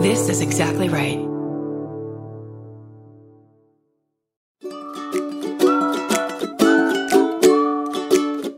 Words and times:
This 0.00 0.28
is 0.28 0.40
exactly 0.40 0.88
right. 0.88 1.18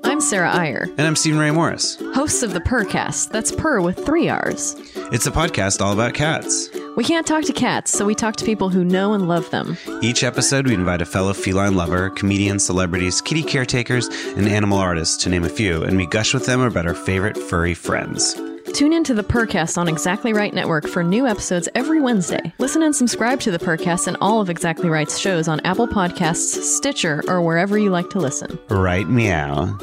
I'm 0.03 0.21
Sarah 0.21 0.51
Iyer, 0.53 0.87
And 0.99 1.01
I'm 1.07 1.15
Stephen 1.17 1.39
Ray 1.39 1.51
Morris. 1.51 1.97
hosts 2.15 2.43
of 2.43 2.53
the 2.53 2.61
Purrcast. 2.61 3.31
That's 3.31 3.53
Purr 3.53 3.81
with 3.81 4.05
three 4.05 4.29
R's. 4.29 4.75
It's 5.13 5.27
a 5.27 5.31
podcast 5.31 5.81
all 5.81 5.93
about 5.93 6.15
cats. 6.15 6.69
We 6.97 7.05
can't 7.05 7.27
talk 7.27 7.45
to 7.45 7.53
cats, 7.53 7.93
so 7.93 8.05
we 8.05 8.15
talk 8.15 8.37
to 8.37 8.45
people 8.45 8.69
who 8.69 8.85
know 8.85 9.13
and 9.13 9.29
love 9.29 9.49
them. 9.51 9.77
Each 10.03 10.25
episode, 10.25 10.67
we 10.67 10.75
invite 10.75 11.03
a 11.03 11.07
fellow 11.07 11.33
feline 11.33 11.77
lover, 11.77 12.11
comedians, 12.11 12.65
celebrities, 12.65 13.21
kitty 13.21 13.43
caretakers, 13.43 14.09
and 14.37 14.49
animal 14.49 14.79
artists, 14.79 15.17
to 15.25 15.29
name 15.31 15.45
a 15.45 15.49
few, 15.49 15.83
and 15.85 15.97
we 15.97 16.07
gush 16.07 16.35
with 16.35 16.47
them 16.47 16.61
about 16.61 16.87
our 16.87 16.95
favorite 16.95 17.37
furry 17.39 17.75
friends. 17.75 18.35
Tune 18.73 18.93
in 18.93 19.05
to 19.05 19.15
the 19.15 19.23
Purrcast 19.23 19.77
on 19.77 19.89
Exactly 19.89 20.33
Right 20.33 20.55
Network 20.55 20.87
for 20.87 21.03
new 21.03 21.27
episodes 21.27 21.69
every 21.75 22.01
Wednesday. 22.01 22.53
Listen 22.59 22.83
and 22.83 22.95
subscribe 22.95 23.41
to 23.41 23.51
the 23.51 23.59
Purrcast 23.59 24.07
and 24.07 24.17
all 24.21 24.41
of 24.41 24.49
Exactly 24.49 24.89
Right's 24.89 25.19
shows 25.19 25.49
on 25.49 25.61
Apple 25.61 25.87
Podcasts, 25.87 26.63
Stitcher, 26.63 27.23
or 27.29 27.43
wherever 27.43 27.77
you 27.77 27.91
like 27.91 28.09
to 28.11 28.19
listen. 28.19 28.59
Right 28.69 29.09
meow. 29.09 29.77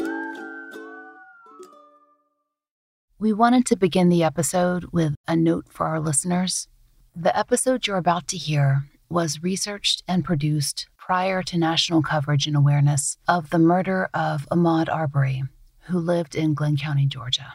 We 3.20 3.34
wanted 3.34 3.66
to 3.68 3.76
begin 3.76 4.10
the 4.10 4.24
episode 4.24 4.86
with 4.92 5.16
a 5.28 5.36
note 5.36 5.66
for 5.70 5.86
our 5.86 6.00
listeners. 6.00 6.68
The 7.16 7.38
episode 7.38 7.86
you're 7.86 7.98
about 7.98 8.28
to 8.30 8.38
hear 8.38 8.84
was 9.10 9.44
researched 9.44 10.04
and 10.08 10.26
produced 10.26 10.88
prior 10.98 11.44
to 11.44 11.58
national 11.58 12.02
coverage 12.02 12.48
and 12.48 12.56
awareness 12.56 13.18
of 13.28 13.50
the 13.50 13.60
murder 13.60 14.10
of 14.14 14.48
Ahmaud 14.52 14.90
Arbery, 14.90 15.44
who 15.82 16.00
lived 16.00 16.36
in 16.36 16.54
Glynn 16.54 16.78
County, 16.78 17.06
Georgia. 17.06 17.54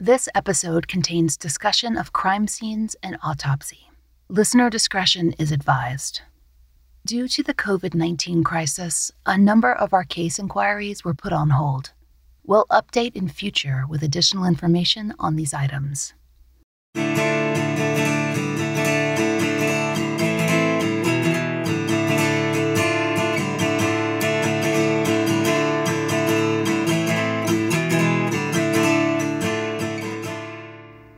This 0.00 0.28
episode 0.32 0.86
contains 0.86 1.36
discussion 1.36 1.96
of 1.96 2.12
crime 2.12 2.46
scenes 2.46 2.94
and 3.02 3.18
autopsy. 3.20 3.90
Listener 4.28 4.70
discretion 4.70 5.32
is 5.40 5.50
advised. 5.50 6.20
Due 7.04 7.26
to 7.26 7.42
the 7.42 7.52
COVID 7.52 7.94
19 7.94 8.44
crisis, 8.44 9.10
a 9.26 9.36
number 9.36 9.72
of 9.72 9.92
our 9.92 10.04
case 10.04 10.38
inquiries 10.38 11.04
were 11.04 11.14
put 11.14 11.32
on 11.32 11.50
hold. 11.50 11.90
We'll 12.46 12.66
update 12.70 13.16
in 13.16 13.28
future 13.28 13.86
with 13.88 14.04
additional 14.04 14.44
information 14.44 15.14
on 15.18 15.34
these 15.34 15.52
items. 15.52 16.14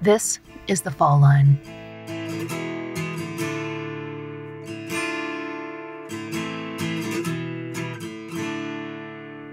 This 0.02 0.38
is 0.66 0.80
the 0.80 0.90
fall 0.90 1.20
line. 1.20 1.60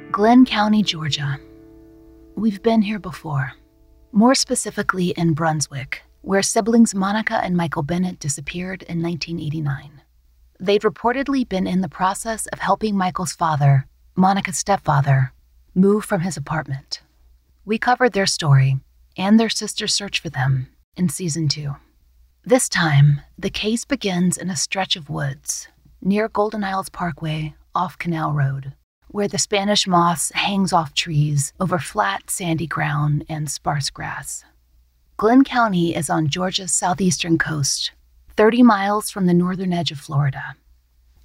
Glynn 0.09 0.45
County, 0.45 0.83
Georgia. 0.83 1.37
We've 2.35 2.63
been 2.63 2.81
here 2.81 2.97
before. 2.97 3.51
More 4.13 4.33
specifically 4.33 5.09
in 5.09 5.33
Brunswick, 5.33 6.01
where 6.21 6.41
siblings 6.41 6.95
Monica 6.95 7.43
and 7.43 7.57
Michael 7.57 7.83
Bennett 7.83 8.17
disappeared 8.19 8.83
in 8.83 9.03
1989. 9.03 10.01
They'd 10.61 10.81
reportedly 10.81 11.47
been 11.47 11.67
in 11.67 11.81
the 11.81 11.89
process 11.89 12.47
of 12.47 12.59
helping 12.59 12.95
Michael's 12.95 13.33
father, 13.33 13.85
Monica's 14.15 14.57
stepfather, 14.57 15.33
move 15.75 16.05
from 16.05 16.21
his 16.21 16.37
apartment. 16.37 17.01
We 17.65 17.77
covered 17.77 18.13
their 18.13 18.25
story 18.25 18.77
and 19.17 19.39
their 19.39 19.49
sister 19.49 19.87
search 19.87 20.19
for 20.19 20.29
them 20.29 20.67
in 20.95 21.09
season 21.09 21.47
two. 21.47 21.75
This 22.45 22.69
time, 22.69 23.21
the 23.37 23.49
case 23.49 23.83
begins 23.83 24.37
in 24.37 24.49
a 24.49 24.55
stretch 24.55 24.95
of 24.95 25.09
woods 25.09 25.67
near 26.01 26.29
Golden 26.29 26.63
Isles 26.63 26.89
Parkway 26.89 27.55
off 27.75 27.97
Canal 27.97 28.33
Road, 28.33 28.73
where 29.09 29.27
the 29.27 29.37
Spanish 29.37 29.87
moss 29.87 30.31
hangs 30.31 30.71
off 30.71 30.93
trees 30.93 31.53
over 31.59 31.79
flat, 31.79 32.29
sandy 32.29 32.67
ground 32.67 33.25
and 33.27 33.49
sparse 33.49 33.89
grass. 33.89 34.45
Glynn 35.17 35.43
County 35.43 35.95
is 35.95 36.09
on 36.09 36.27
Georgia's 36.27 36.73
southeastern 36.73 37.37
coast, 37.37 37.91
30 38.35 38.63
miles 38.63 39.09
from 39.09 39.25
the 39.25 39.33
northern 39.33 39.73
edge 39.73 39.91
of 39.91 39.99
Florida. 39.99 40.55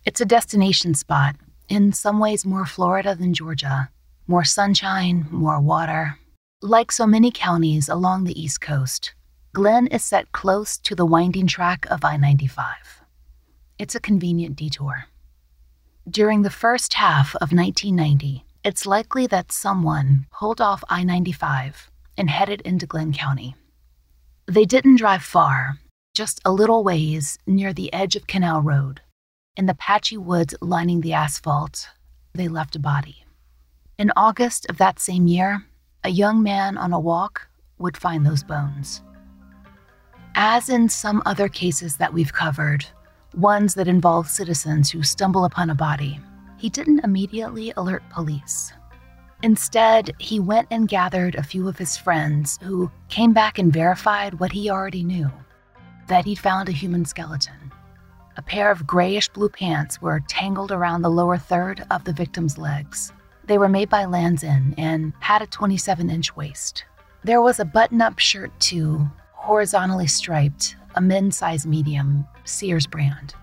It's 0.05 0.21
a 0.21 0.25
destination 0.25 0.95
spot, 0.95 1.37
in 1.69 1.93
some 1.93 2.19
ways 2.19 2.45
more 2.45 2.67
Florida 2.67 3.15
than 3.15 3.35
Georgia. 3.35 3.91
More 4.27 4.45
sunshine, 4.45 5.27
more 5.31 5.61
water. 5.61 6.19
Like 6.65 6.93
so 6.93 7.09
many 7.09 7.33
counties 7.33 7.89
along 7.89 8.23
the 8.23 8.41
East 8.41 8.61
Coast, 8.61 9.15
Glynn 9.53 9.89
is 9.89 10.05
set 10.05 10.31
close 10.31 10.79
to 10.79 10.95
the 10.95 11.05
winding 11.05 11.49
track 11.49 11.87
of 11.91 12.05
I 12.05 12.17
95. 12.17 13.03
It's 13.81 13.97
a 13.97 14.01
convenient 14.01 14.55
detour. 14.55 15.07
During 16.09 16.43
the 16.43 16.51
first 16.51 16.95
half 16.95 17.35
of 17.35 17.51
1990, 17.51 18.45
it's 18.63 18.87
likely 18.87 19.27
that 19.27 19.51
someone 19.51 20.27
pulled 20.31 20.61
off 20.61 20.85
I 20.89 21.03
95 21.03 21.91
and 22.17 22.31
headed 22.31 22.61
into 22.61 22.87
Glynn 22.87 23.13
County. 23.13 23.57
They 24.47 24.65
didn't 24.65 24.99
drive 24.99 25.25
far, 25.25 25.81
just 26.15 26.41
a 26.45 26.53
little 26.53 26.85
ways 26.85 27.41
near 27.45 27.73
the 27.73 27.93
edge 27.93 28.15
of 28.15 28.29
Canal 28.29 28.63
Road. 28.63 29.01
In 29.57 29.67
the 29.67 29.75
patchy 29.75 30.17
woods 30.17 30.55
lining 30.61 31.01
the 31.01 31.13
asphalt, 31.13 31.89
they 32.35 32.47
left 32.47 32.77
a 32.77 32.79
body. 32.79 33.25
In 33.99 34.13
August 34.15 34.65
of 34.71 34.79
that 34.79 35.01
same 35.01 35.27
year, 35.27 35.65
a 36.05 36.11
young 36.11 36.43
man 36.43 36.77
on 36.77 36.93
a 36.93 36.99
walk 36.99 37.49
would 37.79 37.97
find 37.97 38.27
those 38.27 38.43
bones. 38.43 39.03
As 40.35 40.69
in 40.69 40.89
some 40.89 41.23
other 41.27 41.49
cases 41.49 41.97
that 41.99 42.13
we've 42.13 42.33
covered, 42.33 42.85
ones 43.35 43.75
that 43.75 43.87
involve 43.87 44.29
citizens 44.29 44.91
who 44.91 45.03
stumble 45.03 45.45
upon 45.45 45.71
a 45.71 45.75
body, 45.75 46.19
he 46.59 46.69
didn't 46.69 47.05
immediately 47.05 47.73
alert 47.77 48.03
police. 48.11 48.73
Instead, 49.43 50.13
he 50.19 50.41
went 50.41 50.69
and 50.71 50.89
gathered 50.89 51.35
a 51.35 51.43
few 51.43 51.69
of 51.69 51.79
his 51.79 51.97
friends 51.97 52.59
who 52.63 52.91
came 53.09 53.33
back 53.33 53.59
and 53.59 53.73
verified 53.73 54.39
what 54.41 54.53
he 54.53 54.71
already 54.71 55.03
knew 55.05 55.31
that 56.09 56.25
he'd 56.25 56.39
found 56.39 56.69
a 56.69 56.73
human 56.73 57.05
skeleton. 57.05 57.73
A 58.37 58.43
pair 58.43 58.71
of 58.71 58.87
grayish 58.87 59.29
blue 59.29 59.49
pants 59.49 60.03
were 60.03 60.21
tangled 60.29 60.73
around 60.73 61.03
the 61.03 61.11
lower 61.11 61.39
third 61.39 61.85
of 61.91 62.05
the 62.05 62.13
victim's 62.13 62.59
legs. 62.59 63.13
They 63.45 63.59
were 63.59 63.69
made 63.69 63.89
by 63.89 64.05
Lands 64.05 64.45
End 64.45 64.75
and 64.79 65.13
had 65.21 65.43
a 65.43 65.47
27 65.47 66.11
inch 66.11 66.37
waist. 66.37 66.85
There 67.25 67.43
was 67.43 67.61
a 67.61 67.65
button 67.65 68.01
up 68.01 68.19
shirt, 68.19 68.51
too, 68.61 69.09
horizontally 69.33 70.07
striped, 70.07 70.77
a 70.95 71.01
men's 71.01 71.37
size 71.37 71.67
medium, 71.67 72.27
Sears 72.45 72.87
brand. 72.87 73.35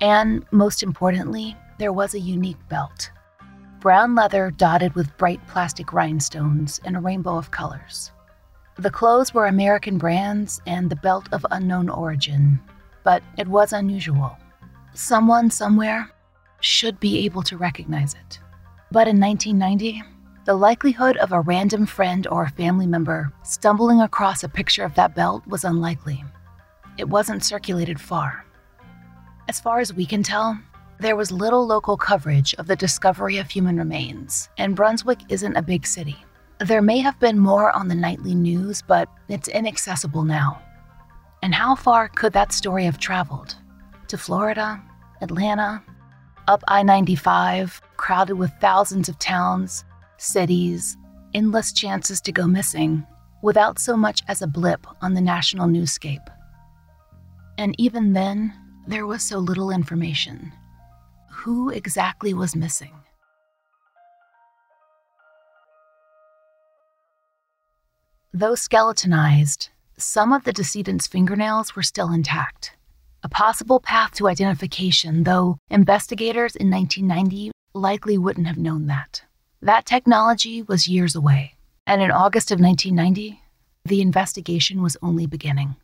And 0.00 0.44
most 0.52 0.82
importantly, 0.82 1.56
there 1.78 1.92
was 1.92 2.14
a 2.14 2.20
unique 2.20 2.68
belt. 2.68 3.10
Brown 3.80 4.14
leather 4.14 4.50
dotted 4.50 4.94
with 4.94 5.16
bright 5.16 5.44
plastic 5.46 5.92
rhinestones 5.92 6.80
in 6.84 6.96
a 6.96 7.00
rainbow 7.00 7.36
of 7.36 7.50
colors. 7.50 8.10
The 8.76 8.90
clothes 8.90 9.34
were 9.34 9.46
American 9.46 9.98
brands 9.98 10.60
and 10.66 10.88
the 10.88 10.96
belt 10.96 11.28
of 11.32 11.44
unknown 11.50 11.88
origin, 11.88 12.60
but 13.04 13.22
it 13.36 13.48
was 13.48 13.72
unusual. 13.72 14.36
Someone 14.94 15.50
somewhere 15.50 16.10
should 16.60 16.98
be 17.00 17.24
able 17.24 17.42
to 17.42 17.56
recognize 17.56 18.14
it. 18.14 18.40
But 18.90 19.06
in 19.06 19.20
1990, 19.20 20.02
the 20.44 20.54
likelihood 20.54 21.18
of 21.18 21.32
a 21.32 21.42
random 21.42 21.84
friend 21.84 22.26
or 22.30 22.48
family 22.48 22.86
member 22.86 23.32
stumbling 23.42 24.00
across 24.00 24.42
a 24.42 24.48
picture 24.48 24.82
of 24.82 24.94
that 24.94 25.14
belt 25.14 25.46
was 25.46 25.64
unlikely. 25.64 26.24
It 26.96 27.08
wasn't 27.08 27.44
circulated 27.44 28.00
far. 28.00 28.46
As 29.46 29.60
far 29.60 29.78
as 29.80 29.92
we 29.92 30.06
can 30.06 30.22
tell, 30.22 30.58
there 31.00 31.16
was 31.16 31.30
little 31.30 31.66
local 31.66 31.96
coverage 31.96 32.54
of 32.54 32.66
the 32.66 32.76
discovery 32.76 33.36
of 33.38 33.50
human 33.50 33.76
remains, 33.76 34.48
and 34.56 34.74
Brunswick 34.74 35.20
isn't 35.28 35.56
a 35.56 35.62
big 35.62 35.86
city. 35.86 36.16
There 36.58 36.82
may 36.82 36.98
have 36.98 37.20
been 37.20 37.38
more 37.38 37.70
on 37.76 37.88
the 37.88 37.94
nightly 37.94 38.34
news, 38.34 38.82
but 38.82 39.08
it's 39.28 39.48
inaccessible 39.48 40.24
now. 40.24 40.60
And 41.42 41.54
how 41.54 41.76
far 41.76 42.08
could 42.08 42.32
that 42.32 42.52
story 42.52 42.84
have 42.84 42.98
traveled? 42.98 43.54
To 44.08 44.18
Florida? 44.18 44.82
Atlanta? 45.20 45.82
Up 46.48 46.64
I 46.66 46.82
95, 46.82 47.80
crowded 47.98 48.36
with 48.36 48.50
thousands 48.60 49.10
of 49.10 49.18
towns, 49.18 49.84
cities, 50.16 50.96
endless 51.34 51.72
chances 51.72 52.22
to 52.22 52.32
go 52.32 52.46
missing, 52.46 53.06
without 53.42 53.78
so 53.78 53.96
much 53.96 54.22
as 54.28 54.40
a 54.40 54.46
blip 54.46 54.86
on 55.02 55.12
the 55.12 55.20
national 55.20 55.66
newscape. 55.66 56.22
And 57.58 57.74
even 57.78 58.14
then, 58.14 58.54
there 58.86 59.06
was 59.06 59.22
so 59.22 59.38
little 59.38 59.70
information. 59.70 60.52
Who 61.30 61.68
exactly 61.68 62.32
was 62.32 62.56
missing? 62.56 62.94
Though 68.32 68.54
skeletonized, 68.54 69.70
some 69.96 70.32
of 70.32 70.44
the 70.44 70.52
decedent's 70.52 71.06
fingernails 71.06 71.74
were 71.74 71.82
still 71.82 72.12
intact. 72.12 72.76
A 73.24 73.28
possible 73.28 73.80
path 73.80 74.12
to 74.14 74.28
identification, 74.28 75.24
though 75.24 75.58
investigators 75.70 76.54
in 76.54 76.70
1990 76.70 77.50
likely 77.74 78.18
wouldn't 78.18 78.46
have 78.46 78.58
known 78.58 78.86
that. 78.86 79.22
That 79.62 79.86
technology 79.86 80.62
was 80.62 80.88
years 80.88 81.14
away, 81.14 81.54
and 81.86 82.00
in 82.02 82.10
August 82.10 82.50
of 82.50 82.60
1990, 82.60 83.42
the 83.84 84.00
investigation 84.00 84.82
was 84.82 84.96
only 85.02 85.26
beginning. 85.26 85.76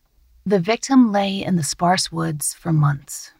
The 0.46 0.60
victim 0.60 1.10
lay 1.10 1.42
in 1.42 1.56
the 1.56 1.62
sparse 1.62 2.12
woods 2.12 2.52
for 2.54 2.72
months. 2.72 3.32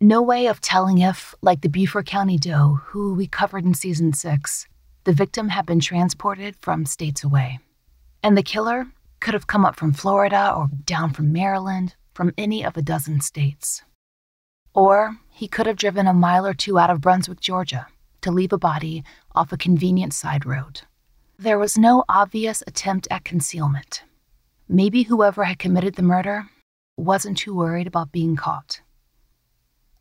No 0.00 0.20
way 0.20 0.46
of 0.46 0.60
telling 0.60 0.98
if, 0.98 1.34
like 1.40 1.62
the 1.62 1.70
Beaufort 1.70 2.04
County 2.04 2.36
doe, 2.36 2.80
who 2.84 3.14
we 3.14 3.26
covered 3.26 3.64
in 3.64 3.72
season 3.72 4.12
six, 4.12 4.66
the 5.04 5.12
victim 5.12 5.48
had 5.48 5.64
been 5.64 5.80
transported 5.80 6.56
from 6.60 6.84
states 6.84 7.24
away. 7.24 7.58
And 8.22 8.36
the 8.36 8.42
killer 8.42 8.88
could 9.20 9.32
have 9.32 9.46
come 9.46 9.64
up 9.64 9.76
from 9.76 9.94
Florida 9.94 10.52
or 10.54 10.68
down 10.84 11.14
from 11.14 11.32
Maryland, 11.32 11.94
from 12.12 12.32
any 12.36 12.64
of 12.64 12.76
a 12.76 12.82
dozen 12.82 13.20
states. 13.22 13.82
Or 14.76 15.16
he 15.30 15.48
could 15.48 15.64
have 15.64 15.76
driven 15.76 16.06
a 16.06 16.12
mile 16.12 16.46
or 16.46 16.52
two 16.52 16.78
out 16.78 16.90
of 16.90 17.00
Brunswick, 17.00 17.40
Georgia, 17.40 17.86
to 18.20 18.30
leave 18.30 18.52
a 18.52 18.58
body 18.58 19.02
off 19.34 19.50
a 19.50 19.56
convenient 19.56 20.12
side 20.12 20.44
road. 20.44 20.82
There 21.38 21.58
was 21.58 21.78
no 21.78 22.04
obvious 22.10 22.62
attempt 22.66 23.08
at 23.10 23.24
concealment. 23.24 24.04
Maybe 24.68 25.04
whoever 25.04 25.44
had 25.44 25.58
committed 25.58 25.94
the 25.94 26.02
murder 26.02 26.50
wasn't 26.98 27.38
too 27.38 27.54
worried 27.54 27.86
about 27.86 28.12
being 28.12 28.36
caught. 28.36 28.82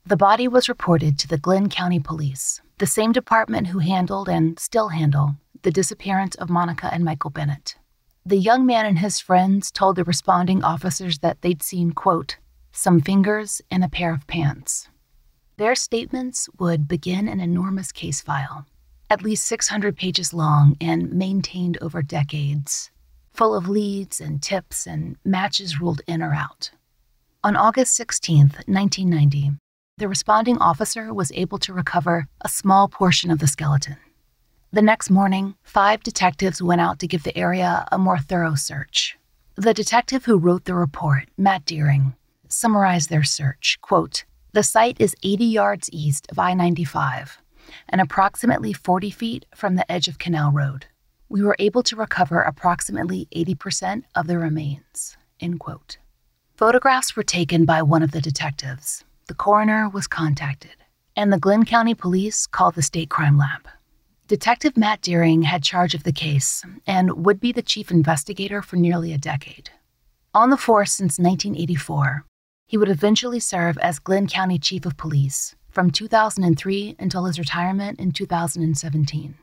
The 0.06 0.18
body 0.18 0.48
was 0.48 0.68
reported 0.68 1.18
to 1.20 1.28
the 1.30 1.38
Glynn 1.38 1.70
County 1.70 2.02
Police, 2.02 2.62
the 2.78 2.86
same 2.86 3.14
department 3.14 3.68
who 3.68 3.80
handled 3.80 4.28
and 4.28 4.60
still 4.60 4.90
handle 4.90 5.38
the 5.62 5.72
disappearance 5.72 6.36
of 6.36 6.50
Monica 6.50 6.94
and 6.94 7.06
Michael 7.06 7.30
Bennett. 7.30 7.78
The 8.26 8.38
young 8.38 8.66
man 8.66 8.86
and 8.86 9.00
his 9.00 9.22
friends 9.22 9.72
told 9.72 9.96
the 9.96 10.04
responding 10.04 10.64
officers 10.66 11.20
that 11.20 11.42
they'd 11.42 11.64
seen, 11.64 11.92
quote, 11.94 12.38
some 12.76 13.02
fingers 13.02 13.62
and 13.72 13.84
a 13.84 13.90
pair 13.90 14.14
of 14.14 14.28
pants. 14.28 14.90
Their 15.58 15.76
statements 15.76 16.50
would 16.60 16.88
begin 16.88 17.28
an 17.28 17.40
enormous 17.40 17.92
case 17.92 18.22
file, 18.22 18.66
at 19.10 19.24
least 19.24 19.46
600 19.46 19.96
pages 19.96 20.34
long 20.34 20.76
and 20.82 21.14
maintained 21.14 21.78
over 21.82 22.02
decades, 22.02 22.92
full 23.34 23.56
of 23.56 23.70
leads 23.70 24.20
and 24.20 24.44
tips 24.44 24.86
and 24.86 25.16
matches 25.24 25.80
ruled 25.80 26.02
in 26.08 26.22
or 26.22 26.34
out. 26.34 26.72
On 27.44 27.56
August 27.56 27.96
16, 27.96 28.40
1990, 28.66 29.52
the 29.98 30.10
responding 30.10 30.58
officer 30.58 31.14
was 31.14 31.32
able 31.34 31.58
to 31.60 31.74
recover 31.74 32.28
a 32.42 32.50
small 32.50 32.90
portion 32.90 33.32
of 33.32 33.40
the 33.40 33.48
skeleton. 33.48 33.98
The 34.74 34.82
next 34.82 35.10
morning, 35.10 35.56
five 35.64 36.04
detectives 36.04 36.62
went 36.62 36.82
out 36.82 37.00
to 37.00 37.08
give 37.08 37.24
the 37.24 37.38
area 37.38 37.88
a 37.94 37.98
more 37.98 38.20
thorough 38.20 38.56
search. 38.56 39.18
The 39.56 39.74
detective 39.74 40.26
who 40.26 40.38
wrote 40.38 40.66
the 40.66 40.76
report, 40.76 41.30
Matt 41.38 41.64
Deering, 41.64 42.16
summarized 42.50 43.10
their 43.10 43.24
search. 43.24 43.78
Quote, 43.82 44.26
the 44.54 44.64
site 44.64 45.02
is 45.02 45.16
80 45.22 45.46
yards 45.46 45.90
east 45.92 46.28
of 46.32 46.40
I 46.40 46.54
95 46.54 47.42
and 47.90 48.00
approximately 48.00 48.74
40 48.74 49.10
feet 49.12 49.46
from 49.54 49.76
the 49.76 49.92
edge 49.92 50.08
of 50.08 50.18
Canal 50.18 50.52
Road. 50.52 50.86
We 51.28 51.42
were 51.42 51.58
able 51.60 51.84
to 51.84 51.96
recover 51.96 52.42
approximately 52.42 53.28
80% 53.36 54.04
of 54.16 54.28
the 54.28 54.38
remains. 54.38 55.18
End 55.40 55.60
quote. 55.60 55.98
Photographs 56.56 57.16
were 57.16 57.24
taken 57.24 57.66
by 57.66 57.82
one 57.82 58.02
of 58.02 58.12
the 58.12 58.22
detectives. 58.22 59.04
The 59.28 59.34
coroner 59.34 59.90
was 59.90 60.08
contacted, 60.08 60.76
and 61.16 61.34
the 61.34 61.40
Glynn 61.40 61.66
County 61.66 61.94
Police 61.94 62.48
called 62.48 62.76
the 62.76 62.82
State 62.82 63.10
Crime 63.10 63.38
Lab. 63.38 63.68
Detective 64.28 64.78
Matt 64.78 65.02
Deering 65.02 65.42
had 65.42 65.64
charge 65.64 65.94
of 65.94 66.04
the 66.04 66.14
case 66.14 66.64
and 66.88 67.26
would 67.26 67.40
be 67.40 67.52
the 67.52 67.62
chief 67.62 67.92
investigator 67.92 68.62
for 68.62 68.76
nearly 68.78 69.12
a 69.12 69.18
decade. 69.18 69.70
On 70.34 70.50
the 70.50 70.58
force 70.58 70.94
since 70.94 71.20
1984, 71.20 72.26
he 72.66 72.78
would 72.78 72.90
eventually 72.90 73.40
serve 73.40 73.78
as 73.78 74.00
Glynn 74.00 74.28
County 74.28 74.58
Chief 74.58 74.86
of 74.86 74.98
Police 74.98 75.56
from 75.70 75.92
2003 75.92 76.96
until 76.98 77.26
his 77.26 77.38
retirement 77.38 78.00
in 78.00 78.12
2017. 78.12 79.36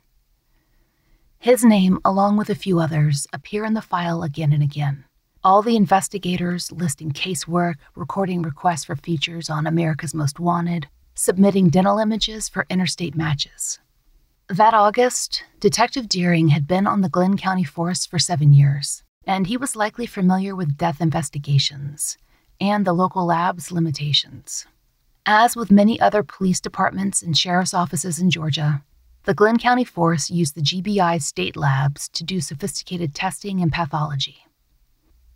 His 1.39 1.65
name, 1.65 1.99
along 2.05 2.37
with 2.37 2.51
a 2.51 2.55
few 2.55 2.79
others, 2.81 3.27
appear 3.33 3.65
in 3.65 3.75
the 3.75 3.83
file 3.83 4.23
again 4.23 4.53
and 4.53 4.63
again. 4.63 5.05
All 5.45 5.61
the 5.61 5.77
investigators 5.77 6.71
listing 6.71 7.11
casework, 7.11 7.75
recording 7.97 8.43
requests 8.43 8.85
for 8.85 8.97
features 8.97 9.51
on 9.51 9.67
America's 9.67 10.15
Most 10.15 10.39
Wanted, 10.39 10.89
submitting 11.15 11.69
dental 11.69 11.99
images 11.99 12.49
for 12.49 12.67
interstate 12.71 13.17
matches. 13.17 13.79
That 14.49 14.75
August, 14.75 15.45
Detective 15.61 16.09
Deering 16.09 16.49
had 16.49 16.67
been 16.67 16.87
on 16.87 17.01
the 17.01 17.09
Glynn 17.09 17.37
County 17.37 17.65
Force 17.65 18.07
for 18.07 18.19
seven 18.19 18.53
years, 18.53 19.03
and 19.27 19.47
he 19.47 19.57
was 19.57 19.77
likely 19.77 20.07
familiar 20.07 20.55
with 20.55 20.77
death 20.77 21.01
investigations 21.01 22.17
and 22.63 22.85
the 22.85 22.93
local 22.93 23.27
lab's 23.27 23.73
limitations. 23.73 24.67
As 25.27 25.57
with 25.57 25.73
many 25.73 26.01
other 26.01 26.23
police 26.23 26.61
departments 26.61 27.21
and 27.21 27.37
sheriff's 27.37 27.75
offices 27.75 28.21
in 28.21 28.31
Georgia, 28.31 28.85
the 29.25 29.35
Glynn 29.35 29.59
County 29.59 29.83
Force 29.83 30.31
used 30.31 30.55
the 30.55 30.63
GBI 30.63 31.21
state 31.21 31.57
labs 31.57 32.09
to 32.11 32.23
do 32.23 32.41
sophisticated 32.41 33.17
testing 33.17 33.61
and 33.61 33.73
pathology. 33.73 34.47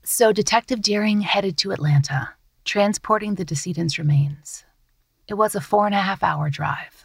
So 0.04 0.32
Detective 0.32 0.80
Deering 0.80 1.22
headed 1.22 1.56
to 1.58 1.72
Atlanta, 1.72 2.30
transporting 2.64 3.34
the 3.34 3.44
decedent's 3.44 3.98
remains. 3.98 4.64
It 5.26 5.34
was 5.34 5.56
a 5.56 5.60
four 5.60 5.86
and 5.86 5.96
a 5.96 6.02
half 6.02 6.22
hour 6.22 6.48
drive. 6.48 7.04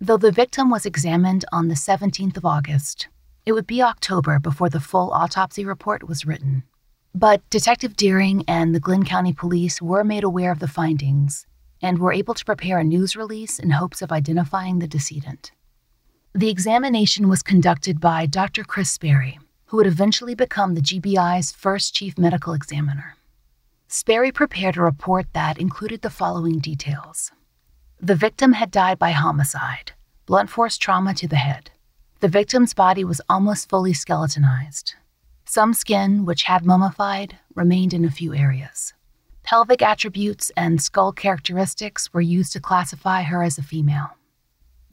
Though 0.00 0.16
the 0.16 0.32
victim 0.32 0.70
was 0.70 0.84
examined 0.84 1.44
on 1.52 1.68
the 1.68 1.76
17th 1.76 2.36
of 2.36 2.44
August, 2.44 3.06
it 3.46 3.52
would 3.52 3.68
be 3.68 3.80
October 3.80 4.40
before 4.40 4.68
the 4.68 4.80
full 4.80 5.12
autopsy 5.12 5.64
report 5.64 6.08
was 6.08 6.26
written. 6.26 6.64
But 7.14 7.48
Detective 7.50 7.94
Deering 7.94 8.44
and 8.48 8.74
the 8.74 8.80
Glynn 8.80 9.04
County 9.04 9.32
Police 9.32 9.82
were 9.82 10.02
made 10.02 10.24
aware 10.24 10.50
of 10.50 10.60
the 10.60 10.68
findings 10.68 11.46
and 11.82 11.98
were 11.98 12.12
able 12.12 12.34
to 12.34 12.44
prepare 12.44 12.78
a 12.78 12.84
news 12.84 13.14
release 13.16 13.58
in 13.58 13.70
hopes 13.70 14.00
of 14.00 14.10
identifying 14.10 14.78
the 14.78 14.88
decedent. 14.88 15.52
The 16.34 16.48
examination 16.48 17.28
was 17.28 17.42
conducted 17.42 18.00
by 18.00 18.24
Dr. 18.24 18.64
Kris 18.64 18.90
Sperry, 18.90 19.38
who 19.66 19.76
would 19.76 19.86
eventually 19.86 20.34
become 20.34 20.74
the 20.74 20.80
GBI's 20.80 21.52
first 21.52 21.94
chief 21.94 22.16
medical 22.16 22.54
examiner. 22.54 23.16
Sperry 23.88 24.32
prepared 24.32 24.78
a 24.78 24.82
report 24.82 25.26
that 25.34 25.58
included 25.58 26.00
the 26.00 26.10
following 26.10 26.58
details 26.58 27.30
the 28.04 28.16
victim 28.16 28.54
had 28.54 28.72
died 28.72 28.98
by 28.98 29.12
homicide, 29.12 29.92
blunt 30.26 30.50
force 30.50 30.76
trauma 30.76 31.14
to 31.14 31.28
the 31.28 31.36
head. 31.36 31.70
The 32.18 32.26
victim's 32.26 32.74
body 32.74 33.04
was 33.04 33.20
almost 33.28 33.68
fully 33.68 33.92
skeletonized. 33.92 34.96
Some 35.54 35.74
skin, 35.74 36.24
which 36.24 36.44
had 36.44 36.64
mummified, 36.64 37.38
remained 37.54 37.92
in 37.92 38.06
a 38.06 38.10
few 38.10 38.34
areas. 38.34 38.94
Pelvic 39.42 39.82
attributes 39.82 40.50
and 40.56 40.80
skull 40.80 41.12
characteristics 41.12 42.10
were 42.14 42.22
used 42.22 42.54
to 42.54 42.60
classify 42.60 43.20
her 43.24 43.42
as 43.42 43.58
a 43.58 43.62
female. 43.62 44.16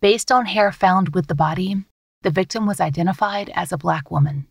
Based 0.02 0.34
on 0.34 0.48
hair 0.48 0.74
found 0.74 1.16
with 1.16 1.28
the 1.28 1.34
body, 1.34 1.86
the 2.24 2.30
victim 2.30 2.68
was 2.68 2.82
identified 2.82 3.50
as 3.56 3.72
a 3.72 3.78
black 3.78 4.12
woman. 4.12 4.48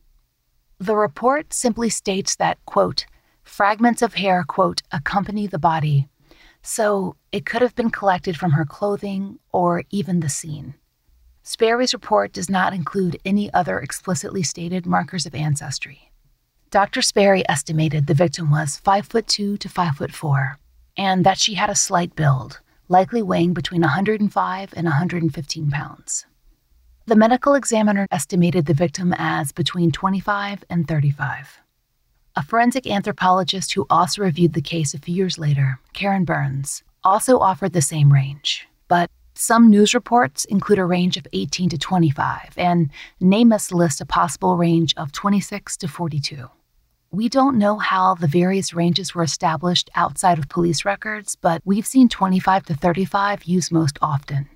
The 0.78 0.96
report 0.96 1.52
simply 1.52 1.90
states 1.90 2.36
that, 2.36 2.56
quote, 2.64 3.04
fragments 3.42 4.00
of 4.00 4.14
hair, 4.14 4.44
quote, 4.48 4.80
accompany 4.90 5.46
the 5.46 5.58
body 5.58 6.08
so 6.62 7.16
it 7.32 7.44
could 7.44 7.60
have 7.60 7.74
been 7.74 7.90
collected 7.90 8.34
from 8.34 8.52
her 8.52 8.64
clothing 8.64 9.40
or 9.52 9.84
even 9.90 10.20
the 10.20 10.30
scene. 10.30 10.72
Sperry's 11.50 11.94
report 11.94 12.34
does 12.34 12.50
not 12.50 12.74
include 12.74 13.18
any 13.24 13.50
other 13.54 13.78
explicitly 13.78 14.42
stated 14.42 14.84
markers 14.84 15.24
of 15.24 15.34
ancestry. 15.34 16.07
Dr. 16.70 17.00
Sperry 17.00 17.48
estimated 17.48 18.06
the 18.06 18.14
victim 18.14 18.50
was 18.50 18.76
5 18.76 19.06
foot 19.06 19.26
2 19.26 19.56
to 19.56 19.68
5 19.70 19.96
foot 19.96 20.12
4 20.12 20.58
and 20.98 21.24
that 21.24 21.38
she 21.38 21.54
had 21.54 21.70
a 21.70 21.74
slight 21.74 22.14
build, 22.14 22.60
likely 22.88 23.22
weighing 23.22 23.54
between 23.54 23.80
105 23.80 24.74
and 24.76 24.84
115 24.84 25.70
pounds. 25.70 26.26
The 27.06 27.16
medical 27.16 27.54
examiner 27.54 28.06
estimated 28.10 28.66
the 28.66 28.74
victim 28.74 29.14
as 29.16 29.50
between 29.50 29.92
25 29.92 30.64
and 30.68 30.86
35. 30.86 31.60
A 32.36 32.42
forensic 32.42 32.86
anthropologist 32.86 33.72
who 33.72 33.86
also 33.88 34.20
reviewed 34.20 34.52
the 34.52 34.60
case 34.60 34.92
a 34.92 34.98
few 34.98 35.14
years 35.14 35.38
later, 35.38 35.80
Karen 35.94 36.26
Burns, 36.26 36.82
also 37.02 37.38
offered 37.38 37.72
the 37.72 37.80
same 37.80 38.12
range. 38.12 38.68
But 38.88 39.10
some 39.34 39.70
news 39.70 39.94
reports 39.94 40.44
include 40.44 40.80
a 40.80 40.84
range 40.84 41.16
of 41.16 41.26
18 41.32 41.70
to 41.70 41.78
25, 41.78 42.54
and 42.58 42.90
NamUs 43.22 43.72
lists 43.72 44.02
a 44.02 44.06
possible 44.06 44.56
range 44.56 44.92
of 44.98 45.12
26 45.12 45.78
to 45.78 45.88
42. 45.88 46.50
We 47.10 47.30
don't 47.30 47.56
know 47.56 47.78
how 47.78 48.16
the 48.16 48.26
various 48.26 48.74
ranges 48.74 49.14
were 49.14 49.22
established 49.22 49.88
outside 49.94 50.38
of 50.38 50.50
police 50.50 50.84
records, 50.84 51.36
but 51.36 51.62
we've 51.64 51.86
seen 51.86 52.10
25 52.10 52.66
to 52.66 52.74
35 52.74 53.44
used 53.44 53.72
most 53.72 53.98
often. 54.02 54.46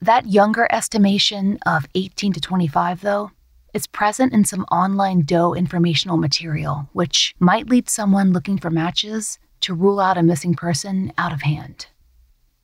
That 0.00 0.28
younger 0.28 0.68
estimation 0.70 1.58
of 1.66 1.86
18 1.96 2.34
to 2.34 2.40
25, 2.40 3.00
though, 3.00 3.32
is 3.74 3.88
present 3.88 4.32
in 4.32 4.44
some 4.44 4.62
online 4.70 5.22
doe 5.22 5.54
informational 5.54 6.18
material, 6.18 6.88
which 6.92 7.34
might 7.40 7.68
lead 7.68 7.88
someone 7.88 8.32
looking 8.32 8.58
for 8.58 8.70
matches 8.70 9.40
to 9.62 9.74
rule 9.74 9.98
out 9.98 10.16
a 10.16 10.22
missing 10.22 10.54
person 10.54 11.12
out 11.18 11.32
of 11.32 11.42
hand. 11.42 11.88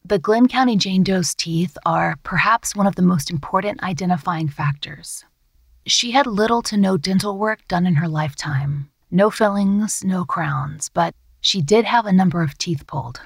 The 0.05 0.21
Glynn 0.21 0.47
County 0.47 0.77
Jane 0.77 1.03
Doe's 1.03 1.35
teeth 1.35 1.77
are 1.85 2.17
perhaps 2.23 2.77
one 2.77 2.87
of 2.87 2.95
the 2.95 3.03
most 3.03 3.33
important 3.33 3.83
identifying 3.83 4.49
factors. 4.49 5.25
She 5.87 6.13
had 6.13 6.29
little 6.29 6.63
to 6.63 6.77
no 6.77 6.97
dental 6.97 7.37
work 7.37 7.67
done 7.67 7.85
in 7.85 7.97
her 7.97 8.09
lifetime, 8.09 8.91
no 9.15 9.31
fillings, 9.31 10.03
no 10.05 10.25
crowns, 10.25 10.89
but 10.89 11.15
she 11.41 11.63
did 11.63 11.85
have 11.85 12.05
a 12.05 12.13
number 12.13 12.43
of 12.43 12.59
teeth 12.59 12.85
pulled. 12.89 13.21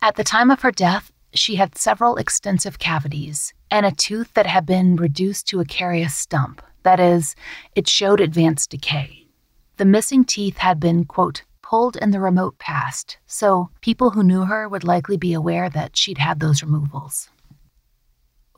At 0.00 0.16
the 0.16 0.24
time 0.24 0.50
of 0.50 0.62
her 0.62 0.72
death, 0.72 1.12
she 1.34 1.56
had 1.56 1.76
several 1.76 2.16
extensive 2.16 2.78
cavities 2.78 3.52
and 3.70 3.84
a 3.84 3.92
tooth 3.92 4.32
that 4.32 4.46
had 4.46 4.64
been 4.64 4.96
reduced 4.96 5.46
to 5.48 5.60
a 5.60 5.66
carious 5.66 6.14
stump, 6.14 6.62
that 6.82 6.98
is, 6.98 7.36
it 7.74 7.86
showed 7.86 8.22
advanced 8.22 8.70
decay. 8.70 9.26
The 9.76 9.84
missing 9.84 10.24
teeth 10.24 10.56
had 10.56 10.80
been, 10.80 11.04
quote, 11.04 11.42
pulled 11.60 11.96
in 11.96 12.10
the 12.10 12.20
remote 12.20 12.56
past, 12.58 13.18
so 13.26 13.68
people 13.82 14.10
who 14.10 14.22
knew 14.22 14.46
her 14.46 14.66
would 14.66 14.82
likely 14.82 15.18
be 15.18 15.34
aware 15.34 15.68
that 15.68 15.94
she'd 15.94 16.16
had 16.16 16.40
those 16.40 16.62
removals. 16.62 17.28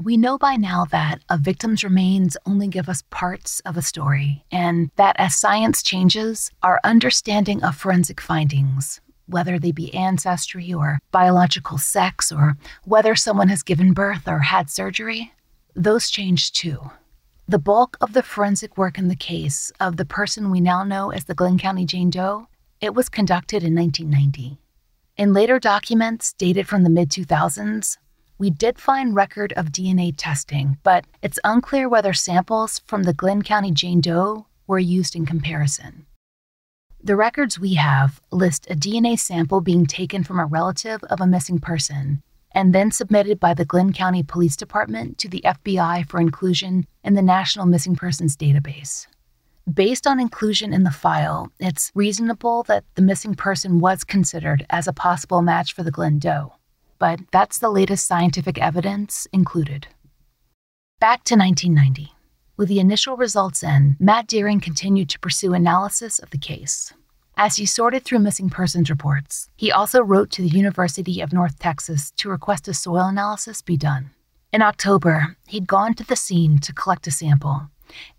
We 0.02 0.16
know 0.16 0.38
by 0.38 0.56
now 0.56 0.86
that 0.92 1.20
a 1.28 1.36
victim's 1.36 1.84
remains 1.84 2.34
only 2.46 2.68
give 2.68 2.88
us 2.88 3.04
parts 3.10 3.60
of 3.66 3.76
a 3.76 3.82
story, 3.82 4.46
and 4.50 4.90
that 4.96 5.14
as 5.18 5.34
science 5.34 5.82
changes, 5.82 6.50
our 6.62 6.80
understanding 6.84 7.62
of 7.62 7.76
forensic 7.76 8.18
findings, 8.18 9.02
whether 9.26 9.58
they 9.58 9.72
be 9.72 9.92
ancestry 9.92 10.72
or 10.72 11.00
biological 11.12 11.76
sex 11.76 12.32
or 12.32 12.56
whether 12.84 13.14
someone 13.14 13.50
has 13.50 13.62
given 13.62 13.92
birth 13.92 14.26
or 14.26 14.38
had 14.38 14.70
surgery, 14.70 15.34
those 15.76 16.08
change 16.08 16.52
too. 16.52 16.90
The 17.46 17.58
bulk 17.58 17.98
of 18.00 18.14
the 18.14 18.22
forensic 18.22 18.78
work 18.78 18.96
in 18.96 19.08
the 19.08 19.14
case 19.14 19.70
of 19.80 19.98
the 19.98 20.06
person 20.06 20.50
we 20.50 20.62
now 20.62 20.82
know 20.82 21.10
as 21.10 21.24
the 21.24 21.34
Glynn 21.34 21.58
County 21.58 21.84
Jane 21.84 22.08
Doe, 22.08 22.48
it 22.80 22.94
was 22.94 23.10
conducted 23.10 23.62
in 23.62 23.74
1990. 23.74 24.56
In 25.18 25.34
later 25.34 25.58
documents 25.58 26.32
dated 26.32 26.66
from 26.66 26.84
the 26.84 26.88
mid 26.88 27.10
2000s, 27.10 27.98
we 28.40 28.48
did 28.48 28.78
find 28.78 29.14
record 29.14 29.52
of 29.52 29.66
DNA 29.66 30.14
testing, 30.16 30.78
but 30.82 31.04
it's 31.22 31.38
unclear 31.44 31.90
whether 31.90 32.14
samples 32.14 32.80
from 32.86 33.02
the 33.02 33.12
Glynn 33.12 33.42
County 33.42 33.70
Jane 33.70 34.00
Doe 34.00 34.46
were 34.66 34.78
used 34.78 35.14
in 35.14 35.26
comparison. 35.26 36.06
The 37.04 37.16
records 37.16 37.60
we 37.60 37.74
have 37.74 38.22
list 38.32 38.66
a 38.70 38.74
DNA 38.74 39.18
sample 39.18 39.60
being 39.60 39.84
taken 39.84 40.24
from 40.24 40.40
a 40.40 40.46
relative 40.46 41.04
of 41.04 41.20
a 41.20 41.26
missing 41.26 41.58
person 41.58 42.22
and 42.52 42.74
then 42.74 42.90
submitted 42.90 43.38
by 43.38 43.52
the 43.52 43.66
Glynn 43.66 43.92
County 43.92 44.22
Police 44.22 44.56
Department 44.56 45.18
to 45.18 45.28
the 45.28 45.42
FBI 45.44 46.08
for 46.08 46.18
inclusion 46.18 46.86
in 47.04 47.14
the 47.14 47.22
National 47.22 47.66
Missing 47.66 47.96
Persons 47.96 48.38
Database. 48.38 49.06
Based 49.72 50.06
on 50.06 50.18
inclusion 50.18 50.72
in 50.72 50.84
the 50.84 50.90
file, 50.90 51.52
it's 51.60 51.92
reasonable 51.94 52.62
that 52.64 52.84
the 52.94 53.02
missing 53.02 53.34
person 53.34 53.80
was 53.80 54.02
considered 54.02 54.64
as 54.70 54.88
a 54.88 54.94
possible 54.94 55.42
match 55.42 55.74
for 55.74 55.82
the 55.82 55.90
Glynn 55.90 56.18
Doe, 56.18 56.54
but 57.00 57.18
that's 57.32 57.58
the 57.58 57.70
latest 57.70 58.06
scientific 58.06 58.58
evidence 58.58 59.26
included. 59.32 59.88
Back 61.00 61.24
to 61.24 61.34
1990. 61.34 62.12
With 62.56 62.68
the 62.68 62.78
initial 62.78 63.16
results 63.16 63.62
in, 63.64 63.96
Matt 63.98 64.28
Deering 64.28 64.60
continued 64.60 65.08
to 65.08 65.18
pursue 65.18 65.54
analysis 65.54 66.18
of 66.18 66.28
the 66.28 66.38
case. 66.38 66.92
As 67.36 67.56
he 67.56 67.64
sorted 67.64 68.04
through 68.04 68.18
missing 68.18 68.50
persons 68.50 68.90
reports, 68.90 69.48
he 69.56 69.72
also 69.72 70.02
wrote 70.02 70.30
to 70.32 70.42
the 70.42 70.48
University 70.48 71.22
of 71.22 71.32
North 71.32 71.58
Texas 71.58 72.10
to 72.18 72.28
request 72.28 72.68
a 72.68 72.74
soil 72.74 73.06
analysis 73.06 73.62
be 73.62 73.78
done. 73.78 74.10
In 74.52 74.60
October, 74.60 75.38
he'd 75.48 75.66
gone 75.66 75.94
to 75.94 76.04
the 76.04 76.16
scene 76.16 76.58
to 76.58 76.74
collect 76.74 77.06
a 77.06 77.10
sample 77.10 77.70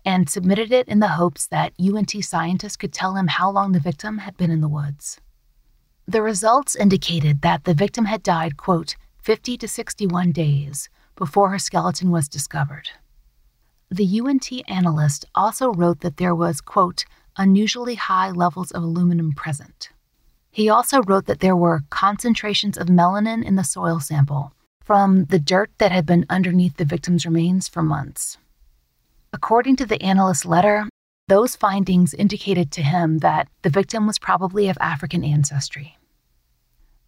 and 0.04 0.28
submitted 0.28 0.72
it 0.72 0.88
in 0.88 0.98
the 0.98 1.08
hopes 1.08 1.46
that 1.46 1.72
UNT 1.78 2.12
scientists 2.24 2.76
could 2.76 2.92
tell 2.92 3.14
him 3.14 3.28
how 3.28 3.48
long 3.48 3.70
the 3.70 3.78
victim 3.78 4.18
had 4.18 4.36
been 4.36 4.50
in 4.50 4.60
the 4.60 4.68
woods. 4.68 5.20
The 6.06 6.22
results 6.22 6.74
indicated 6.74 7.42
that 7.42 7.64
the 7.64 7.74
victim 7.74 8.06
had 8.06 8.22
died, 8.22 8.56
quote, 8.56 8.96
50 9.22 9.56
to 9.58 9.68
61 9.68 10.32
days 10.32 10.88
before 11.14 11.50
her 11.50 11.58
skeleton 11.58 12.10
was 12.10 12.28
discovered. 12.28 12.88
The 13.90 14.20
UNT 14.20 14.50
analyst 14.68 15.26
also 15.34 15.72
wrote 15.72 16.00
that 16.00 16.16
there 16.16 16.34
was, 16.34 16.60
quote, 16.60 17.04
unusually 17.36 17.94
high 17.94 18.30
levels 18.30 18.72
of 18.72 18.82
aluminum 18.82 19.32
present. 19.32 19.90
He 20.50 20.68
also 20.68 21.02
wrote 21.02 21.26
that 21.26 21.40
there 21.40 21.56
were 21.56 21.84
concentrations 21.90 22.76
of 22.76 22.88
melanin 22.88 23.44
in 23.44 23.54
the 23.54 23.64
soil 23.64 24.00
sample 24.00 24.52
from 24.84 25.26
the 25.26 25.38
dirt 25.38 25.70
that 25.78 25.92
had 25.92 26.04
been 26.04 26.26
underneath 26.28 26.76
the 26.76 26.84
victim's 26.84 27.24
remains 27.24 27.68
for 27.68 27.82
months. 27.82 28.38
According 29.32 29.76
to 29.76 29.86
the 29.86 30.02
analyst's 30.02 30.44
letter, 30.44 30.88
those 31.32 31.56
findings 31.56 32.12
indicated 32.12 32.70
to 32.72 32.82
him 32.82 33.20
that 33.20 33.48
the 33.62 33.70
victim 33.70 34.06
was 34.06 34.18
probably 34.18 34.68
of 34.68 34.76
African 34.82 35.24
ancestry. 35.24 35.96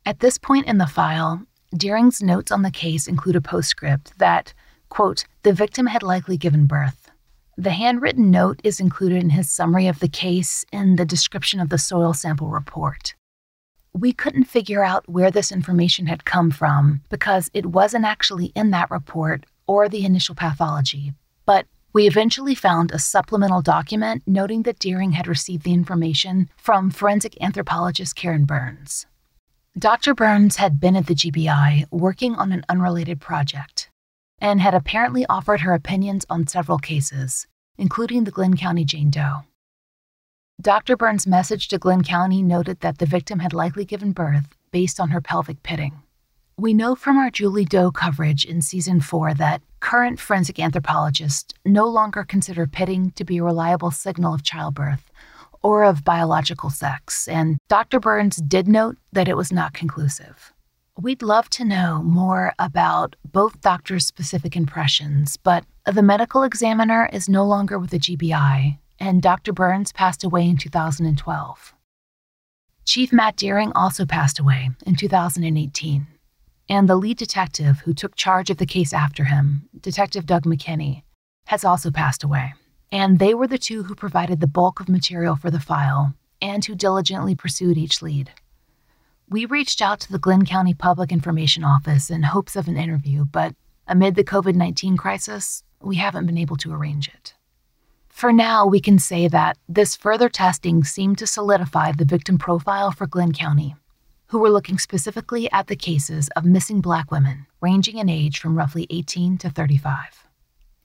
At 0.06 0.20
this 0.20 0.38
point 0.38 0.66
in 0.66 0.78
the 0.78 0.86
file, 0.86 1.42
Deering's 1.76 2.22
notes 2.22 2.50
on 2.50 2.62
the 2.62 2.70
case 2.70 3.06
include 3.06 3.36
a 3.36 3.42
postscript 3.42 4.18
that 4.18 4.54
Quote, 4.88 5.24
the 5.42 5.52
victim 5.52 5.86
had 5.88 6.02
likely 6.02 6.38
given 6.38 6.64
birth. 6.64 7.10
The 7.58 7.72
handwritten 7.72 8.30
note 8.30 8.60
is 8.64 8.80
included 8.80 9.22
in 9.22 9.30
his 9.30 9.50
summary 9.50 9.88
of 9.88 9.98
the 9.98 10.08
case 10.08 10.64
in 10.72 10.96
the 10.96 11.04
description 11.04 11.60
of 11.60 11.68
the 11.68 11.78
soil 11.78 12.14
sample 12.14 12.48
report. 12.48 13.14
We 13.92 14.14
couldn't 14.14 14.44
figure 14.44 14.82
out 14.84 15.08
where 15.08 15.30
this 15.30 15.52
information 15.52 16.06
had 16.06 16.24
come 16.24 16.50
from 16.50 17.02
because 17.10 17.50
it 17.52 17.66
wasn't 17.66 18.06
actually 18.06 18.52
in 18.54 18.70
that 18.70 18.90
report 18.90 19.44
or 19.66 19.88
the 19.88 20.04
initial 20.06 20.34
pathology, 20.34 21.12
but 21.44 21.66
we 21.94 22.08
eventually 22.08 22.56
found 22.56 22.90
a 22.90 22.98
supplemental 22.98 23.62
document 23.62 24.24
noting 24.26 24.64
that 24.64 24.80
Deering 24.80 25.12
had 25.12 25.28
received 25.28 25.62
the 25.62 25.72
information 25.72 26.50
from 26.56 26.90
forensic 26.90 27.40
anthropologist 27.40 28.16
Karen 28.16 28.44
Burns. 28.44 29.06
Dr. 29.78 30.12
Burns 30.12 30.56
had 30.56 30.80
been 30.80 30.96
at 30.96 31.06
the 31.06 31.14
GBI 31.14 31.86
working 31.92 32.34
on 32.34 32.50
an 32.50 32.64
unrelated 32.68 33.20
project 33.20 33.90
and 34.40 34.60
had 34.60 34.74
apparently 34.74 35.24
offered 35.26 35.60
her 35.60 35.72
opinions 35.72 36.26
on 36.28 36.48
several 36.48 36.78
cases, 36.78 37.46
including 37.78 38.24
the 38.24 38.32
Glynn 38.32 38.56
County 38.56 38.84
Jane 38.84 39.10
Doe. 39.10 39.44
Dr. 40.60 40.96
Burns' 40.96 41.28
message 41.28 41.68
to 41.68 41.78
Glynn 41.78 42.02
County 42.02 42.42
noted 42.42 42.80
that 42.80 42.98
the 42.98 43.06
victim 43.06 43.38
had 43.38 43.52
likely 43.52 43.84
given 43.84 44.10
birth 44.10 44.56
based 44.72 44.98
on 44.98 45.10
her 45.10 45.20
pelvic 45.20 45.62
pitting. 45.62 46.02
We 46.56 46.74
know 46.74 46.94
from 46.94 47.18
our 47.18 47.30
Julie 47.30 47.64
Doe 47.64 47.90
coverage 47.90 48.44
in 48.44 48.62
season 48.62 49.00
four 49.00 49.34
that 49.34 49.62
current 49.84 50.18
forensic 50.18 50.58
anthropologists 50.58 51.52
no 51.66 51.86
longer 51.86 52.24
consider 52.24 52.66
pitting 52.66 53.10
to 53.10 53.22
be 53.22 53.36
a 53.36 53.44
reliable 53.44 53.90
signal 53.90 54.32
of 54.32 54.42
childbirth 54.42 55.10
or 55.62 55.84
of 55.84 56.02
biological 56.02 56.70
sex, 56.70 57.28
and 57.28 57.58
Dr. 57.68 58.00
Burns 58.00 58.36
did 58.36 58.66
note 58.66 58.96
that 59.12 59.28
it 59.28 59.36
was 59.36 59.52
not 59.52 59.74
conclusive. 59.74 60.54
We'd 60.98 61.20
love 61.20 61.50
to 61.50 61.66
know 61.66 62.02
more 62.02 62.54
about 62.58 63.16
both 63.30 63.60
doctors' 63.60 64.06
specific 64.06 64.56
impressions, 64.56 65.36
but 65.36 65.64
the 65.84 66.02
medical 66.02 66.44
examiner 66.44 67.10
is 67.12 67.28
no 67.28 67.44
longer 67.44 67.78
with 67.78 67.90
the 67.90 67.98
GBI, 67.98 68.78
and 68.98 69.20
Dr. 69.20 69.52
Burns 69.52 69.92
passed 69.92 70.24
away 70.24 70.48
in 70.48 70.56
2012. 70.56 71.74
Chief 72.86 73.12
Matt 73.12 73.36
Deering 73.36 73.72
also 73.74 74.06
passed 74.06 74.38
away 74.38 74.70
in 74.86 74.96
2018, 74.96 76.06
and 76.74 76.88
the 76.88 76.96
lead 76.96 77.16
detective 77.16 77.82
who 77.84 77.94
took 77.94 78.16
charge 78.16 78.50
of 78.50 78.56
the 78.56 78.66
case 78.66 78.92
after 78.92 79.22
him, 79.22 79.68
Detective 79.80 80.26
Doug 80.26 80.42
McKinney, 80.44 81.04
has 81.46 81.64
also 81.64 81.92
passed 81.92 82.24
away. 82.24 82.52
And 82.90 83.20
they 83.20 83.32
were 83.32 83.46
the 83.46 83.58
two 83.58 83.84
who 83.84 83.94
provided 83.94 84.40
the 84.40 84.48
bulk 84.48 84.80
of 84.80 84.88
material 84.88 85.36
for 85.36 85.52
the 85.52 85.60
file 85.60 86.14
and 86.42 86.64
who 86.64 86.74
diligently 86.74 87.36
pursued 87.36 87.78
each 87.78 88.02
lead. 88.02 88.32
We 89.28 89.46
reached 89.46 89.80
out 89.80 90.00
to 90.00 90.10
the 90.10 90.18
Glynn 90.18 90.44
County 90.44 90.74
Public 90.74 91.12
Information 91.12 91.62
Office 91.62 92.10
in 92.10 92.24
hopes 92.24 92.56
of 92.56 92.66
an 92.66 92.76
interview, 92.76 93.24
but 93.24 93.54
amid 93.86 94.16
the 94.16 94.24
COVID 94.24 94.56
19 94.56 94.96
crisis, 94.96 95.62
we 95.80 95.94
haven't 95.96 96.26
been 96.26 96.38
able 96.38 96.56
to 96.56 96.72
arrange 96.72 97.06
it. 97.06 97.34
For 98.08 98.32
now, 98.32 98.66
we 98.66 98.80
can 98.80 98.98
say 98.98 99.28
that 99.28 99.58
this 99.68 99.94
further 99.94 100.28
testing 100.28 100.82
seemed 100.82 101.18
to 101.18 101.26
solidify 101.28 101.92
the 101.92 102.04
victim 102.04 102.36
profile 102.36 102.90
for 102.90 103.06
Glynn 103.06 103.32
County, 103.32 103.76
who 104.34 104.40
were 104.40 104.50
looking 104.50 104.78
specifically 104.78 105.48
at 105.52 105.68
the 105.68 105.76
cases 105.76 106.28
of 106.34 106.44
missing 106.44 106.80
black 106.80 107.12
women, 107.12 107.46
ranging 107.60 107.98
in 107.98 108.08
age 108.08 108.40
from 108.40 108.58
roughly 108.58 108.84
18 108.90 109.38
to 109.38 109.48
35. 109.48 110.26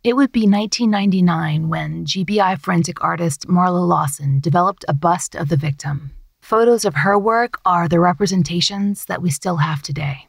It 0.03 0.15
would 0.15 0.31
be 0.31 0.47
1999 0.47 1.67
when 1.67 2.05
GBI 2.05 2.61
forensic 2.61 3.03
artist 3.03 3.47
Marla 3.47 3.87
Lawson 3.87 4.39
developed 4.39 4.85
a 4.87 4.93
bust 4.93 5.33
of 5.33 5.49
the 5.49 5.57
victim 5.57 6.11
Photos 6.41 6.85
of 6.85 6.95
her 6.95 7.17
work 7.17 7.59
are 7.65 7.87
the 7.87 7.99
representations 7.99 9.05
that 9.05 9.21
we 9.21 9.31
still 9.31 9.57
have 9.57 9.81
today. 9.81 10.27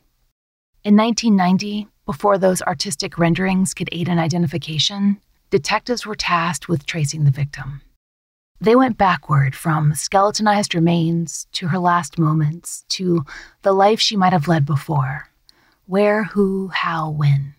In 0.83 0.97
1990, 0.97 1.89
before 2.07 2.39
those 2.39 2.63
artistic 2.63 3.19
renderings 3.19 3.75
could 3.75 3.91
aid 3.93 4.09
in 4.09 4.19
identification, 4.19 5.21
detectives 5.51 6.07
were 6.07 6.17
tasked 6.17 6.69
with 6.69 6.87
tracing 6.87 7.25
the 7.25 7.31
victim. 7.31 7.83
They 8.61 8.77
went 8.77 8.99
backward 8.99 9.55
from 9.55 9.95
skeletonized 9.95 10.75
remains 10.75 11.47
to 11.53 11.69
her 11.69 11.79
last 11.79 12.19
moments 12.19 12.85
to 12.91 13.25
the 13.63 13.73
life 13.73 14.01
she 14.01 14.17
might 14.17 14.33
have 14.33 14.49
led 14.49 14.67
before 14.67 15.27
where, 15.87 16.23
who, 16.23 16.69
how, 16.69 17.11
when. 17.11 17.55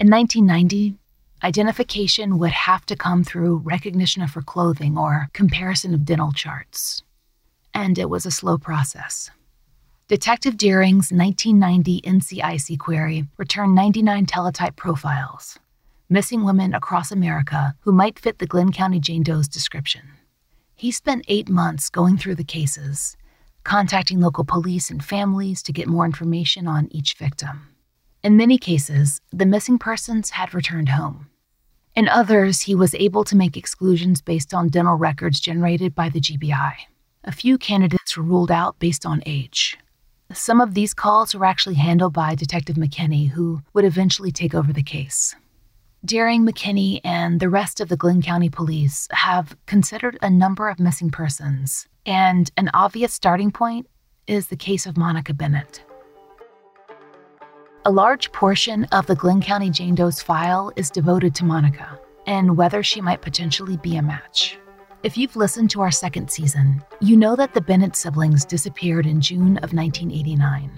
In 0.00 0.10
1990, 0.10 0.96
identification 1.44 2.38
would 2.38 2.50
have 2.50 2.84
to 2.86 2.96
come 2.96 3.22
through 3.22 3.58
recognition 3.58 4.20
of 4.20 4.32
her 4.32 4.42
clothing 4.42 4.98
or 4.98 5.28
comparison 5.32 5.94
of 5.94 6.04
dental 6.04 6.32
charts 6.32 7.04
and 7.76 7.98
it 7.98 8.08
was 8.08 8.24
a 8.24 8.30
slow 8.30 8.56
process. 8.56 9.30
Detective 10.08 10.56
Deering's 10.56 11.12
1990 11.12 12.00
NCIC 12.00 12.78
query 12.78 13.26
returned 13.36 13.74
99 13.74 14.24
teletype 14.24 14.76
profiles, 14.76 15.58
missing 16.08 16.44
women 16.44 16.74
across 16.74 17.10
America 17.10 17.74
who 17.80 17.92
might 17.92 18.18
fit 18.18 18.38
the 18.38 18.46
Glynn 18.46 18.72
County 18.72 19.00
Jane 19.00 19.22
Doe's 19.22 19.48
description. 19.48 20.02
He 20.74 20.90
spent 20.90 21.24
eight 21.28 21.48
months 21.48 21.88
going 21.88 22.16
through 22.18 22.34
the 22.36 22.44
cases, 22.44 23.16
contacting 23.64 24.20
local 24.20 24.44
police 24.44 24.90
and 24.90 25.04
families 25.04 25.62
to 25.62 25.72
get 25.72 25.88
more 25.88 26.04
information 26.04 26.68
on 26.68 26.88
each 26.90 27.14
victim. 27.14 27.68
In 28.22 28.36
many 28.36 28.58
cases, 28.58 29.20
the 29.32 29.46
missing 29.46 29.78
persons 29.78 30.30
had 30.30 30.54
returned 30.54 30.90
home. 30.90 31.28
In 31.94 32.08
others, 32.08 32.62
he 32.62 32.74
was 32.74 32.94
able 32.94 33.24
to 33.24 33.36
make 33.36 33.56
exclusions 33.56 34.20
based 34.20 34.52
on 34.52 34.68
dental 34.68 34.96
records 34.96 35.40
generated 35.40 35.94
by 35.94 36.10
the 36.10 36.20
GBI. 36.20 36.74
A 37.24 37.32
few 37.32 37.56
candidates 37.56 38.16
were 38.16 38.22
ruled 38.22 38.50
out 38.50 38.78
based 38.78 39.06
on 39.06 39.22
age. 39.26 39.78
Some 40.32 40.60
of 40.60 40.74
these 40.74 40.92
calls 40.92 41.34
were 41.34 41.46
actually 41.46 41.76
handled 41.76 42.12
by 42.12 42.34
Detective 42.34 42.76
McKinney, 42.76 43.30
who 43.30 43.62
would 43.72 43.84
eventually 43.84 44.30
take 44.30 44.54
over 44.54 44.72
the 44.72 44.82
case. 44.82 45.34
Deering, 46.04 46.46
McKinney, 46.46 47.00
and 47.02 47.40
the 47.40 47.48
rest 47.48 47.80
of 47.80 47.88
the 47.88 47.96
Glynn 47.96 48.22
County 48.22 48.48
Police 48.48 49.08
have 49.10 49.56
considered 49.66 50.18
a 50.22 50.30
number 50.30 50.68
of 50.68 50.78
missing 50.78 51.10
persons, 51.10 51.88
and 52.04 52.50
an 52.56 52.70
obvious 52.74 53.12
starting 53.12 53.50
point 53.50 53.88
is 54.26 54.48
the 54.48 54.56
case 54.56 54.86
of 54.86 54.96
Monica 54.96 55.32
Bennett. 55.34 55.82
A 57.84 57.90
large 57.90 58.30
portion 58.32 58.84
of 58.92 59.06
the 59.06 59.14
Glynn 59.14 59.40
County 59.40 59.70
Jane 59.70 59.94
Doe's 59.94 60.22
file 60.22 60.72
is 60.76 60.90
devoted 60.90 61.34
to 61.36 61.44
Monica 61.44 61.98
and 62.26 62.56
whether 62.56 62.82
she 62.82 63.00
might 63.00 63.22
potentially 63.22 63.76
be 63.76 63.96
a 63.96 64.02
match. 64.02 64.58
If 65.02 65.16
you've 65.16 65.36
listened 65.36 65.70
to 65.70 65.80
our 65.80 65.92
second 65.92 66.30
season, 66.30 66.82
you 67.00 67.16
know 67.16 67.36
that 67.36 67.54
the 67.54 67.60
Bennett 67.60 67.94
siblings 67.94 68.44
disappeared 68.44 69.06
in 69.06 69.20
June 69.20 69.56
of 69.58 69.72
1989. 69.72 70.70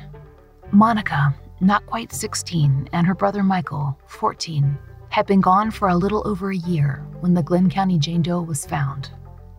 Monica, 0.71 1.35
not 1.61 1.87
quite 1.87 2.13
16, 2.13 2.91
and 2.93 3.07
her 3.07 3.15
brother 3.15 3.43
Michael, 3.43 3.99
14, 4.07 4.79
had 5.11 5.27
been 5.27 5.41
gone 5.41 5.71
for 5.71 5.89
a 5.89 5.97
little 5.97 6.27
over 6.27 6.51
a 6.51 6.57
year 6.57 7.05
when 7.21 7.35
the 7.35 7.43
Glynn 7.43 7.71
County 7.71 7.99
Jane 7.99 8.23
Doe 8.23 8.43
was 8.43 8.67
found. 8.67 9.11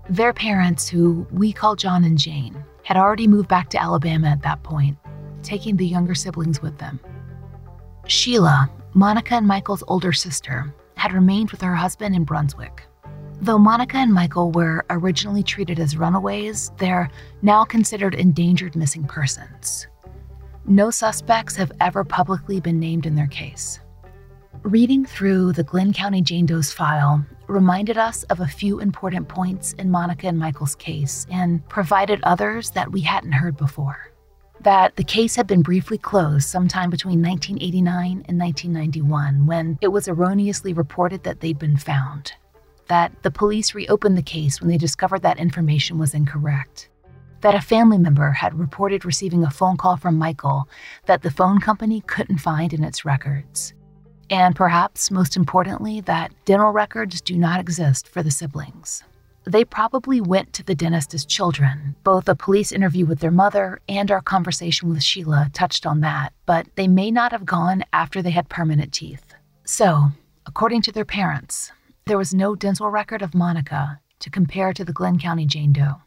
Their 0.10 0.34
parents, 0.34 0.88
who 0.88 1.27
we 1.32 1.51
call 1.51 1.75
John 1.75 2.03
and 2.03 2.18
Jane, 2.18 2.63
had 2.84 2.98
already 2.98 3.27
moved 3.27 3.48
back 3.48 3.70
to 3.70 3.82
Alabama 3.82 4.27
at 4.27 4.41
that 4.44 4.63
point, 4.63 4.98
taking 5.44 5.77
the 5.77 5.86
younger 5.86 6.15
siblings 6.15 6.62
with 6.62 6.77
them. 6.77 7.00
Sheila, 8.08 8.70
Monica 8.94 9.36
and 9.36 9.48
Michael's 9.48 9.84
older 9.88 10.13
sister, 10.13 10.74
had 10.96 11.13
remained 11.13 11.51
with 11.51 11.62
her 11.62 11.75
husband 11.75 12.15
in 12.15 12.24
Brunswick. 12.24 12.84
Though 13.41 13.60
Monica 13.60 13.98
and 13.98 14.13
Michael 14.13 14.51
were 14.51 14.86
originally 14.89 15.44
treated 15.44 15.79
as 15.79 15.96
runaways, 15.96 16.72
they're 16.77 17.10
now 17.41 17.63
considered 17.63 18.15
endangered 18.15 18.75
missing 18.75 19.06
persons. 19.06 19.88
No 20.65 20.91
suspects 20.91 21.56
have 21.56 21.72
ever 21.79 22.03
publicly 22.03 22.60
been 22.60 22.79
named 22.79 23.06
in 23.06 23.15
their 23.15 23.27
case. 23.27 23.79
Reading 24.63 25.06
through 25.06 25.54
the 25.54 25.63
Glynn 25.63 25.94
County 25.94 26.22
Jane 26.22 26.46
Doe's 26.46 26.74
file 26.74 27.25
reminded 27.48 27.98
us 27.98 28.24
of 28.24 28.42
a 28.42 28.46
few 28.46 28.80
important 28.80 29.30
points 29.30 29.72
in 29.74 29.89
Monica 29.89 30.28
and 30.28 30.38
Michael's 30.38 30.75
case 30.75 31.25
and 31.32 31.68
provided 31.70 32.20
others 32.24 32.72
that 32.72 32.92
we 32.92 33.00
hadn't 33.00 33.32
heard 33.32 33.56
before. 33.56 34.12
That 34.60 34.98
the 34.98 35.04
case 35.04 35.38
had 35.38 35.48
been 35.48 35.62
briefly 35.62 35.98
closed 35.98 36.50
sometime 36.50 36.89
between 36.89 37.22
1989 37.22 38.25
and 38.28 38.38
1991 38.38 39.46
when 39.46 39.78
it 39.80 39.88
was 39.88 40.10
erroneously 40.10 40.74
reported 40.74 41.24
that 41.24 41.39
they'd 41.39 41.58
been 41.58 41.78
found 41.78 42.34
that 42.89 43.13
the 43.24 43.32
police 43.32 43.74
reopened 43.74 44.18
the 44.18 44.22
case 44.22 44.60
when 44.60 44.70
they 44.70 44.78
discovered 44.78 45.22
that 45.22 45.39
information 45.39 45.98
was 45.98 46.13
incorrect. 46.13 46.89
That 47.42 47.56
a 47.56 47.62
family 47.62 47.98
member 47.98 48.32
had 48.32 48.60
reported 48.60 49.06
receiving 49.06 49.46
a 49.46 49.51
phone 49.51 49.78
call 49.78 49.96
from 49.96 50.18
Michael 50.18 50.68
that 51.06 51.22
the 51.22 51.32
phone 51.32 51.62
company 51.62 52.01
couldn't 52.01 52.39
find 52.39 52.74
in 52.74 52.84
its 52.84 53.06
records. 53.06 53.74
And 54.29 54.55
perhaps 54.55 55.09
most 55.09 55.36
importantly, 55.36 56.01
that 56.01 56.31
dental 56.45 56.71
records 56.71 57.21
do 57.21 57.36
not 57.36 57.59
exist 57.59 58.07
for 58.07 58.21
the 58.21 58.31
siblings. 58.31 59.03
They 59.45 59.65
probably 59.65 60.21
went 60.21 60.53
to 60.53 60.63
the 60.63 60.75
dentist 60.75 61.13
as 61.13 61.25
children. 61.25 61.95
Both 62.03 62.29
a 62.29 62.36
police 62.36 62.71
interview 62.71 63.05
with 63.05 63.19
their 63.19 63.31
mother 63.31 63.79
and 63.89 64.12
our 64.12 64.21
conversation 64.21 64.89
with 64.89 65.01
Sheila 65.01 65.50
touched 65.53 65.86
on 65.86 66.01
that, 66.01 66.33
but 66.45 66.67
they 66.75 66.88
may 66.88 67.09
not 67.09 67.31
have 67.31 67.45
gone 67.45 67.83
after 67.91 68.21
they 68.21 68.29
had 68.29 68.50
permanent 68.50 68.93
teeth. 68.93 69.33
So, 69.63 70.09
according 70.45 70.83
to 70.83 70.91
their 70.91 71.05
parents, 71.05 71.71
there 72.05 72.17
was 72.17 72.33
no 72.33 72.55
dental 72.55 72.89
record 72.89 73.21
of 73.21 73.33
Monica 73.33 74.00
to 74.19 74.29
compare 74.29 74.74
to 74.74 74.86
the 74.86 74.93
Glynn 74.93 75.17
County 75.17 75.45
Jane 75.45 75.74
Doe. 75.74 76.01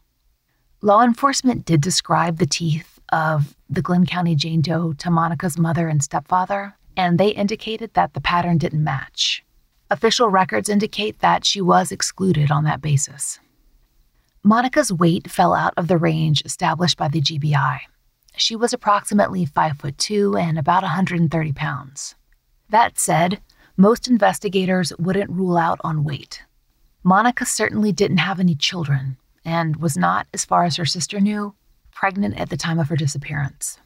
Law 0.81 1.03
enforcement 1.03 1.65
did 1.65 1.81
describe 1.81 2.37
the 2.37 2.45
teeth 2.45 2.99
of 3.09 3.55
the 3.69 3.81
Glynn 3.81 4.05
County 4.05 4.35
Jane 4.35 4.61
Doe 4.61 4.93
to 4.93 5.09
Monica's 5.09 5.57
mother 5.57 5.87
and 5.87 6.03
stepfather, 6.03 6.75
and 6.95 7.19
they 7.19 7.29
indicated 7.29 7.93
that 7.93 8.13
the 8.13 8.21
pattern 8.21 8.57
didn't 8.57 8.83
match. 8.83 9.43
Official 9.89 10.29
records 10.29 10.69
indicate 10.69 11.19
that 11.19 11.45
she 11.45 11.61
was 11.61 11.91
excluded 11.91 12.51
on 12.51 12.63
that 12.63 12.81
basis. 12.81 13.39
Monica's 14.43 14.91
weight 14.91 15.29
fell 15.29 15.53
out 15.53 15.73
of 15.77 15.87
the 15.87 15.97
range 15.97 16.41
established 16.45 16.97
by 16.97 17.07
the 17.07 17.21
GBI. 17.21 17.79
She 18.35 18.55
was 18.55 18.73
approximately 18.73 19.45
5 19.45 19.77
foot 19.77 19.97
2 19.97 20.35
and 20.35 20.57
about 20.57 20.83
130 20.83 21.53
pounds. 21.53 22.15
That 22.69 22.97
said, 22.97 23.39
most 23.77 24.07
investigators 24.07 24.91
wouldn't 24.97 25.29
rule 25.29 25.57
out 25.57 25.79
on 25.83 26.03
weight. 26.03 26.43
Monica 27.03 27.45
certainly 27.45 27.91
didn't 27.91 28.17
have 28.17 28.39
any 28.39 28.55
children 28.55 29.17
and 29.45 29.75
was 29.75 29.97
not, 29.97 30.27
as 30.33 30.45
far 30.45 30.63
as 30.63 30.77
her 30.77 30.85
sister 30.85 31.19
knew, 31.19 31.53
pregnant 31.91 32.39
at 32.39 32.49
the 32.49 32.57
time 32.57 32.79
of 32.79 32.89
her 32.89 32.95
disappearance. 32.95 33.79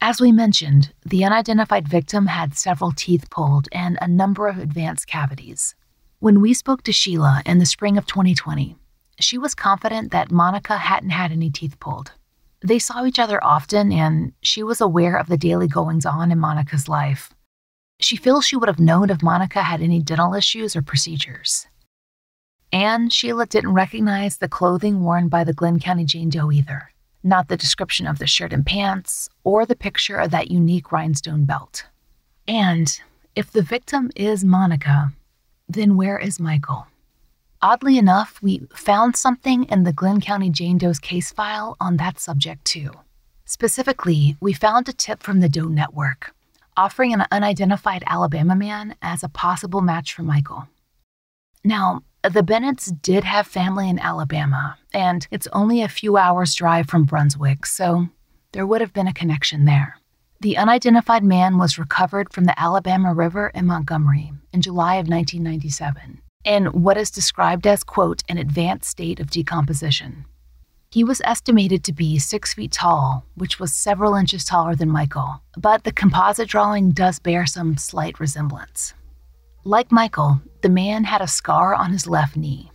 As 0.00 0.20
we 0.20 0.30
mentioned, 0.30 0.92
the 1.04 1.24
unidentified 1.24 1.88
victim 1.88 2.26
had 2.26 2.56
several 2.56 2.92
teeth 2.92 3.30
pulled 3.30 3.68
and 3.72 3.96
a 4.00 4.06
number 4.06 4.46
of 4.46 4.58
advanced 4.58 5.06
cavities. 5.06 5.74
When 6.18 6.40
we 6.40 6.52
spoke 6.54 6.82
to 6.82 6.92
Sheila 6.92 7.42
in 7.46 7.58
the 7.58 7.66
spring 7.66 7.96
of 7.96 8.06
2020, 8.06 8.76
she 9.20 9.38
was 9.38 9.54
confident 9.54 10.12
that 10.12 10.30
Monica 10.30 10.76
hadn't 10.76 11.10
had 11.10 11.32
any 11.32 11.50
teeth 11.50 11.80
pulled. 11.80 12.12
They 12.60 12.78
saw 12.78 13.04
each 13.04 13.18
other 13.18 13.42
often, 13.42 13.90
and 13.90 14.32
she 14.42 14.62
was 14.62 14.80
aware 14.80 15.16
of 15.16 15.28
the 15.28 15.38
daily 15.38 15.68
goings 15.68 16.04
on 16.04 16.30
in 16.30 16.38
Monica's 16.38 16.88
life. 16.88 17.32
She 17.98 18.16
feels 18.16 18.44
she 18.44 18.56
would 18.56 18.68
have 18.68 18.78
known 18.78 19.08
if 19.08 19.22
Monica 19.22 19.62
had 19.62 19.80
any 19.80 20.02
dental 20.02 20.34
issues 20.34 20.76
or 20.76 20.82
procedures. 20.82 21.66
And 22.70 23.10
Sheila 23.10 23.46
didn't 23.46 23.72
recognize 23.72 24.36
the 24.36 24.48
clothing 24.48 25.02
worn 25.02 25.28
by 25.28 25.44
the 25.44 25.54
Glynn 25.54 25.80
County 25.80 26.04
Jane 26.04 26.28
Doe 26.28 26.52
either, 26.52 26.90
not 27.26 27.48
the 27.48 27.56
description 27.56 28.06
of 28.06 28.18
the 28.18 28.26
shirt 28.26 28.52
and 28.52 28.64
pants, 28.64 29.28
or 29.44 29.66
the 29.66 29.76
picture 29.76 30.16
of 30.16 30.30
that 30.30 30.50
unique 30.50 30.92
rhinestone 30.92 31.44
belt. 31.44 31.84
And 32.46 33.00
if 33.34 33.50
the 33.50 33.62
victim 33.62 34.10
is 34.14 34.44
Monica, 34.44 35.12
then 35.68 35.96
where 35.96 36.18
is 36.18 36.38
Michael? 36.38 36.86
Oddly 37.60 37.98
enough, 37.98 38.40
we 38.40 38.66
found 38.74 39.16
something 39.16 39.64
in 39.64 39.82
the 39.82 39.92
Glynn 39.92 40.20
County 40.20 40.50
Jane 40.50 40.78
Doe's 40.78 40.98
case 40.98 41.32
file 41.32 41.76
on 41.80 41.96
that 41.96 42.20
subject 42.20 42.64
too. 42.64 42.92
Specifically, 43.44 44.36
we 44.40 44.52
found 44.52 44.88
a 44.88 44.92
tip 44.92 45.22
from 45.22 45.40
the 45.40 45.48
Doe 45.48 45.68
Network 45.68 46.32
offering 46.76 47.12
an 47.12 47.24
unidentified 47.32 48.04
Alabama 48.06 48.54
man 48.54 48.94
as 49.00 49.22
a 49.22 49.28
possible 49.28 49.80
match 49.80 50.12
for 50.12 50.22
Michael. 50.22 50.68
Now, 51.64 52.02
the 52.28 52.42
Bennetts 52.42 52.86
did 52.86 53.24
have 53.24 53.46
family 53.46 53.88
in 53.88 53.98
Alabama, 53.98 54.76
and 54.92 55.26
it's 55.30 55.48
only 55.52 55.82
a 55.82 55.88
few 55.88 56.16
hours' 56.16 56.54
drive 56.54 56.88
from 56.88 57.04
Brunswick, 57.04 57.66
so 57.66 58.08
there 58.52 58.66
would 58.66 58.80
have 58.80 58.92
been 58.92 59.08
a 59.08 59.12
connection 59.12 59.64
there. 59.64 59.96
The 60.40 60.56
unidentified 60.56 61.24
man 61.24 61.58
was 61.58 61.78
recovered 61.78 62.32
from 62.32 62.44
the 62.44 62.58
Alabama 62.60 63.14
River 63.14 63.48
in 63.54 63.66
Montgomery 63.66 64.32
in 64.52 64.60
July 64.62 64.96
of 64.96 65.08
1997 65.08 66.20
in 66.44 66.66
what 66.66 66.96
is 66.96 67.10
described 67.10 67.66
as, 67.66 67.82
quote, 67.82 68.22
an 68.28 68.38
advanced 68.38 68.88
state 68.88 69.18
of 69.18 69.30
decomposition. 69.30 70.24
He 70.90 71.02
was 71.02 71.20
estimated 71.24 71.82
to 71.84 71.92
be 71.92 72.18
six 72.18 72.54
feet 72.54 72.72
tall, 72.72 73.26
which 73.34 73.58
was 73.58 73.72
several 73.72 74.14
inches 74.14 74.44
taller 74.44 74.76
than 74.76 74.88
Michael, 74.88 75.42
but 75.58 75.84
the 75.84 75.92
composite 75.92 76.48
drawing 76.48 76.92
does 76.92 77.18
bear 77.18 77.44
some 77.44 77.76
slight 77.76 78.20
resemblance. 78.20 78.94
Like 79.66 79.90
Michael, 79.90 80.40
the 80.62 80.68
man 80.68 81.02
had 81.02 81.20
a 81.20 81.26
scar 81.26 81.74
on 81.74 81.90
his 81.90 82.06
left 82.06 82.36
knee, 82.36 82.70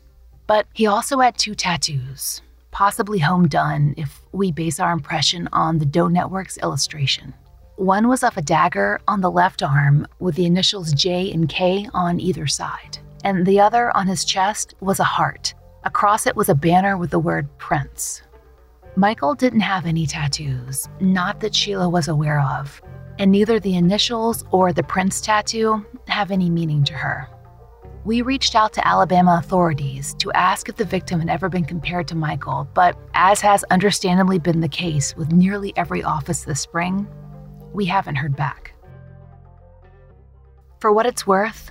but 0.46 0.68
he 0.74 0.88
also 0.88 1.20
had 1.20 1.38
two 1.38 1.56
tattoos, 1.56 2.42
possibly 2.72 3.18
home 3.18 3.48
done 3.48 3.94
if 3.96 4.20
we 4.34 4.52
base 4.52 4.78
our 4.78 4.92
impression 4.92 5.48
on 5.54 5.78
the 5.78 5.86
Doe 5.86 6.10
Network's 6.10 6.58
illustration. 6.58 7.34
One 7.78 8.10
was 8.10 8.24
of 8.24 8.36
a 8.36 8.42
dagger 8.42 9.00
on 9.08 9.22
the 9.22 9.32
left 9.32 9.64
arm 9.64 10.06
with 10.20 10.36
the 10.36 10.46
initials 10.46 10.92
J 10.92 11.32
and 11.32 11.48
K 11.48 11.88
on 11.94 12.20
either 12.20 12.46
side, 12.46 12.98
and 13.24 13.46
the 13.46 13.62
other 13.62 13.96
on 13.96 14.08
his 14.08 14.26
chest 14.26 14.74
was 14.82 15.00
a 15.00 15.06
heart 15.06 15.54
Across 15.86 16.28
it 16.28 16.36
was 16.36 16.50
a 16.50 16.54
banner 16.54 16.98
with 16.98 17.10
the 17.10 17.20
word 17.20 17.48
Prince. 17.58 18.22
Michael 18.98 19.34
didn't 19.34 19.62
have 19.62 19.86
any 19.86 20.06
tattoos, 20.06 20.90
not 21.00 21.40
that 21.40 21.56
Sheila 21.56 21.88
was 21.88 22.10
aware 22.10 22.42
of, 22.42 22.82
and 23.22 23.32
neither 23.32 23.60
the 23.60 23.76
initials 23.76 24.44
or 24.50 24.74
the 24.74 24.82
Prince 24.82 25.22
tattoo 25.22 25.86
have 26.08 26.32
any 26.32 26.50
meaning 26.50 26.84
to 26.84 26.94
her. 26.94 27.30
We 28.04 28.24
reached 28.24 28.56
out 28.56 28.74
to 28.74 28.88
Alabama 28.88 29.38
authorities 29.40 30.16
to 30.16 30.32
ask 30.32 30.68
if 30.68 30.76
the 30.76 30.86
victim 30.86 31.20
had 31.20 31.30
ever 31.30 31.48
been 31.48 31.64
compared 31.64 32.08
to 32.08 32.16
Michael, 32.16 32.68
but 32.74 32.98
as 33.14 33.40
has 33.42 33.64
understandably 33.66 34.40
been 34.40 34.60
the 34.60 34.68
case 34.68 35.16
with 35.16 35.32
nearly 35.32 35.72
every 35.78 36.02
office 36.02 36.46
this 36.46 36.62
spring, 36.62 37.08
we 37.74 37.86
haven't 37.86 38.16
heard 38.16 38.36
back. 38.36 38.74
For 40.80 40.92
what 40.92 41.06
it's 41.06 41.28
worth, 41.28 41.70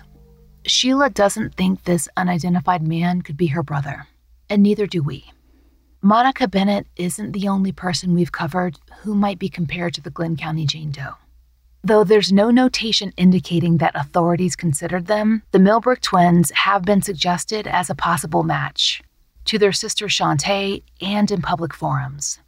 Sheila 0.67 1.11
doesn't 1.11 1.57
think 1.57 1.83
this 1.83 2.09
unidentified 2.17 2.87
man 2.87 3.23
could 3.23 3.37
be 3.37 3.49
her 3.49 3.65
brother, 3.65 4.07
and 4.49 4.63
neither 4.63 4.87
do 4.87 5.03
we. 5.03 5.29
Monica 6.01 6.47
Bennett 6.47 6.87
isn't 6.95 7.33
the 7.33 7.49
only 7.49 7.73
person 7.73 8.15
we've 8.15 8.31
covered 8.31 8.79
who 9.01 9.17
might 9.17 9.41
be 9.41 9.49
compared 9.49 9.95
to 9.95 10.01
the 10.01 10.11
Glynn 10.11 10.37
County 10.37 10.65
Jane 10.65 10.93
Doe. 10.93 11.15
Though 11.83 12.05
there's 12.05 12.31
no 12.31 12.51
notation 12.51 13.13
indicating 13.17 13.79
that 13.79 13.95
authorities 13.95 14.55
considered 14.55 15.07
them, 15.07 15.43
the 15.51 15.59
Millbrook 15.59 16.03
twins 16.03 16.51
have 16.51 16.85
been 16.85 17.01
suggested 17.01 17.67
as 17.67 17.89
a 17.89 17.95
possible 17.95 18.43
match 18.43 19.03
to 19.47 19.59
their 19.59 19.73
sister 19.73 20.07
Shantae 20.07 20.83
and 21.01 21.31
in 21.31 21.41
public 21.41 21.73
forums. 21.73 22.39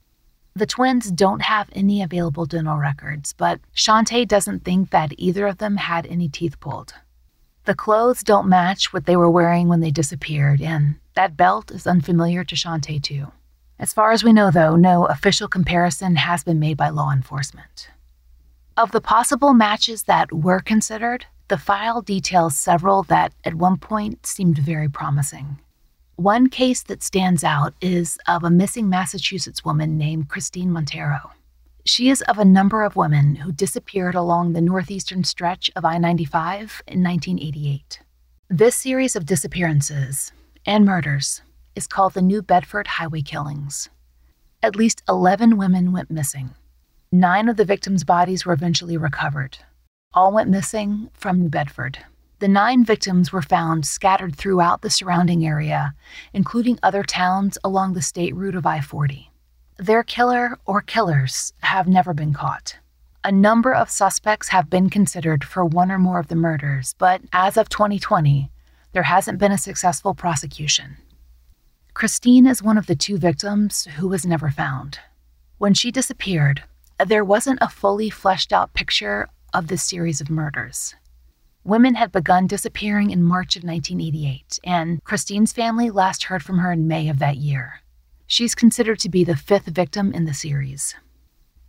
The 0.54 0.66
twins 0.66 1.10
don't 1.10 1.40
have 1.40 1.70
any 1.72 2.02
available 2.02 2.44
dental 2.44 2.76
records, 2.76 3.32
but 3.32 3.58
Shantae 3.74 4.28
doesn't 4.28 4.64
think 4.64 4.90
that 4.90 5.14
either 5.16 5.46
of 5.46 5.56
them 5.56 5.78
had 5.78 6.06
any 6.06 6.28
teeth 6.28 6.60
pulled. 6.60 6.92
The 7.64 7.74
clothes 7.74 8.22
don't 8.22 8.50
match 8.50 8.92
what 8.92 9.06
they 9.06 9.16
were 9.16 9.30
wearing 9.30 9.68
when 9.68 9.80
they 9.80 9.90
disappeared, 9.90 10.60
and 10.60 10.96
that 11.14 11.38
belt 11.38 11.70
is 11.70 11.86
unfamiliar 11.86 12.44
to 12.44 12.54
Shantae, 12.54 13.02
too. 13.02 13.32
As 13.78 13.94
far 13.94 14.12
as 14.12 14.22
we 14.22 14.34
know, 14.34 14.50
though, 14.50 14.76
no 14.76 15.06
official 15.06 15.48
comparison 15.48 16.16
has 16.16 16.44
been 16.44 16.58
made 16.58 16.76
by 16.76 16.90
law 16.90 17.10
enforcement. 17.12 17.88
Of 18.74 18.90
the 18.90 19.02
possible 19.02 19.52
matches 19.52 20.04
that 20.04 20.32
were 20.32 20.60
considered, 20.60 21.26
the 21.48 21.58
file 21.58 22.00
details 22.00 22.56
several 22.56 23.02
that 23.04 23.34
at 23.44 23.54
one 23.54 23.76
point 23.76 24.24
seemed 24.24 24.56
very 24.56 24.88
promising. 24.88 25.58
One 26.16 26.48
case 26.48 26.82
that 26.84 27.02
stands 27.02 27.44
out 27.44 27.74
is 27.82 28.18
of 28.26 28.44
a 28.44 28.50
missing 28.50 28.88
Massachusetts 28.88 29.62
woman 29.62 29.98
named 29.98 30.30
Christine 30.30 30.70
Monteiro. 30.70 31.32
She 31.84 32.08
is 32.08 32.22
of 32.22 32.38
a 32.38 32.46
number 32.46 32.82
of 32.82 32.96
women 32.96 33.34
who 33.34 33.52
disappeared 33.52 34.14
along 34.14 34.52
the 34.52 34.62
northeastern 34.62 35.24
stretch 35.24 35.70
of 35.76 35.84
I 35.84 35.98
95 35.98 36.82
in 36.86 37.02
1988. 37.02 38.00
This 38.48 38.76
series 38.76 39.14
of 39.14 39.26
disappearances 39.26 40.32
and 40.64 40.86
murders 40.86 41.42
is 41.76 41.86
called 41.86 42.14
the 42.14 42.22
New 42.22 42.40
Bedford 42.40 42.86
Highway 42.86 43.20
Killings. 43.20 43.90
At 44.62 44.76
least 44.76 45.02
11 45.10 45.58
women 45.58 45.92
went 45.92 46.10
missing. 46.10 46.54
Nine 47.14 47.50
of 47.50 47.58
the 47.58 47.66
victims' 47.66 48.04
bodies 48.04 48.46
were 48.46 48.54
eventually 48.54 48.96
recovered. 48.96 49.58
All 50.14 50.32
went 50.32 50.48
missing 50.48 51.10
from 51.12 51.40
New 51.40 51.50
Bedford. 51.50 51.98
The 52.38 52.48
nine 52.48 52.86
victims 52.86 53.30
were 53.30 53.42
found 53.42 53.84
scattered 53.84 54.34
throughout 54.34 54.80
the 54.80 54.88
surrounding 54.88 55.46
area, 55.46 55.94
including 56.32 56.78
other 56.82 57.02
towns 57.02 57.58
along 57.62 57.92
the 57.92 58.00
state 58.00 58.34
route 58.34 58.54
of 58.54 58.64
I 58.64 58.80
40. 58.80 59.30
Their 59.76 60.02
killer 60.02 60.58
or 60.64 60.80
killers 60.80 61.52
have 61.60 61.86
never 61.86 62.14
been 62.14 62.32
caught. 62.32 62.78
A 63.22 63.30
number 63.30 63.74
of 63.74 63.90
suspects 63.90 64.48
have 64.48 64.70
been 64.70 64.88
considered 64.88 65.44
for 65.44 65.66
one 65.66 65.92
or 65.92 65.98
more 65.98 66.18
of 66.18 66.28
the 66.28 66.34
murders, 66.34 66.94
but 66.96 67.20
as 67.30 67.58
of 67.58 67.68
2020, 67.68 68.50
there 68.92 69.02
hasn't 69.02 69.38
been 69.38 69.52
a 69.52 69.58
successful 69.58 70.14
prosecution. 70.14 70.96
Christine 71.92 72.46
is 72.46 72.62
one 72.62 72.78
of 72.78 72.86
the 72.86 72.96
two 72.96 73.18
victims 73.18 73.84
who 73.98 74.08
was 74.08 74.24
never 74.24 74.48
found. 74.48 74.98
When 75.58 75.74
she 75.74 75.90
disappeared, 75.90 76.62
there 77.04 77.24
wasn't 77.24 77.58
a 77.60 77.68
fully 77.68 78.10
fleshed 78.10 78.52
out 78.52 78.74
picture 78.74 79.28
of 79.52 79.68
this 79.68 79.82
series 79.82 80.20
of 80.20 80.30
murders. 80.30 80.94
Women 81.64 81.94
had 81.94 82.10
begun 82.10 82.46
disappearing 82.46 83.10
in 83.10 83.22
March 83.22 83.54
of 83.56 83.62
1988, 83.62 84.58
and 84.64 85.02
Christine's 85.04 85.52
family 85.52 85.90
last 85.90 86.24
heard 86.24 86.42
from 86.42 86.58
her 86.58 86.72
in 86.72 86.88
May 86.88 87.08
of 87.08 87.20
that 87.20 87.36
year. 87.36 87.82
She's 88.26 88.54
considered 88.54 88.98
to 89.00 89.08
be 89.08 89.24
the 89.24 89.36
fifth 89.36 89.66
victim 89.66 90.12
in 90.12 90.24
the 90.24 90.34
series. 90.34 90.96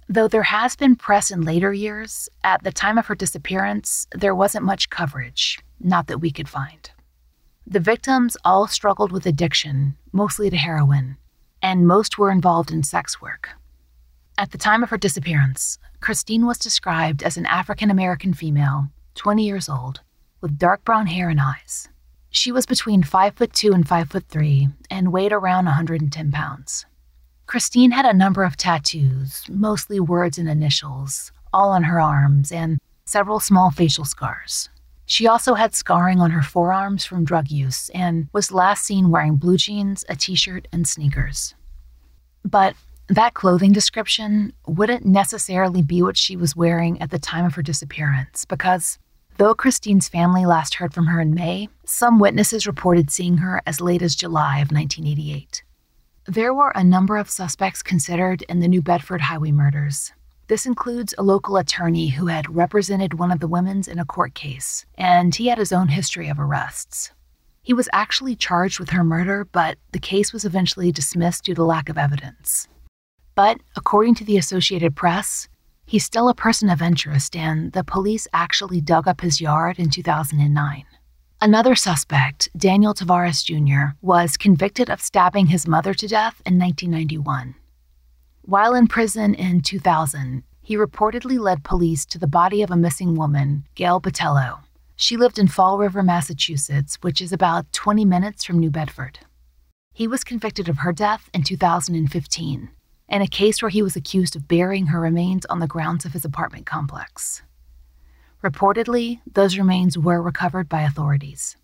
Though 0.09 0.27
there 0.27 0.43
has 0.43 0.75
been 0.75 0.95
press 0.95 1.29
in 1.29 1.41
later 1.41 1.73
years, 1.73 2.27
at 2.43 2.63
the 2.63 2.71
time 2.71 2.97
of 2.97 3.05
her 3.07 3.15
disappearance, 3.15 4.07
there 4.13 4.36
wasn't 4.36 4.65
much 4.65 4.89
coverage, 4.89 5.59
not 5.79 6.07
that 6.07 6.19
we 6.19 6.31
could 6.31 6.49
find. 6.49 6.89
The 7.65 7.79
victims 7.79 8.36
all 8.43 8.67
struggled 8.67 9.12
with 9.12 9.25
addiction, 9.25 9.95
mostly 10.12 10.49
to 10.49 10.57
heroin, 10.57 11.17
and 11.62 11.88
most 11.88 12.17
were 12.17 12.31
involved 12.31 12.71
in 12.71 12.83
sex 12.83 13.21
work. 13.21 13.49
At 14.35 14.51
the 14.51 14.57
time 14.57 14.81
of 14.81 14.89
her 14.89 14.97
disappearance, 14.97 15.77
Christine 15.99 16.47
was 16.47 16.57
described 16.57 17.21
as 17.21 17.37
an 17.37 17.45
African 17.45 17.91
American 17.91 18.33
female, 18.33 18.89
20 19.13 19.45
years 19.45 19.69
old, 19.69 20.01
with 20.41 20.57
dark 20.57 20.83
brown 20.83 21.05
hair 21.05 21.29
and 21.29 21.39
eyes. 21.39 21.87
She 22.31 22.51
was 22.51 22.65
between 22.65 23.03
5 23.03 23.35
foot 23.35 23.53
2 23.53 23.73
and 23.73 23.87
5 23.87 24.09
foot 24.09 24.25
3 24.27 24.69
and 24.89 25.13
weighed 25.13 25.31
around 25.31 25.65
110 25.65 26.31
pounds. 26.31 26.87
Christine 27.45 27.91
had 27.91 28.05
a 28.05 28.13
number 28.13 28.43
of 28.43 28.57
tattoos, 28.57 29.43
mostly 29.49 29.99
words 29.99 30.39
and 30.39 30.49
initials, 30.49 31.31
all 31.53 31.69
on 31.69 31.83
her 31.83 32.01
arms 32.01 32.51
and 32.51 32.79
several 33.05 33.39
small 33.39 33.69
facial 33.69 34.05
scars. 34.05 34.69
She 35.05 35.27
also 35.27 35.53
had 35.53 35.75
scarring 35.75 36.19
on 36.19 36.31
her 36.31 36.41
forearms 36.41 37.05
from 37.05 37.23
drug 37.23 37.51
use 37.51 37.89
and 37.89 38.29
was 38.33 38.51
last 38.51 38.83
seen 38.83 39.11
wearing 39.11 39.35
blue 39.35 39.57
jeans, 39.57 40.03
a 40.09 40.15
t 40.15 40.33
shirt, 40.33 40.67
and 40.71 40.87
sneakers. 40.87 41.53
But 42.43 42.75
that 43.09 43.33
clothing 43.33 43.73
description 43.73 44.53
wouldn't 44.65 45.05
necessarily 45.05 45.81
be 45.81 46.01
what 46.01 46.17
she 46.17 46.35
was 46.35 46.55
wearing 46.55 47.01
at 47.01 47.11
the 47.11 47.19
time 47.19 47.45
of 47.45 47.55
her 47.55 47.61
disappearance 47.61 48.45
because 48.45 48.97
though 49.37 49.53
Christine's 49.53 50.07
family 50.07 50.45
last 50.45 50.75
heard 50.75 50.93
from 50.93 51.07
her 51.07 51.19
in 51.19 51.33
May, 51.33 51.69
some 51.85 52.19
witnesses 52.19 52.65
reported 52.65 53.11
seeing 53.11 53.37
her 53.37 53.61
as 53.65 53.81
late 53.81 54.01
as 54.01 54.15
July 54.15 54.59
of 54.59 54.71
1988. 54.71 55.63
There 56.25 56.53
were 56.53 56.71
a 56.73 56.83
number 56.83 57.17
of 57.17 57.29
suspects 57.29 57.83
considered 57.83 58.43
in 58.43 58.61
the 58.61 58.69
New 58.69 58.81
Bedford 58.81 59.21
highway 59.21 59.51
murders. 59.51 60.13
This 60.47 60.65
includes 60.65 61.13
a 61.17 61.23
local 61.23 61.57
attorney 61.57 62.09
who 62.09 62.27
had 62.27 62.55
represented 62.55 63.15
one 63.15 63.31
of 63.31 63.39
the 63.39 63.47
women's 63.47 63.87
in 63.89 63.99
a 63.99 64.05
court 64.05 64.33
case, 64.33 64.85
and 64.95 65.35
he 65.35 65.47
had 65.47 65.57
his 65.57 65.73
own 65.73 65.89
history 65.89 66.29
of 66.29 66.39
arrests. 66.39 67.11
He 67.61 67.73
was 67.73 67.89
actually 67.91 68.35
charged 68.35 68.79
with 68.79 68.91
her 68.91 69.03
murder, 69.03 69.45
but 69.45 69.77
the 69.91 69.99
case 69.99 70.31
was 70.31 70.45
eventually 70.45 70.91
dismissed 70.91 71.45
due 71.45 71.55
to 71.55 71.63
lack 71.63 71.89
of 71.89 71.97
evidence. 71.97 72.67
But 73.35 73.61
according 73.75 74.15
to 74.15 74.23
the 74.23 74.37
Associated 74.37 74.95
Press, 74.95 75.47
he's 75.85 76.05
still 76.05 76.29
a 76.29 76.35
person 76.35 76.69
of 76.69 76.81
interest, 76.81 77.35
and 77.35 77.71
the 77.71 77.83
police 77.83 78.27
actually 78.31 78.79
dug 78.79 79.07
up 79.07 79.21
his 79.21 79.41
yard 79.41 79.79
in 79.79 79.89
2009. 79.89 80.85
Another 81.41 81.75
suspect, 81.75 82.47
Daniel 82.55 82.93
Tavares 82.93 83.43
Jr., 83.43 83.95
was 84.01 84.37
convicted 84.37 84.89
of 84.89 85.01
stabbing 85.01 85.47
his 85.47 85.67
mother 85.67 85.93
to 85.93 86.07
death 86.07 86.41
in 86.45 86.59
1991. 86.59 87.55
While 88.43 88.75
in 88.75 88.87
prison 88.87 89.33
in 89.33 89.61
2000, 89.61 90.43
he 90.61 90.77
reportedly 90.77 91.39
led 91.39 91.63
police 91.63 92.05
to 92.05 92.19
the 92.19 92.27
body 92.27 92.61
of 92.61 92.71
a 92.71 92.77
missing 92.77 93.15
woman, 93.15 93.65
Gail 93.75 93.99
Botello. 93.99 94.59
She 94.95 95.17
lived 95.17 95.39
in 95.39 95.47
Fall 95.47 95.77
River, 95.79 96.03
Massachusetts, 96.03 96.97
which 97.01 97.21
is 97.21 97.33
about 97.33 97.71
20 97.73 98.05
minutes 98.05 98.43
from 98.43 98.59
New 98.59 98.69
Bedford. 98.69 99.19
He 99.91 100.07
was 100.07 100.23
convicted 100.23 100.69
of 100.69 100.79
her 100.79 100.93
death 100.93 101.29
in 101.33 101.43
2015 101.43 102.69
in 103.09 103.21
a 103.21 103.27
case 103.27 103.61
where 103.61 103.69
he 103.69 103.81
was 103.81 103.95
accused 103.95 104.35
of 104.35 104.47
burying 104.47 104.87
her 104.87 104.99
remains 104.99 105.45
on 105.45 105.59
the 105.59 105.67
grounds 105.67 106.05
of 106.05 106.13
his 106.13 106.25
apartment 106.25 106.65
complex. 106.65 107.41
Reportedly, 108.43 109.21
those 109.31 109.57
remains 109.57 109.97
were 109.97 110.21
recovered 110.21 110.67
by 110.67 110.81
authorities. 110.81 111.55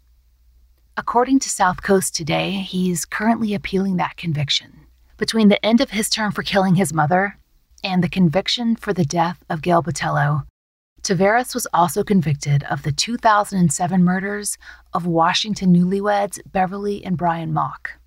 According 0.95 1.39
to 1.39 1.49
South 1.49 1.81
Coast 1.81 2.15
Today, 2.15 2.51
he's 2.51 3.05
currently 3.05 3.53
appealing 3.53 3.97
that 3.97 4.17
conviction. 4.17 4.81
Between 5.17 5.49
the 5.49 5.63
end 5.65 5.81
of 5.81 5.91
his 5.91 6.09
term 6.09 6.31
for 6.31 6.43
killing 6.43 6.75
his 6.75 6.93
mother 6.93 7.37
and 7.83 8.03
the 8.03 8.09
conviction 8.09 8.75
for 8.75 8.93
the 8.93 9.05
death 9.05 9.43
of 9.49 9.61
Gail 9.61 9.81
Botello, 9.81 10.45
Tavares 11.01 11.53
was 11.53 11.67
also 11.73 12.03
convicted 12.03 12.63
of 12.63 12.83
the 12.83 12.91
2007 12.91 14.03
murders 14.03 14.57
of 14.93 15.05
Washington 15.05 15.73
newlyweds 15.73 16.39
Beverly 16.51 17.03
and 17.03 17.17
Brian 17.17 17.53
Mock. 17.53 17.98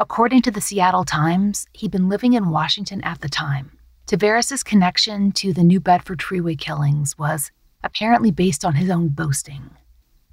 According 0.00 0.40
to 0.42 0.50
the 0.50 0.62
Seattle 0.62 1.04
Times, 1.04 1.66
he'd 1.74 1.90
been 1.90 2.08
living 2.08 2.32
in 2.32 2.48
Washington 2.48 3.02
at 3.02 3.20
the 3.20 3.28
time. 3.28 3.76
Tavares' 4.06 4.64
connection 4.64 5.30
to 5.32 5.52
the 5.52 5.62
New 5.62 5.78
Bedford 5.78 6.22
freeway 6.22 6.54
killings 6.54 7.18
was 7.18 7.50
apparently 7.84 8.30
based 8.30 8.64
on 8.64 8.76
his 8.76 8.88
own 8.88 9.08
boasting. 9.08 9.68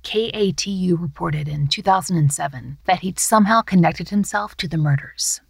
KATU 0.03 0.97
reported 0.97 1.49
in 1.49 1.67
2007 1.67 2.77
that 2.85 2.99
he'd 2.99 3.19
somehow 3.19 3.61
connected 3.61 4.07
himself 4.07 4.55
to 4.55 4.69
the 4.69 4.77
murders. 4.77 5.41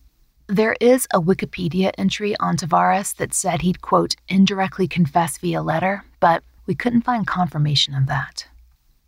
There 0.47 0.75
is 0.81 1.07
a 1.13 1.21
Wikipedia 1.21 1.91
entry 1.95 2.35
on 2.39 2.57
Tavares 2.57 3.15
that 3.17 3.35
said 3.35 3.61
he'd, 3.61 3.81
quote, 3.81 4.15
indirectly 4.27 4.87
confess 4.87 5.37
via 5.37 5.61
letter, 5.61 6.03
but 6.19 6.41
we 6.65 6.73
couldn't 6.73 7.03
find 7.03 7.27
confirmation 7.27 7.93
of 7.93 8.07
that. 8.07 8.47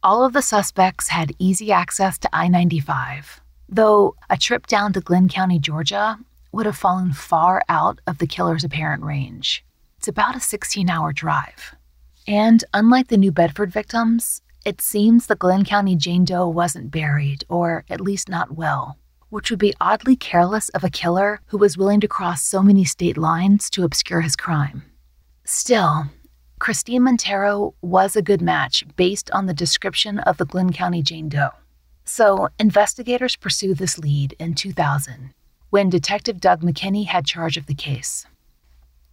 All 0.04 0.24
of 0.24 0.34
the 0.34 0.44
suspects 0.44 1.08
had 1.08 1.36
easy 1.40 1.72
access 1.72 2.20
to 2.20 2.30
I 2.32 2.48
95, 2.48 3.42
though 3.70 4.16
a 4.30 4.38
trip 4.38 4.68
down 4.68 4.94
to 4.94 5.02
Glynn 5.02 5.30
County, 5.30 5.60
Georgia, 5.60 6.18
would 6.52 6.66
have 6.66 6.78
fallen 6.78 7.14
far 7.14 7.64
out 7.70 8.00
of 8.08 8.18
the 8.18 8.28
killer's 8.28 8.64
apparent 8.64 9.04
range. 9.04 9.64
It's 9.98 10.08
about 10.08 10.36
a 10.36 10.40
16 10.40 10.90
hour 10.90 11.14
drive. 11.14 11.76
And 12.28 12.64
unlike 12.74 13.08
the 13.08 13.18
New 13.18 13.32
Bedford 13.32 13.72
victims, 13.72 14.42
it 14.66 14.82
seems 14.82 15.28
the 15.28 15.36
Glynn 15.36 15.64
County 15.66 15.96
Jane 15.96 16.26
Doe 16.26 16.48
wasn't 16.48 16.92
buried, 16.92 17.44
or 17.50 17.86
at 17.90 18.02
least 18.02 18.30
not 18.30 18.56
well, 18.56 18.98
which 19.30 19.50
would 19.50 19.60
be 19.60 19.74
oddly 19.80 20.16
careless 20.16 20.70
of 20.70 20.84
a 20.84 20.90
killer 20.90 21.42
who 21.48 21.58
was 21.58 21.78
willing 21.78 22.00
to 22.02 22.08
cross 22.08 22.44
so 22.44 22.62
many 22.62 22.84
state 22.84 23.18
lines 23.18 23.70
to 23.72 23.84
obscure 23.84 24.22
his 24.22 24.36
crime. 24.36 24.84
Still, 25.46 26.06
Christine 26.60 27.04
Monteiro 27.04 27.74
was 27.82 28.16
a 28.16 28.22
good 28.22 28.42
match 28.42 28.84
based 28.96 29.32
on 29.32 29.46
the 29.46 29.54
description 29.54 30.20
of 30.20 30.38
the 30.38 30.46
Glynn 30.46 30.74
County 30.74 31.02
Jane 31.02 31.30
Doe. 31.30 31.52
So, 32.12 32.50
investigators 32.60 33.36
pursued 33.36 33.78
this 33.78 34.00
lead 34.00 34.36
in 34.40 34.56
2000 34.56 35.32
when 35.70 35.92
Detective 35.92 36.42
Doug 36.42 36.64
McKinney 36.64 37.06
had 37.06 37.28
charge 37.28 37.56
of 37.56 37.68
the 37.68 37.76
case. 37.76 38.26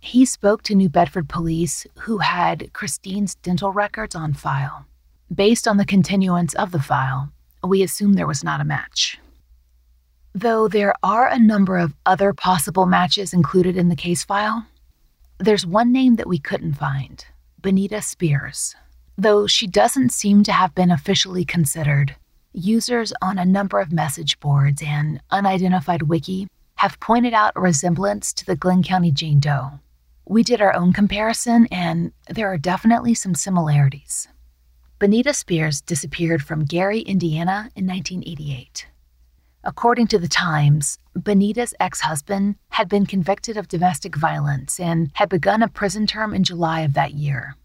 He 0.01 0.25
spoke 0.25 0.63
to 0.63 0.75
New 0.75 0.89
Bedford 0.89 1.29
police 1.29 1.87
who 1.99 2.19
had 2.19 2.73
Christine's 2.73 3.35
dental 3.35 3.71
records 3.71 4.15
on 4.15 4.33
file. 4.33 4.87
Based 5.33 5.69
on 5.69 5.77
the 5.77 5.85
continuance 5.85 6.55
of 6.55 6.73
the 6.73 6.81
file, 6.81 7.31
we 7.63 7.83
assume 7.83 8.15
there 8.15 8.27
was 8.27 8.43
not 8.43 8.63
a 8.63 8.65
match. 8.65 9.19
Though 10.35 10.67
there 10.67 10.95
are 11.03 11.29
a 11.29 11.39
number 11.39 11.77
of 11.77 11.95
other 12.07 12.33
possible 12.33 12.87
matches 12.87 13.35
included 13.35 13.77
in 13.77 13.91
the 13.91 13.95
case 13.95 14.25
file, 14.25 14.67
there's 15.39 15.67
one 15.67 15.93
name 15.93 16.17
that 16.17 16.29
we 16.29 16.39
couldn't 16.39 16.75
find 16.75 17.27
Benita 17.61 18.01
Spears. 18.01 18.75
Though 19.19 19.47
she 19.47 19.67
doesn't 19.67 20.13
seem 20.13 20.43
to 20.45 20.53
have 20.53 20.75
been 20.75 20.91
officially 20.91 21.45
considered, 21.45 22.17
users 22.57 23.13
on 23.21 23.39
a 23.39 23.45
number 23.45 23.79
of 23.79 23.93
message 23.93 24.41
boards 24.41 24.83
and 24.85 25.21
unidentified 25.31 26.03
wiki 26.03 26.49
have 26.77 26.99
pointed 27.01 27.35
out 27.35 27.53
a 27.55 27.61
resemblance 27.61 28.33
to 28.33 28.47
the 28.47 28.57
Glynn 28.57 28.83
County 28.83 29.11
Jane 29.11 29.41
Doe. 29.41 29.79
We 30.27 30.43
did 30.43 30.61
our 30.61 30.75
own 30.75 30.93
comparison, 30.93 31.67
and 31.71 32.13
there 32.29 32.49
are 32.49 32.59
definitely 32.59 33.15
some 33.15 33.35
similarities. 33.35 34.29
Benita 34.99 35.35
Spears 35.35 35.81
disappeared 35.81 36.43
from 36.43 36.65
Gary, 36.65 37.01
Indiana 37.01 37.71
in 37.77 37.87
1988. 37.87 38.87
According 39.63 40.07
to 40.09 40.19
the 40.19 40.29
Times, 40.29 40.99
Benita's 41.15 41.75
ex 41.81 42.01
husband 42.01 42.57
had 42.71 42.89
been 42.89 43.05
convicted 43.05 43.57
of 43.57 43.69
domestic 43.69 44.17
violence 44.17 44.81
and 44.81 45.11
had 45.15 45.29
begun 45.29 45.63
a 45.63 45.69
prison 45.69 46.07
term 46.07 46.33
in 46.33 46.45
July 46.45 46.81
of 46.81 46.95
that 46.95 47.15
year. 47.15 47.57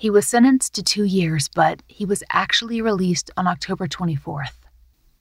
He 0.00 0.08
was 0.08 0.26
sentenced 0.26 0.72
to 0.76 0.82
two 0.82 1.04
years, 1.04 1.48
but 1.54 1.82
he 1.86 2.06
was 2.06 2.24
actually 2.32 2.80
released 2.80 3.30
on 3.36 3.46
October 3.46 3.86
24th. 3.86 4.54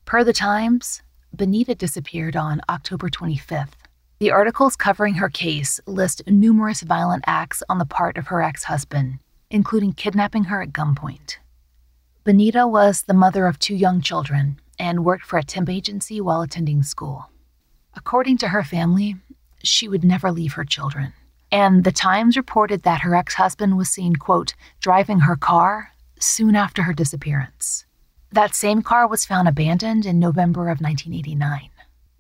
Per 0.06 0.24
the 0.24 0.32
Times, 0.32 1.02
Benita 1.36 1.76
disappeared 1.76 2.38
on 2.38 2.62
October 2.70 3.10
25th. 3.10 3.74
The 4.20 4.32
articles 4.32 4.78
covering 4.78 5.16
her 5.16 5.28
case 5.28 5.82
list 5.86 6.22
numerous 6.28 6.80
violent 6.80 7.26
acts 7.28 7.62
on 7.68 7.78
the 7.78 7.86
part 7.86 8.16
of 8.18 8.28
her 8.28 8.42
ex 8.42 8.64
husband, 8.64 9.20
including 9.50 9.92
kidnapping 9.92 10.46
her 10.46 10.62
at 10.62 10.72
gunpoint. 10.72 11.40
Benita 12.24 12.66
was 12.66 13.02
the 13.02 13.14
mother 13.14 13.48
of 13.48 13.60
two 13.60 13.76
young 13.76 14.00
children 14.00 14.62
and 14.80 15.04
worked 15.04 15.26
for 15.26 15.38
a 15.38 15.44
temp 15.44 15.68
agency 15.68 16.22
while 16.22 16.40
attending 16.40 16.84
school. 16.84 17.26
According 17.98 18.38
to 18.38 18.48
her 18.48 18.64
family, 18.64 19.18
she 19.62 19.90
would 19.90 20.06
never 20.06 20.32
leave 20.32 20.54
her 20.54 20.64
children. 20.64 21.12
And 21.52 21.84
the 21.84 21.92
Times 21.92 22.38
reported 22.38 22.84
that 22.84 23.02
her 23.02 23.16
ex 23.16 23.34
husband 23.34 23.78
was 23.78 23.90
seen, 23.90 24.16
quote, 24.16 24.54
driving 24.82 25.22
her 25.22 25.36
car 25.36 25.92
soon 26.20 26.56
after 26.56 26.84
her 26.84 26.94
disappearance. 26.94 27.86
That 28.32 28.54
same 28.54 28.84
car 28.84 29.08
was 29.08 29.26
found 29.26 29.48
abandoned 29.48 30.06
in 30.06 30.20
November 30.20 30.70
of 30.70 30.82
1989. 30.82 31.70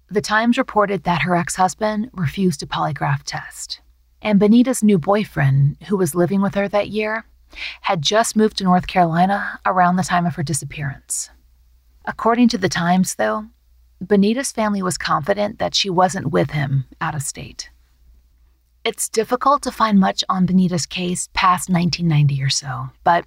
The 0.09 0.21
Times 0.21 0.57
reported 0.57 1.03
that 1.03 1.21
her 1.21 1.35
ex 1.35 1.55
husband 1.55 2.09
refused 2.13 2.63
a 2.63 2.65
polygraph 2.65 3.21
test. 3.23 3.81
And 4.21 4.39
Benita's 4.39 4.83
new 4.83 4.97
boyfriend, 4.97 5.77
who 5.87 5.95
was 5.95 6.15
living 6.15 6.41
with 6.41 6.55
her 6.55 6.67
that 6.67 6.89
year, 6.89 7.25
had 7.81 8.01
just 8.01 8.35
moved 8.35 8.57
to 8.57 8.63
North 8.63 8.87
Carolina 8.87 9.59
around 9.65 9.95
the 9.95 10.03
time 10.03 10.25
of 10.25 10.35
her 10.35 10.43
disappearance. 10.43 11.29
According 12.05 12.49
to 12.49 12.57
the 12.57 12.69
Times, 12.69 13.15
though, 13.15 13.45
Benita's 14.01 14.51
family 14.51 14.81
was 14.81 14.97
confident 14.97 15.59
that 15.59 15.75
she 15.75 15.89
wasn't 15.89 16.31
with 16.31 16.51
him 16.51 16.85
out 16.99 17.15
of 17.15 17.21
state. 17.21 17.69
It's 18.85 19.09
difficult 19.09 19.61
to 19.63 19.71
find 19.71 19.99
much 19.99 20.23
on 20.29 20.45
Benita's 20.45 20.85
case 20.85 21.29
past 21.33 21.69
1990 21.69 22.41
or 22.41 22.49
so, 22.49 22.89
but 23.03 23.25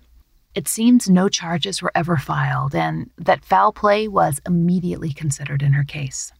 it 0.54 0.66
seems 0.66 1.08
no 1.08 1.28
charges 1.28 1.82
were 1.82 1.92
ever 1.94 2.16
filed 2.16 2.74
and 2.74 3.10
that 3.18 3.44
foul 3.44 3.72
play 3.72 4.08
was 4.08 4.40
immediately 4.46 5.12
considered 5.12 5.62
in 5.62 5.74
her 5.74 5.84
case. 5.84 6.32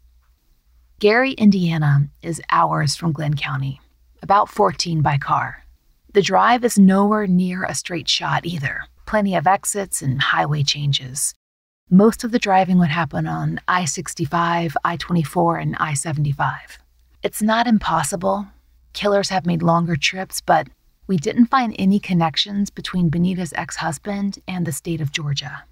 Gary, 0.98 1.32
Indiana 1.32 2.08
is 2.22 2.40
hours 2.50 2.96
from 2.96 3.12
Glynn 3.12 3.34
County, 3.34 3.80
about 4.22 4.48
14 4.48 5.02
by 5.02 5.18
car. 5.18 5.64
The 6.14 6.22
drive 6.22 6.64
is 6.64 6.78
nowhere 6.78 7.26
near 7.26 7.64
a 7.64 7.74
straight 7.74 8.08
shot 8.08 8.46
either, 8.46 8.84
plenty 9.04 9.34
of 9.34 9.46
exits 9.46 10.00
and 10.00 10.22
highway 10.22 10.62
changes. 10.62 11.34
Most 11.90 12.24
of 12.24 12.32
the 12.32 12.38
driving 12.38 12.78
would 12.78 12.88
happen 12.88 13.26
on 13.26 13.60
I 13.68 13.84
65, 13.84 14.76
I 14.84 14.96
24, 14.96 15.56
and 15.58 15.76
I 15.78 15.92
75. 15.94 16.78
It's 17.22 17.42
not 17.42 17.66
impossible, 17.66 18.46
Killers 18.92 19.30
have 19.30 19.46
made 19.46 19.62
longer 19.62 19.96
trips, 19.96 20.40
but 20.40 20.68
we 21.06 21.16
didn't 21.16 21.46
find 21.46 21.74
any 21.78 21.98
connections 21.98 22.70
between 22.70 23.08
Benita's 23.08 23.52
ex 23.54 23.76
husband 23.76 24.38
and 24.46 24.66
the 24.66 24.72
state 24.72 25.00
of 25.00 25.12
Georgia. 25.12 25.64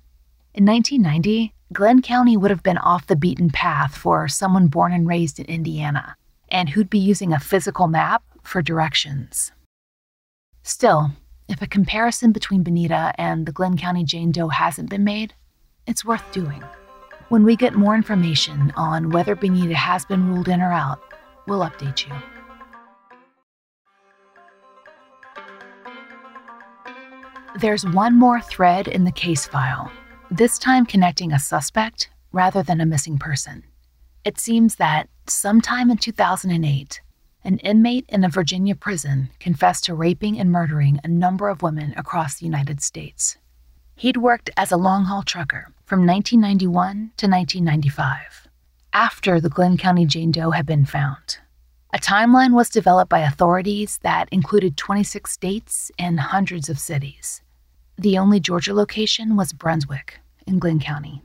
In 0.54 0.64
1990, 0.64 1.54
Glynn 1.72 2.02
County 2.02 2.36
would 2.36 2.50
have 2.50 2.62
been 2.62 2.78
off 2.78 3.06
the 3.06 3.14
beaten 3.14 3.50
path 3.50 3.96
for 3.96 4.26
someone 4.26 4.66
born 4.66 4.92
and 4.92 5.06
raised 5.06 5.38
in 5.38 5.46
Indiana, 5.46 6.16
and 6.48 6.70
who'd 6.70 6.90
be 6.90 6.98
using 6.98 7.32
a 7.32 7.38
physical 7.38 7.86
map 7.86 8.22
for 8.42 8.60
directions. 8.60 9.52
Still, 10.62 11.12
if 11.48 11.62
a 11.62 11.66
comparison 11.66 12.32
between 12.32 12.62
Benita 12.62 13.12
and 13.16 13.46
the 13.46 13.52
Glynn 13.52 13.76
County 13.76 14.04
Jane 14.04 14.32
Doe 14.32 14.48
hasn't 14.48 14.90
been 14.90 15.04
made, 15.04 15.34
it's 15.86 16.04
worth 16.04 16.32
doing. 16.32 16.62
When 17.28 17.44
we 17.44 17.54
get 17.54 17.74
more 17.74 17.94
information 17.94 18.72
on 18.76 19.10
whether 19.10 19.36
Benita 19.36 19.76
has 19.76 20.04
been 20.04 20.28
ruled 20.28 20.48
in 20.48 20.60
or 20.60 20.72
out, 20.72 21.00
we'll 21.46 21.60
update 21.60 22.08
you. 22.08 22.39
There's 27.58 27.84
one 27.84 28.16
more 28.16 28.40
thread 28.40 28.86
in 28.86 29.02
the 29.02 29.10
case 29.10 29.44
file, 29.44 29.90
this 30.30 30.56
time 30.56 30.86
connecting 30.86 31.32
a 31.32 31.38
suspect 31.38 32.08
rather 32.30 32.62
than 32.62 32.80
a 32.80 32.86
missing 32.86 33.18
person. 33.18 33.64
It 34.24 34.38
seems 34.38 34.76
that 34.76 35.08
sometime 35.26 35.90
in 35.90 35.96
2008, 35.96 37.00
an 37.42 37.58
inmate 37.58 38.04
in 38.08 38.22
a 38.22 38.28
Virginia 38.28 38.76
prison 38.76 39.30
confessed 39.40 39.84
to 39.86 39.94
raping 39.94 40.38
and 40.38 40.52
murdering 40.52 41.00
a 41.02 41.08
number 41.08 41.48
of 41.48 41.60
women 41.60 41.92
across 41.96 42.36
the 42.36 42.46
United 42.46 42.80
States. 42.80 43.36
He'd 43.96 44.16
worked 44.16 44.50
as 44.56 44.70
a 44.70 44.76
long 44.76 45.06
haul 45.06 45.24
trucker 45.24 45.72
from 45.86 46.06
1991 46.06 47.12
to 47.16 47.26
1995, 47.26 48.48
after 48.92 49.40
the 49.40 49.50
Glynn 49.50 49.76
County 49.76 50.06
Jane 50.06 50.30
Doe 50.30 50.52
had 50.52 50.66
been 50.66 50.84
found. 50.84 51.38
A 51.92 51.98
timeline 51.98 52.52
was 52.52 52.68
developed 52.68 53.08
by 53.08 53.18
authorities 53.18 53.98
that 54.02 54.28
included 54.30 54.76
26 54.76 55.32
states 55.32 55.90
and 55.98 56.20
hundreds 56.20 56.68
of 56.68 56.78
cities. 56.78 57.42
The 57.98 58.16
only 58.16 58.38
Georgia 58.38 58.72
location 58.72 59.36
was 59.36 59.52
Brunswick 59.52 60.20
in 60.46 60.60
Glynn 60.60 60.78
County. 60.78 61.24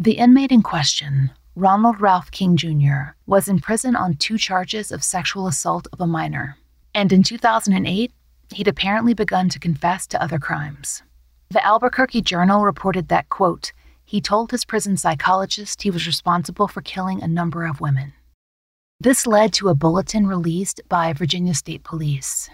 The 0.00 0.18
inmate 0.18 0.50
in 0.50 0.62
question, 0.62 1.30
Ronald 1.54 2.00
Ralph 2.00 2.32
King 2.32 2.56
Jr., 2.56 3.14
was 3.26 3.46
in 3.46 3.60
prison 3.60 3.94
on 3.94 4.14
two 4.14 4.36
charges 4.36 4.90
of 4.90 5.04
sexual 5.04 5.46
assault 5.46 5.86
of 5.92 6.00
a 6.00 6.08
minor. 6.08 6.56
And 6.92 7.12
in 7.12 7.22
2008, 7.22 8.10
he'd 8.52 8.68
apparently 8.68 9.14
begun 9.14 9.48
to 9.50 9.60
confess 9.60 10.08
to 10.08 10.20
other 10.20 10.40
crimes. 10.40 11.04
The 11.50 11.64
Albuquerque 11.64 12.22
Journal 12.22 12.64
reported 12.64 13.08
that, 13.08 13.28
quote, 13.28 13.72
he 14.04 14.20
told 14.20 14.50
his 14.50 14.64
prison 14.64 14.96
psychologist 14.96 15.82
he 15.82 15.90
was 15.90 16.08
responsible 16.08 16.66
for 16.66 16.80
killing 16.80 17.22
a 17.22 17.28
number 17.28 17.64
of 17.64 17.80
women. 17.80 18.12
This 19.02 19.26
led 19.26 19.54
to 19.54 19.70
a 19.70 19.74
bulletin 19.74 20.26
released 20.26 20.82
by 20.90 21.14
Virginia 21.14 21.54
State 21.54 21.84
Police, 21.84 22.50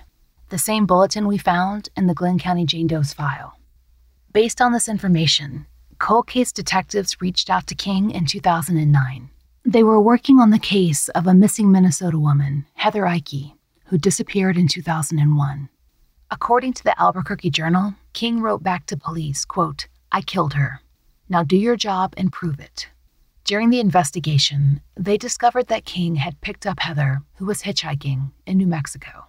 the 0.49 0.59
same 0.59 0.87
bulletin 0.87 1.27
we 1.27 1.39
found 1.39 1.89
in 1.97 2.07
the 2.07 2.15
Glynn 2.15 2.39
County 2.39 2.65
Jane 2.65 2.87
Doe's 2.87 3.13
file. 3.13 3.59
Based 4.33 4.61
on 4.61 4.73
this 4.73 4.89
information, 4.89 5.67
cold 5.99 6.29
case 6.29 6.53
detectives 6.53 7.21
reached 7.21 7.51
out 7.51 7.67
to 7.67 7.75
King 7.75 8.13
in 8.13 8.27
2009. 8.27 9.29
They 9.65 9.83
were 9.83 10.01
working 10.01 10.39
on 10.39 10.51
the 10.51 10.61
case 10.61 11.09
of 11.09 11.27
a 11.27 11.35
missing 11.35 11.73
Minnesota 11.73 12.17
woman, 12.17 12.65
Heather 12.75 13.03
Eike, 13.03 13.55
who 13.87 13.99
disappeared 13.99 14.57
in 14.57 14.69
2001. 14.69 15.69
According 16.31 16.75
to 16.75 16.85
the 16.85 16.97
Albuquerque 17.03 17.51
Journal, 17.51 17.95
King 18.13 18.41
wrote 18.41 18.63
back 18.63 18.87
to 18.87 18.97
police, 18.97 19.45
quote, 19.45 19.89
I 20.13 20.21
killed 20.21 20.55
her. 20.55 20.79
Now 21.29 21.43
do 21.43 21.57
your 21.57 21.75
job 21.75 22.15
and 22.17 22.33
prove 22.33 22.61
it. 22.61 22.87
During 23.47 23.71
the 23.71 23.79
investigation, 23.79 24.81
they 24.97 25.17
discovered 25.17 25.69
that 25.69 25.85
King 25.85 26.17
had 26.17 26.41
picked 26.41 26.67
up 26.67 26.81
Heather, 26.81 27.23
who 27.37 27.47
was 27.47 27.63
hitchhiking 27.63 28.33
in 28.45 28.59
New 28.59 28.67
Mexico. 28.67 29.27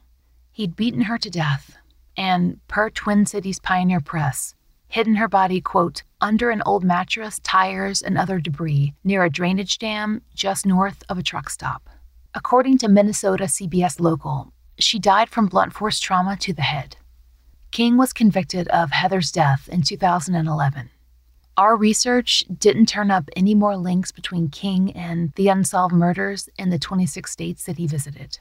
He'd 0.51 0.75
beaten 0.75 1.01
her 1.01 1.19
to 1.19 1.29
death, 1.29 1.77
and, 2.17 2.59
per 2.67 2.89
Twin 2.89 3.27
Cities 3.27 3.59
Pioneer 3.59 3.99
Press, 3.99 4.55
hidden 4.87 5.17
her 5.17 5.27
body, 5.27 5.61
quote, 5.61 6.01
under 6.19 6.49
an 6.49 6.63
old 6.65 6.83
mattress, 6.83 7.39
tires, 7.43 8.01
and 8.01 8.17
other 8.17 8.39
debris 8.39 8.95
near 9.03 9.23
a 9.23 9.29
drainage 9.29 9.77
dam 9.77 10.23
just 10.33 10.65
north 10.65 11.03
of 11.09 11.19
a 11.19 11.23
truck 11.23 11.51
stop. 11.51 11.87
According 12.33 12.79
to 12.79 12.89
Minnesota 12.89 13.43
CBS 13.43 13.99
Local, 13.99 14.51
she 14.79 14.97
died 14.97 15.29
from 15.29 15.45
blunt 15.45 15.73
force 15.73 15.99
trauma 15.99 16.35
to 16.37 16.53
the 16.53 16.63
head. 16.63 16.97
King 17.69 17.97
was 17.97 18.13
convicted 18.13 18.67
of 18.69 18.89
Heather's 18.89 19.31
death 19.31 19.69
in 19.71 19.83
2011. 19.83 20.89
Our 21.57 21.75
research 21.75 22.45
didn't 22.55 22.85
turn 22.85 23.09
up 23.09 23.31
any 23.35 23.55
more 23.55 23.75
links 23.75 24.11
between 24.11 24.49
King 24.49 24.91
and 24.91 25.33
the 25.33 25.47
unsolved 25.47 25.93
murders 25.93 26.49
in 26.59 26.69
the 26.69 26.77
26 26.77 27.31
states 27.31 27.65
that 27.65 27.79
he 27.79 27.87
visited. 27.87 28.37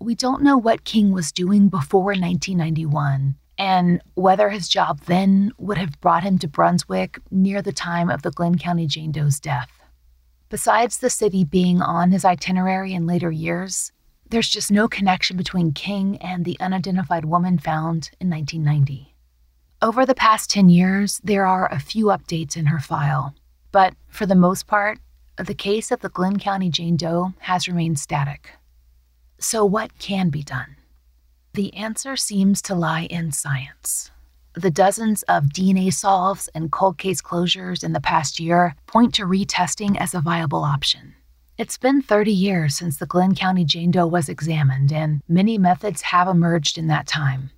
We 0.00 0.16
don't 0.16 0.42
know 0.42 0.58
what 0.58 0.82
King 0.82 1.12
was 1.12 1.30
doing 1.30 1.68
before 1.68 2.06
1991 2.06 3.36
and 3.56 4.02
whether 4.14 4.50
his 4.50 4.68
job 4.68 5.02
then 5.02 5.52
would 5.58 5.78
have 5.78 6.00
brought 6.00 6.24
him 6.24 6.38
to 6.38 6.48
Brunswick 6.48 7.20
near 7.30 7.62
the 7.62 7.72
time 7.72 8.10
of 8.10 8.22
the 8.22 8.32
Glynn 8.32 8.58
County 8.58 8.88
Jane 8.88 9.12
Doe's 9.12 9.38
death. 9.38 9.70
Besides 10.48 10.98
the 10.98 11.08
city 11.08 11.44
being 11.44 11.80
on 11.80 12.10
his 12.10 12.24
itinerary 12.24 12.94
in 12.94 13.06
later 13.06 13.30
years, 13.30 13.92
there's 14.28 14.48
just 14.48 14.72
no 14.72 14.88
connection 14.88 15.36
between 15.36 15.72
King 15.72 16.16
and 16.18 16.44
the 16.44 16.58
unidentified 16.58 17.26
woman 17.26 17.58
found 17.58 18.10
in 18.20 18.28
1990. 18.28 19.15
Over 19.86 20.04
the 20.04 20.16
past 20.16 20.50
10 20.50 20.68
years, 20.68 21.20
there 21.22 21.46
are 21.46 21.72
a 21.72 21.78
few 21.78 22.06
updates 22.06 22.56
in 22.56 22.66
her 22.66 22.80
file, 22.80 23.36
but 23.70 23.94
for 24.08 24.26
the 24.26 24.34
most 24.34 24.66
part, 24.66 24.98
the 25.38 25.54
case 25.54 25.92
of 25.92 26.00
the 26.00 26.08
Glynn 26.08 26.40
County 26.40 26.70
Jane 26.70 26.96
Doe 26.96 27.34
has 27.38 27.68
remained 27.68 28.00
static. 28.00 28.50
So, 29.38 29.64
what 29.64 29.96
can 30.00 30.28
be 30.28 30.42
done? 30.42 30.74
The 31.54 31.72
answer 31.74 32.16
seems 32.16 32.60
to 32.62 32.74
lie 32.74 33.02
in 33.02 33.30
science. 33.30 34.10
The 34.54 34.72
dozens 34.72 35.22
of 35.28 35.50
DNA 35.54 35.92
solves 35.92 36.48
and 36.52 36.72
cold 36.72 36.98
case 36.98 37.22
closures 37.22 37.84
in 37.84 37.92
the 37.92 38.00
past 38.00 38.40
year 38.40 38.74
point 38.88 39.14
to 39.14 39.22
retesting 39.22 39.96
as 40.00 40.14
a 40.14 40.20
viable 40.20 40.64
option. 40.64 41.14
It's 41.58 41.78
been 41.78 42.02
30 42.02 42.32
years 42.32 42.74
since 42.74 42.96
the 42.96 43.06
Glynn 43.06 43.36
County 43.36 43.64
Jane 43.64 43.92
Doe 43.92 44.08
was 44.08 44.28
examined, 44.28 44.92
and 44.92 45.22
many 45.28 45.58
methods 45.58 46.02
have 46.02 46.26
emerged 46.26 46.76
in 46.76 46.88
that 46.88 47.06
time. 47.06 47.50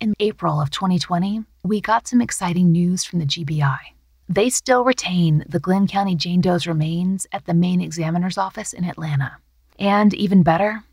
In 0.00 0.14
April 0.18 0.62
of 0.62 0.70
2020, 0.70 1.44
we 1.62 1.82
got 1.82 2.08
some 2.08 2.22
exciting 2.22 2.72
news 2.72 3.04
from 3.04 3.18
the 3.18 3.26
GBI. 3.26 3.76
They 4.30 4.48
still 4.48 4.82
retain 4.82 5.44
the 5.46 5.58
Glynn 5.58 5.86
County 5.86 6.14
Jane 6.14 6.40
Doe's 6.40 6.66
remains 6.66 7.26
at 7.32 7.44
the 7.44 7.52
main 7.52 7.82
Examiner's 7.82 8.38
Office 8.38 8.72
in 8.72 8.84
Atlanta. 8.84 9.36
And 9.78 10.14
even 10.14 10.42
better, 10.42 10.84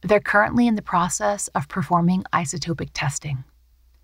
they're 0.00 0.18
currently 0.18 0.66
in 0.66 0.76
the 0.76 0.80
process 0.80 1.48
of 1.48 1.68
performing 1.68 2.24
isotopic 2.32 2.88
testing. 2.94 3.44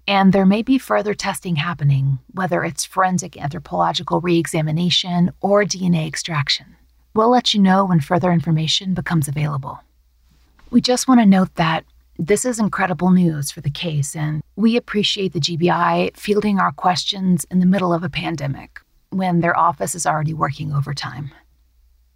And 0.07 0.31
there 0.31 0.45
may 0.45 0.61
be 0.61 0.77
further 0.77 1.15
testing 1.15 1.57
happening, 1.57 2.19
whether 2.35 2.63
it's 2.63 2.85
forensic 2.85 3.39
anthropological 3.39 4.21
re 4.21 4.39
examination 4.39 5.33
or 5.41 5.65
DNA 5.65 6.07
extraction. 6.07 6.77
We'll 7.15 7.31
let 7.31 7.55
you 7.55 7.61
know 7.61 7.87
when 7.87 8.01
further 8.01 8.31
information 8.31 8.93
becomes 8.93 9.27
available. 9.27 9.81
We 10.71 10.83
just 10.83 11.09
want 11.09 11.21
to 11.21 11.27
note 11.27 11.55
that 11.55 11.87
this 12.21 12.45
is 12.45 12.59
incredible 12.59 13.11
news 13.11 13.51
for 13.51 13.63
the 13.63 13.71
case, 13.71 14.15
and 14.15 14.43
we 14.55 14.77
appreciate 14.77 15.33
the 15.33 15.41
GBI 15.41 16.15
fielding 16.15 16.59
our 16.59 16.71
questions 16.71 17.47
in 17.51 17.61
the 17.61 17.67
middle 17.67 17.95
of 17.95 18.05
a 18.05 18.11
pandemic 18.11 18.79
when 19.09 19.41
their 19.41 19.59
office 19.59 19.95
is 19.95 20.05
already 20.05 20.35
working 20.35 20.71
overtime. 20.71 21.31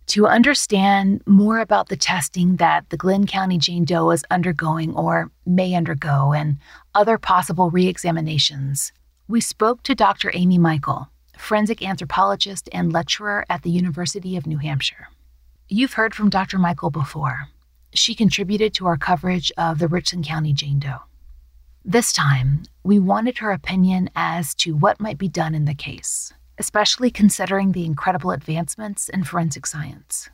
To 0.09 0.27
understand 0.27 1.23
more 1.27 1.59
about 1.59 1.89
the 1.89 1.97
testing 1.97 2.57
that 2.57 2.91
the 2.91 2.99
Glynn 2.99 3.27
County 3.27 3.57
Jane 3.57 3.87
Doe 3.87 4.11
is 4.11 4.27
undergoing 4.31 4.95
or 4.95 5.31
may 5.47 5.75
undergo 5.75 6.35
and 6.35 6.59
other 6.95 7.17
possible 7.17 7.71
re 7.71 7.89
examinations, 7.89 8.93
we 9.27 9.41
spoke 9.41 9.83
to 9.85 9.95
Dr. 9.95 10.31
Amy 10.35 10.59
Michael, 10.59 11.09
forensic 11.39 11.83
anthropologist 11.83 12.69
and 12.73 12.93
lecturer 12.93 13.47
at 13.49 13.63
the 13.63 13.71
University 13.71 14.37
of 14.37 14.47
New 14.47 14.59
Hampshire. 14.59 15.09
You've 15.71 15.95
heard 15.95 16.15
from 16.15 16.29
Dr. 16.29 16.59
Michael 16.59 16.91
before. 16.91 17.49
She 17.95 18.15
contributed 18.17 18.75
to 18.75 18.87
our 18.87 18.97
coverage 18.97 19.53
of 19.57 19.79
the 19.79 19.87
Richland 19.87 20.27
County 20.27 20.53
Jane 20.53 20.81
Doe. 20.81 20.99
This 21.85 22.13
time, 22.13 22.65
we 22.83 22.99
wanted 22.99 23.39
her 23.39 23.53
opinion 23.53 24.11
as 24.17 24.55
to 24.57 24.75
what 24.75 25.01
might 25.01 25.17
be 25.17 25.29
done 25.29 25.55
in 25.55 25.65
the 25.65 25.75
case, 25.75 26.33
especially 26.59 27.11
considering 27.11 27.71
the 27.71 27.85
incredible 27.85 28.33
advancements 28.33 29.09
in 29.09 29.23
forensic 29.23 29.65
science. 29.65 30.29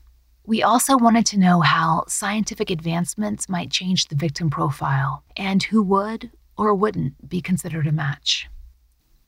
We 0.47 0.63
also 0.63 0.97
wanted 0.97 1.27
to 1.27 1.39
know 1.39 1.61
how 1.61 2.05
scientific 2.09 2.71
advancements 2.71 3.49
might 3.49 3.71
change 3.71 4.09
the 4.09 4.17
victim 4.17 4.49
profile 4.49 5.23
and 5.37 5.63
who 5.63 5.83
would 5.83 6.31
or 6.57 6.75
wouldn't 6.75 7.29
be 7.29 7.43
considered 7.43 7.87
a 7.87 7.93
match. 7.93 8.49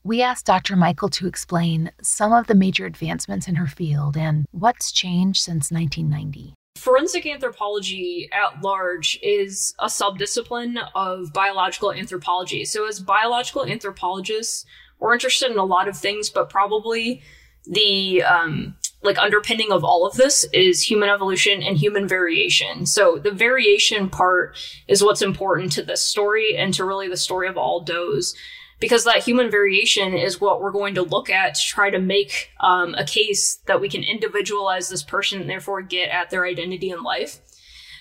We 0.05 0.23
asked 0.23 0.47
Dr. 0.47 0.75
Michael 0.75 1.11
to 1.11 1.27
explain 1.27 1.93
some 2.01 2.33
of 2.33 2.47
the 2.47 2.55
major 2.55 2.87
advancements 2.87 3.47
in 3.47 3.57
her 3.57 3.67
field 3.67 4.17
and 4.17 4.47
what's 4.53 4.91
changed 4.91 5.43
since 5.43 5.71
1990. 5.71 6.55
Forensic 6.83 7.27
anthropology 7.27 8.29
at 8.33 8.61
large 8.61 9.17
is 9.23 9.73
a 9.79 9.87
subdiscipline 9.87 10.77
of 10.97 11.33
biological 11.33 11.93
anthropology. 11.93 12.65
So, 12.65 12.89
as 12.89 12.99
biological 12.99 13.65
anthropologists, 13.65 14.67
we're 14.99 15.13
interested 15.13 15.53
in 15.53 15.59
a 15.59 15.65
lot 15.65 15.87
of 15.87 15.97
things, 15.97 16.29
but 16.29 16.51
probably 16.51 17.23
the 17.65 18.25
um, 18.25 18.75
like 19.03 19.17
underpinning 19.17 19.71
of 19.71 19.85
all 19.85 20.05
of 20.05 20.15
this 20.15 20.45
is 20.53 20.83
human 20.83 21.09
evolution 21.09 21.63
and 21.63 21.77
human 21.77 22.09
variation. 22.09 22.85
So 22.85 23.17
the 23.17 23.31
variation 23.31 24.09
part 24.09 24.57
is 24.89 25.05
what's 25.05 25.23
important 25.23 25.71
to 25.73 25.85
this 25.85 26.03
story 26.03 26.57
and 26.57 26.75
to 26.75 26.85
really 26.85 27.09
the 27.09 27.17
story 27.17 27.47
of 27.47 27.57
all 27.57 27.81
does 27.81 28.35
because 28.83 29.05
that 29.05 29.23
human 29.23 29.49
variation 29.49 30.13
is 30.13 30.41
what 30.41 30.61
we're 30.61 30.73
going 30.73 30.97
to 30.97 31.03
look 31.03 31.31
at 31.31 31.55
to 31.55 31.61
try 31.65 31.89
to 31.89 32.01
make 32.01 32.51
um, 32.59 32.97
a 32.97 33.05
case 33.05 33.61
that 33.69 33.81
we 33.81 33.89
can 33.89 34.03
individualize 34.03 34.89
this 34.89 35.05
person 35.05 35.41
and 35.41 35.49
therefore 35.49 35.83
get 35.83 36.09
at 36.09 36.31
their 36.31 36.45
identity 36.45 36.91
in 36.91 37.01
life. 37.01 37.39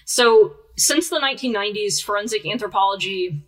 So, 0.05 0.55
since 0.75 1.07
the 1.07 1.19
1990s, 1.19 2.01
forensic 2.03 2.47
anthropology 2.47 3.45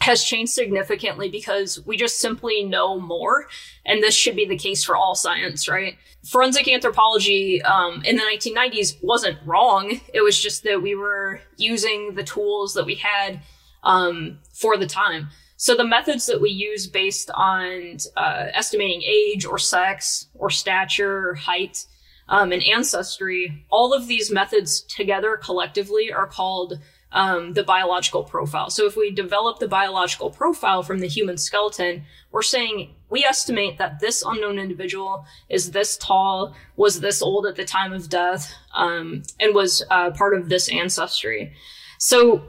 has 0.00 0.22
changed 0.22 0.52
significantly 0.52 1.30
because 1.30 1.84
we 1.86 1.96
just 1.96 2.20
simply 2.20 2.62
know 2.62 3.00
more. 3.00 3.46
And 3.86 4.02
this 4.02 4.14
should 4.14 4.36
be 4.36 4.44
the 4.44 4.58
case 4.58 4.84
for 4.84 4.94
all 4.94 5.14
science, 5.14 5.70
right? 5.70 5.96
Forensic 6.28 6.68
anthropology 6.68 7.62
um, 7.62 8.02
in 8.04 8.16
the 8.16 8.22
1990s 8.22 9.02
wasn't 9.02 9.38
wrong. 9.46 9.98
It 10.12 10.20
was 10.20 10.38
just 10.38 10.62
that 10.64 10.82
we 10.82 10.94
were 10.94 11.40
using 11.56 12.16
the 12.16 12.24
tools 12.24 12.74
that 12.74 12.84
we 12.84 12.96
had 12.96 13.40
um, 13.82 14.40
for 14.52 14.76
the 14.76 14.86
time. 14.86 15.30
So 15.56 15.74
the 15.74 15.86
methods 15.86 16.26
that 16.26 16.40
we 16.40 16.50
use 16.50 16.86
based 16.86 17.30
on 17.34 17.96
uh, 18.16 18.46
estimating 18.52 19.02
age 19.02 19.44
or 19.44 19.58
sex 19.58 20.26
or 20.34 20.50
stature, 20.50 21.30
or 21.30 21.34
height, 21.34 21.86
um, 22.28 22.52
and 22.52 22.62
ancestry, 22.62 23.64
all 23.70 23.94
of 23.94 24.06
these 24.06 24.30
methods 24.30 24.80
together 24.82 25.36
collectively 25.36 26.12
are 26.12 26.26
called 26.26 26.78
um, 27.12 27.54
the 27.54 27.62
biological 27.62 28.24
profile. 28.24 28.68
So 28.68 28.84
if 28.84 28.96
we 28.96 29.10
develop 29.10 29.58
the 29.58 29.68
biological 29.68 30.30
profile 30.30 30.82
from 30.82 30.98
the 30.98 31.06
human 31.06 31.38
skeleton, 31.38 32.04
we're 32.32 32.42
saying 32.42 32.94
we 33.08 33.24
estimate 33.24 33.78
that 33.78 34.00
this 34.00 34.22
unknown 34.26 34.58
individual 34.58 35.24
is 35.48 35.70
this 35.70 35.96
tall, 35.96 36.54
was 36.76 37.00
this 37.00 37.22
old 37.22 37.46
at 37.46 37.56
the 37.56 37.64
time 37.64 37.92
of 37.92 38.08
death, 38.10 38.52
um, 38.74 39.22
and 39.40 39.54
was 39.54 39.82
uh, 39.90 40.10
part 40.10 40.34
of 40.36 40.48
this 40.48 40.68
ancestry. 40.68 41.54
So 41.98 42.44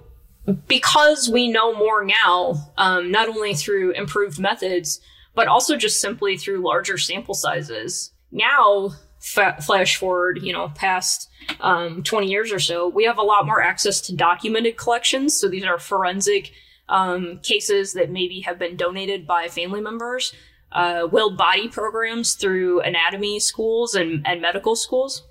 because 0.67 1.29
we 1.29 1.49
know 1.49 1.75
more 1.75 2.05
now, 2.05 2.71
um, 2.77 3.11
not 3.11 3.29
only 3.29 3.53
through 3.53 3.91
improved 3.91 4.39
methods, 4.39 5.01
but 5.35 5.47
also 5.47 5.75
just 5.75 5.99
simply 5.99 6.37
through 6.37 6.65
larger 6.65 6.97
sample 6.97 7.35
sizes. 7.35 8.11
Now, 8.31 8.91
fa- 9.19 9.57
flash 9.61 9.97
forward, 9.97 10.39
you 10.41 10.53
know, 10.53 10.69
past 10.69 11.29
um, 11.59 12.01
20 12.03 12.27
years 12.27 12.51
or 12.51 12.59
so, 12.59 12.87
we 12.87 13.03
have 13.03 13.17
a 13.17 13.23
lot 13.23 13.45
more 13.45 13.61
access 13.61 14.01
to 14.01 14.15
documented 14.15 14.77
collections. 14.77 15.35
So 15.35 15.47
these 15.47 15.63
are 15.65 15.77
forensic 15.77 16.51
um, 16.89 17.39
cases 17.43 17.93
that 17.93 18.09
maybe 18.09 18.41
have 18.41 18.57
been 18.57 18.77
donated 18.77 19.27
by 19.27 19.47
family 19.47 19.81
members, 19.81 20.33
uh, 20.71 21.07
willed 21.11 21.37
body 21.37 21.67
programs 21.67 22.33
through 22.35 22.81
anatomy 22.81 23.39
schools 23.39 23.95
and, 23.95 24.25
and 24.25 24.41
medical 24.41 24.75
schools. 24.75 25.23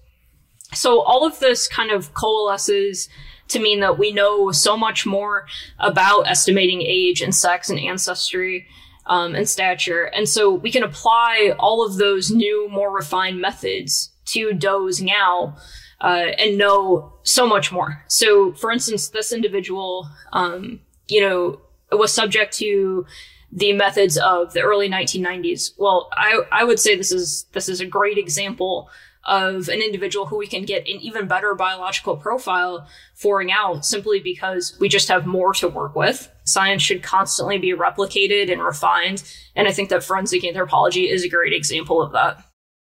So 0.72 1.00
all 1.00 1.26
of 1.26 1.38
this 1.38 1.68
kind 1.68 1.90
of 1.90 2.12
coalesces 2.12 3.08
to 3.48 3.60
mean 3.60 3.80
that 3.80 3.98
we 3.98 4.12
know 4.12 4.50
so 4.50 4.76
much 4.76 5.06
more 5.06 5.46
about 5.78 6.28
estimating 6.28 6.82
age 6.82 7.20
and 7.20 7.34
sex 7.34 7.70
and 7.70 7.78
ancestry 7.78 8.66
um, 9.06 9.34
and 9.34 9.48
stature. 9.48 10.04
And 10.04 10.28
so 10.28 10.52
we 10.52 10.70
can 10.70 10.82
apply 10.82 11.54
all 11.58 11.86
of 11.86 11.96
those 11.96 12.30
new, 12.30 12.68
more 12.68 12.94
refined 12.94 13.40
methods 13.40 14.10
to 14.26 14.52
does 14.52 15.00
now 15.00 15.56
uh, 16.00 16.32
and 16.38 16.58
know 16.58 17.12
so 17.22 17.46
much 17.46 17.72
more. 17.72 18.04
So, 18.08 18.52
for 18.52 18.70
instance, 18.70 19.08
this 19.08 19.32
individual, 19.32 20.08
um, 20.32 20.80
you 21.08 21.20
know, 21.20 21.60
was 21.92 22.12
subject 22.12 22.54
to 22.58 23.06
the 23.52 23.72
methods 23.72 24.18
of 24.18 24.52
the 24.52 24.60
early 24.60 24.88
1990s. 24.88 25.72
Well, 25.78 26.08
I, 26.12 26.40
I 26.50 26.64
would 26.64 26.80
say 26.80 26.96
this 26.96 27.12
is 27.12 27.46
this 27.52 27.68
is 27.68 27.80
a 27.80 27.86
great 27.86 28.18
example 28.18 28.90
of 29.26 29.68
an 29.68 29.80
individual 29.80 30.26
who 30.26 30.38
we 30.38 30.46
can 30.46 30.64
get 30.64 30.82
an 30.88 30.96
even 31.00 31.26
better 31.26 31.54
biological 31.54 32.16
profile 32.16 32.86
foring 33.14 33.52
out 33.52 33.84
simply 33.84 34.20
because 34.20 34.76
we 34.80 34.88
just 34.88 35.08
have 35.08 35.26
more 35.26 35.52
to 35.54 35.68
work 35.68 35.94
with. 35.94 36.30
Science 36.44 36.82
should 36.82 37.02
constantly 37.02 37.58
be 37.58 37.72
replicated 37.72 38.50
and 38.50 38.62
refined. 38.62 39.22
And 39.54 39.66
I 39.68 39.72
think 39.72 39.88
that 39.90 40.04
forensic 40.04 40.44
anthropology 40.44 41.10
is 41.10 41.24
a 41.24 41.28
great 41.28 41.52
example 41.52 42.00
of 42.00 42.12
that. 42.12 42.44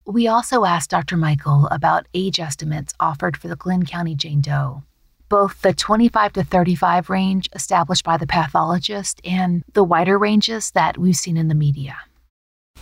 We 0.06 0.26
also 0.26 0.64
asked 0.64 0.90
Dr. 0.90 1.16
Michael 1.16 1.68
about 1.70 2.08
age 2.12 2.40
estimates 2.40 2.92
offered 2.98 3.36
for 3.36 3.48
the 3.48 3.56
Glynn 3.56 3.84
County 3.84 4.16
Jane 4.16 4.40
Doe, 4.40 4.82
both 5.28 5.62
the 5.62 5.72
25 5.72 6.32
to 6.32 6.42
35 6.42 7.08
range 7.08 7.48
established 7.54 8.04
by 8.04 8.16
the 8.16 8.26
pathologist 8.26 9.20
and 9.24 9.62
the 9.74 9.84
wider 9.84 10.18
ranges 10.18 10.72
that 10.72 10.98
we've 10.98 11.14
seen 11.14 11.36
in 11.36 11.48
the 11.48 11.54
media 11.54 11.98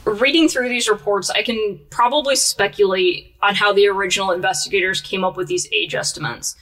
reading 0.05 0.49
through 0.49 0.69
these 0.69 0.89
reports, 0.89 1.31
I 1.31 1.43
can 1.43 1.81
probably 1.91 2.37
speculate 2.37 3.35
on 3.43 3.55
how 3.55 3.73
the 3.73 3.89
original 3.89 4.31
investigators 4.31 5.01
came 5.01 5.25
up 5.25 5.37
with 5.37 5.49
these 5.49 5.69
age 5.73 5.95
estimates. 5.95 6.57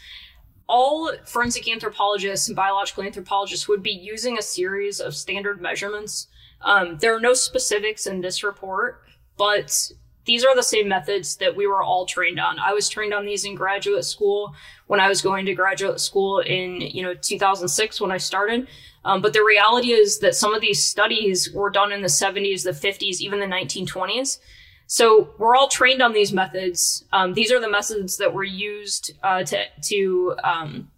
All 0.68 1.12
forensic 1.24 1.68
anthropologists 1.68 2.48
and 2.48 2.56
biological 2.56 3.04
anthropologists 3.04 3.68
would 3.68 3.82
be 3.82 3.90
using 3.90 4.36
a 4.36 4.42
series 4.42 5.00
of 5.00 5.14
standard 5.14 5.60
measurements. 5.60 6.26
Um, 6.60 6.98
there 6.98 7.16
are 7.16 7.20
no 7.20 7.32
specifics 7.32 8.06
in 8.06 8.20
this 8.20 8.42
report, 8.42 9.02
but 9.38 9.92
these 10.28 10.44
are 10.44 10.54
the 10.54 10.62
same 10.62 10.88
methods 10.88 11.36
that 11.36 11.56
we 11.56 11.66
were 11.66 11.82
all 11.82 12.04
trained 12.04 12.38
on. 12.38 12.58
I 12.58 12.74
was 12.74 12.88
trained 12.90 13.14
on 13.14 13.24
these 13.24 13.46
in 13.46 13.54
graduate 13.54 14.04
school 14.04 14.54
when 14.86 15.00
I 15.00 15.08
was 15.08 15.22
going 15.22 15.46
to 15.46 15.54
graduate 15.54 16.00
school 16.00 16.40
in, 16.40 16.82
you 16.82 17.02
know, 17.02 17.14
2006 17.14 18.00
when 18.00 18.10
I 18.10 18.18
started. 18.18 18.68
Um, 19.04 19.22
but 19.22 19.32
the 19.32 19.44
reality 19.44 19.92
is 19.92 20.18
that 20.18 20.34
some 20.34 20.54
of 20.54 20.60
these 20.60 20.82
studies 20.82 21.52
were 21.52 21.70
done 21.70 21.92
in 21.92 22.02
the 22.02 22.08
70s, 22.08 22.64
the 22.64 22.70
50s, 22.70 23.20
even 23.20 23.40
the 23.40 23.46
1920s. 23.46 24.38
So 24.86 25.34
we're 25.38 25.54
all 25.54 25.68
trained 25.68 26.00
on 26.00 26.14
these 26.14 26.32
methods. 26.32 27.04
Um, 27.12 27.34
these 27.34 27.52
are 27.52 27.60
the 27.60 27.70
methods 27.70 28.16
that 28.16 28.32
were 28.32 28.42
used 28.44 29.12
uh, 29.22 29.44
to 29.44 29.64
to 29.88 30.34
um, 30.42 30.90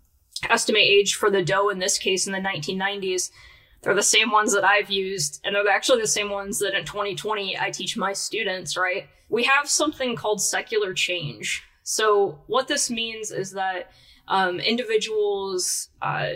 estimate 0.49 0.85
age 0.85 1.15
for 1.17 1.29
the 1.29 1.43
doe 1.43 1.71
in 1.71 1.81
this 1.81 1.99
case 1.99 2.27
in 2.27 2.33
the 2.33 2.39
1990s. 2.39 3.31
They're 3.83 3.95
the 3.95 4.03
same 4.03 4.31
ones 4.31 4.53
that 4.55 4.65
I've 4.65 4.91
used, 4.91 5.41
and 5.45 5.55
they're 5.55 5.67
actually 5.69 6.01
the 6.01 6.07
same 6.07 6.31
ones 6.31 6.61
that 6.61 6.79
in 6.79 6.85
2020 6.85 7.59
I 7.59 7.71
teach 7.71 7.97
my 7.97 8.13
students. 8.13 8.77
Right? 8.77 9.09
We 9.29 9.43
have 9.45 9.69
something 9.69 10.15
called 10.15 10.41
secular 10.41 10.95
change. 10.95 11.65
So 11.83 12.39
what 12.47 12.69
this 12.69 12.91
means 12.91 13.33
is 13.33 13.51
that 13.53 13.91
um, 14.29 14.61
individuals 14.61 15.89
uh, 16.01 16.31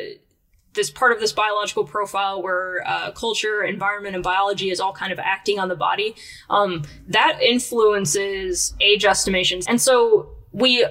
this 0.75 0.91
part 0.91 1.13
of 1.13 1.21
this 1.21 1.33
biological 1.33 1.85
profile 1.85 2.43
where 2.43 2.87
uh, 2.87 3.11
culture, 3.13 3.63
environment, 3.63 4.15
and 4.15 4.25
biology 4.25 4.71
is 4.71 4.81
all 4.81 4.93
kind 4.93 5.13
of 5.13 5.19
acting 5.19 5.59
on 5.59 5.69
the 5.69 5.77
body, 5.77 6.15
um, 6.51 6.83
that 7.09 7.41
influences 7.41 8.75
age 8.81 9.05
estimations. 9.05 9.67
And 9.67 9.81
so 9.81 10.31
we 10.53 10.85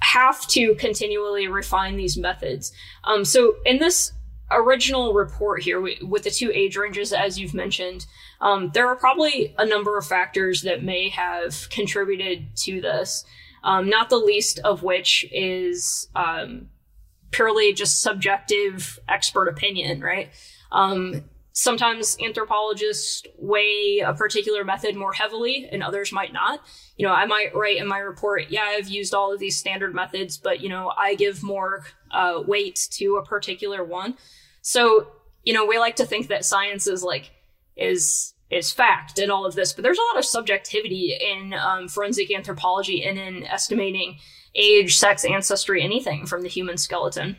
have 0.00 0.46
to 0.48 0.74
continually 0.76 1.48
refine 1.48 1.96
these 1.96 2.16
methods. 2.16 2.72
Um, 3.04 3.24
so 3.24 3.56
in 3.64 3.78
this 3.78 4.12
original 4.50 5.12
report 5.12 5.62
here 5.62 5.80
we, 5.80 5.98
with 6.02 6.22
the 6.22 6.30
two 6.30 6.52
age 6.54 6.76
ranges, 6.76 7.12
as 7.12 7.38
you've 7.38 7.54
mentioned, 7.54 8.06
um, 8.40 8.70
there 8.74 8.86
are 8.86 8.96
probably 8.96 9.54
a 9.58 9.66
number 9.66 9.98
of 9.98 10.06
factors 10.06 10.62
that 10.62 10.84
may 10.84 11.08
have 11.08 11.68
contributed 11.70 12.54
to 12.56 12.80
this. 12.80 13.24
Um, 13.64 13.88
not 13.88 14.10
the 14.10 14.18
least 14.18 14.60
of 14.60 14.84
which 14.84 15.26
is 15.32 16.08
um, 16.14 16.68
purely 17.36 17.74
just 17.74 18.00
subjective 18.00 18.98
expert 19.08 19.46
opinion, 19.46 20.00
right? 20.00 20.30
Um, 20.72 21.24
sometimes 21.52 22.16
anthropologists 22.24 23.22
weigh 23.38 24.00
a 24.04 24.14
particular 24.14 24.64
method 24.64 24.96
more 24.96 25.12
heavily 25.12 25.68
and 25.70 25.82
others 25.82 26.12
might 26.12 26.32
not. 26.32 26.60
You 26.96 27.06
know, 27.06 27.12
I 27.12 27.26
might 27.26 27.54
write 27.54 27.76
in 27.76 27.86
my 27.86 27.98
report, 27.98 28.44
yeah, 28.48 28.64
I've 28.64 28.88
used 28.88 29.12
all 29.14 29.32
of 29.34 29.38
these 29.38 29.58
standard 29.58 29.94
methods, 29.94 30.38
but, 30.38 30.60
you 30.60 30.70
know, 30.70 30.92
I 30.96 31.14
give 31.14 31.42
more 31.42 31.84
uh, 32.10 32.42
weight 32.46 32.88
to 32.92 33.16
a 33.16 33.24
particular 33.24 33.84
one. 33.84 34.16
So, 34.62 35.08
you 35.44 35.52
know, 35.52 35.66
we 35.66 35.78
like 35.78 35.96
to 35.96 36.06
think 36.06 36.28
that 36.28 36.44
science 36.44 36.86
is 36.86 37.02
like, 37.02 37.30
is 37.76 38.32
is 38.48 38.70
fact 38.72 39.18
and 39.18 39.32
all 39.32 39.44
of 39.44 39.56
this, 39.56 39.72
but 39.72 39.82
there's 39.82 39.98
a 39.98 40.14
lot 40.14 40.18
of 40.18 40.24
subjectivity 40.24 41.18
in 41.20 41.52
um, 41.52 41.88
forensic 41.88 42.32
anthropology 42.32 43.02
and 43.02 43.18
in 43.18 43.42
estimating 43.44 44.18
age, 44.56 44.96
sex, 44.96 45.24
ancestry, 45.24 45.82
anything 45.82 46.26
from 46.26 46.42
the 46.42 46.48
human 46.48 46.76
skeleton. 46.76 47.36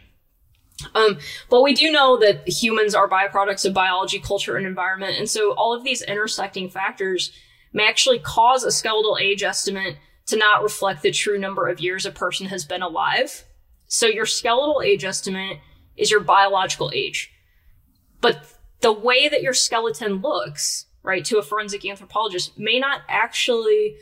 Um, 0.93 1.17
but 1.49 1.63
we 1.63 1.73
do 1.73 1.91
know 1.91 2.17
that 2.19 2.47
humans 2.47 2.93
are 2.93 3.09
byproducts 3.09 3.65
of 3.65 3.73
biology, 3.73 4.19
culture, 4.19 4.57
and 4.57 4.67
environment. 4.67 5.17
And 5.17 5.29
so 5.29 5.53
all 5.53 5.73
of 5.73 5.83
these 5.83 6.03
intersecting 6.03 6.69
factors 6.69 7.31
may 7.73 7.87
actually 7.87 8.19
cause 8.19 8.63
a 8.63 8.71
skeletal 8.71 9.17
age 9.19 9.43
estimate 9.43 9.97
to 10.27 10.37
not 10.37 10.61
reflect 10.61 11.01
the 11.01 11.11
true 11.11 11.39
number 11.39 11.67
of 11.67 11.79
years 11.79 12.05
a 12.05 12.11
person 12.11 12.47
has 12.47 12.65
been 12.65 12.81
alive. 12.81 13.45
So 13.87 14.05
your 14.05 14.25
skeletal 14.25 14.81
age 14.81 15.03
estimate 15.03 15.59
is 15.95 16.11
your 16.11 16.19
biological 16.19 16.91
age. 16.93 17.31
But 18.21 18.45
the 18.81 18.93
way 18.93 19.29
that 19.29 19.41
your 19.41 19.53
skeleton 19.53 20.21
looks, 20.21 20.85
right, 21.01 21.25
to 21.25 21.37
a 21.37 21.43
forensic 21.43 21.85
anthropologist 21.85 22.57
may 22.57 22.79
not 22.79 23.01
actually 23.07 23.95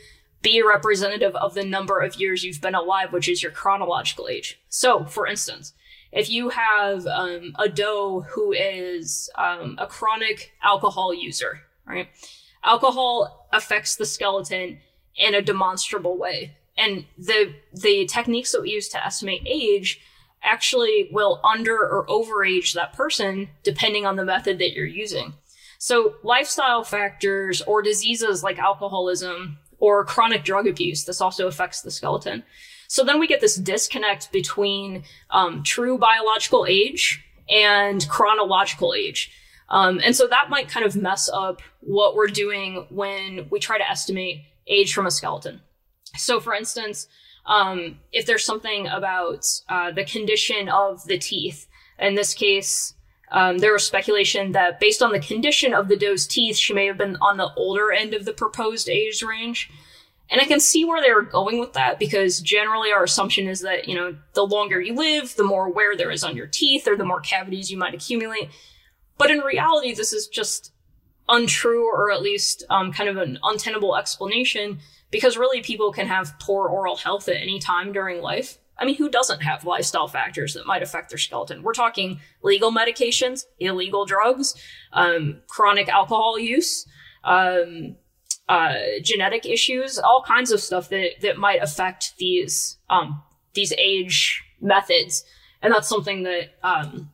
be 0.46 0.62
representative 0.62 1.34
of 1.34 1.54
the 1.54 1.64
number 1.64 1.98
of 1.98 2.14
years 2.14 2.44
you've 2.44 2.60
been 2.60 2.76
alive, 2.76 3.12
which 3.12 3.28
is 3.28 3.42
your 3.42 3.50
chronological 3.50 4.28
age. 4.28 4.60
So, 4.68 5.04
for 5.04 5.26
instance, 5.26 5.72
if 6.12 6.30
you 6.30 6.50
have 6.50 7.04
um, 7.08 7.52
a 7.58 7.68
doe 7.68 8.20
who 8.20 8.52
is 8.52 9.28
um, 9.34 9.74
a 9.76 9.88
chronic 9.88 10.52
alcohol 10.62 11.12
user, 11.12 11.62
right? 11.84 12.08
Alcohol 12.62 13.48
affects 13.52 13.96
the 13.96 14.06
skeleton 14.06 14.78
in 15.16 15.34
a 15.34 15.42
demonstrable 15.42 16.16
way. 16.16 16.56
And 16.78 17.06
the 17.18 17.54
the 17.72 18.06
techniques 18.06 18.52
that 18.52 18.62
we 18.62 18.70
use 18.70 18.88
to 18.90 19.04
estimate 19.04 19.42
age 19.46 20.00
actually 20.44 21.08
will 21.10 21.40
under 21.42 21.76
or 21.76 22.06
overage 22.06 22.74
that 22.74 22.92
person 22.92 23.48
depending 23.64 24.06
on 24.06 24.14
the 24.14 24.24
method 24.24 24.58
that 24.58 24.74
you're 24.74 24.86
using. 24.86 25.34
So 25.78 26.14
lifestyle 26.22 26.84
factors 26.84 27.62
or 27.62 27.82
diseases 27.82 28.44
like 28.44 28.58
alcoholism 28.58 29.58
or 29.78 30.04
chronic 30.04 30.44
drug 30.44 30.66
abuse. 30.66 31.04
This 31.04 31.20
also 31.20 31.46
affects 31.46 31.82
the 31.82 31.90
skeleton. 31.90 32.42
So 32.88 33.04
then 33.04 33.18
we 33.18 33.26
get 33.26 33.40
this 33.40 33.56
disconnect 33.56 34.32
between 34.32 35.04
um, 35.30 35.62
true 35.62 35.98
biological 35.98 36.66
age 36.68 37.24
and 37.48 38.08
chronological 38.08 38.94
age. 38.94 39.30
Um, 39.68 40.00
and 40.04 40.14
so 40.14 40.26
that 40.28 40.48
might 40.48 40.68
kind 40.68 40.86
of 40.86 40.94
mess 40.94 41.28
up 41.32 41.60
what 41.80 42.14
we're 42.14 42.28
doing 42.28 42.86
when 42.90 43.48
we 43.50 43.58
try 43.58 43.78
to 43.78 43.90
estimate 43.90 44.42
age 44.66 44.94
from 44.94 45.06
a 45.06 45.10
skeleton. 45.10 45.60
So, 46.16 46.40
for 46.40 46.54
instance, 46.54 47.08
um, 47.46 47.98
if 48.12 48.26
there's 48.26 48.44
something 48.44 48.86
about 48.86 49.44
uh, 49.68 49.90
the 49.92 50.04
condition 50.04 50.68
of 50.68 51.04
the 51.04 51.18
teeth, 51.18 51.66
in 51.98 52.14
this 52.14 52.34
case, 52.34 52.94
um, 53.30 53.58
there 53.58 53.72
was 53.72 53.84
speculation 53.84 54.52
that 54.52 54.78
based 54.78 55.02
on 55.02 55.12
the 55.12 55.18
condition 55.18 55.74
of 55.74 55.88
the 55.88 55.96
doe's 55.96 56.26
teeth, 56.26 56.56
she 56.56 56.72
may 56.72 56.86
have 56.86 56.98
been 56.98 57.16
on 57.16 57.36
the 57.36 57.52
older 57.56 57.90
end 57.92 58.14
of 58.14 58.24
the 58.24 58.32
proposed 58.32 58.88
age 58.88 59.22
range. 59.22 59.70
And 60.28 60.40
I 60.40 60.44
can 60.44 60.58
see 60.58 60.84
where 60.84 61.00
they 61.00 61.12
were 61.12 61.22
going 61.22 61.58
with 61.58 61.72
that 61.74 61.98
because 61.98 62.40
generally 62.40 62.90
our 62.90 63.04
assumption 63.04 63.46
is 63.46 63.60
that, 63.60 63.88
you 63.88 63.94
know, 63.94 64.16
the 64.34 64.44
longer 64.44 64.80
you 64.80 64.94
live, 64.94 65.36
the 65.36 65.44
more 65.44 65.70
wear 65.70 65.96
there 65.96 66.10
is 66.10 66.24
on 66.24 66.36
your 66.36 66.48
teeth 66.48 66.88
or 66.88 66.96
the 66.96 67.04
more 67.04 67.20
cavities 67.20 67.70
you 67.70 67.78
might 67.78 67.94
accumulate. 67.94 68.48
But 69.18 69.30
in 69.30 69.38
reality, 69.38 69.94
this 69.94 70.12
is 70.12 70.26
just 70.26 70.72
untrue 71.28 71.88
or 71.88 72.10
at 72.10 72.22
least 72.22 72.64
um, 72.70 72.92
kind 72.92 73.08
of 73.08 73.16
an 73.16 73.38
untenable 73.42 73.96
explanation 73.96 74.78
because 75.10 75.36
really 75.36 75.62
people 75.62 75.92
can 75.92 76.06
have 76.06 76.38
poor 76.40 76.68
oral 76.68 76.96
health 76.96 77.28
at 77.28 77.36
any 77.36 77.58
time 77.58 77.92
during 77.92 78.20
life. 78.20 78.58
I 78.78 78.84
mean, 78.84 78.96
who 78.96 79.08
doesn't 79.08 79.42
have 79.42 79.64
lifestyle 79.64 80.08
factors 80.08 80.54
that 80.54 80.66
might 80.66 80.82
affect 80.82 81.08
their 81.08 81.18
skeleton? 81.18 81.62
We're 81.62 81.72
talking 81.72 82.20
legal 82.42 82.70
medications, 82.70 83.44
illegal 83.58 84.04
drugs, 84.04 84.54
um, 84.92 85.40
chronic 85.48 85.88
alcohol 85.88 86.38
use, 86.38 86.86
um, 87.24 87.96
uh, 88.48 88.74
genetic 89.02 89.46
issues, 89.46 89.98
all 89.98 90.22
kinds 90.22 90.52
of 90.52 90.60
stuff 90.60 90.88
that 90.90 91.20
that 91.22 91.38
might 91.38 91.62
affect 91.62 92.14
these 92.18 92.76
um, 92.90 93.22
these 93.54 93.72
age 93.72 94.44
methods, 94.60 95.24
and 95.62 95.72
that's 95.72 95.88
something 95.88 96.22
that 96.24 96.50
um, 96.62 97.10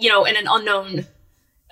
you 0.00 0.08
know, 0.08 0.24
in 0.24 0.34
an 0.34 0.46
unknown 0.50 1.06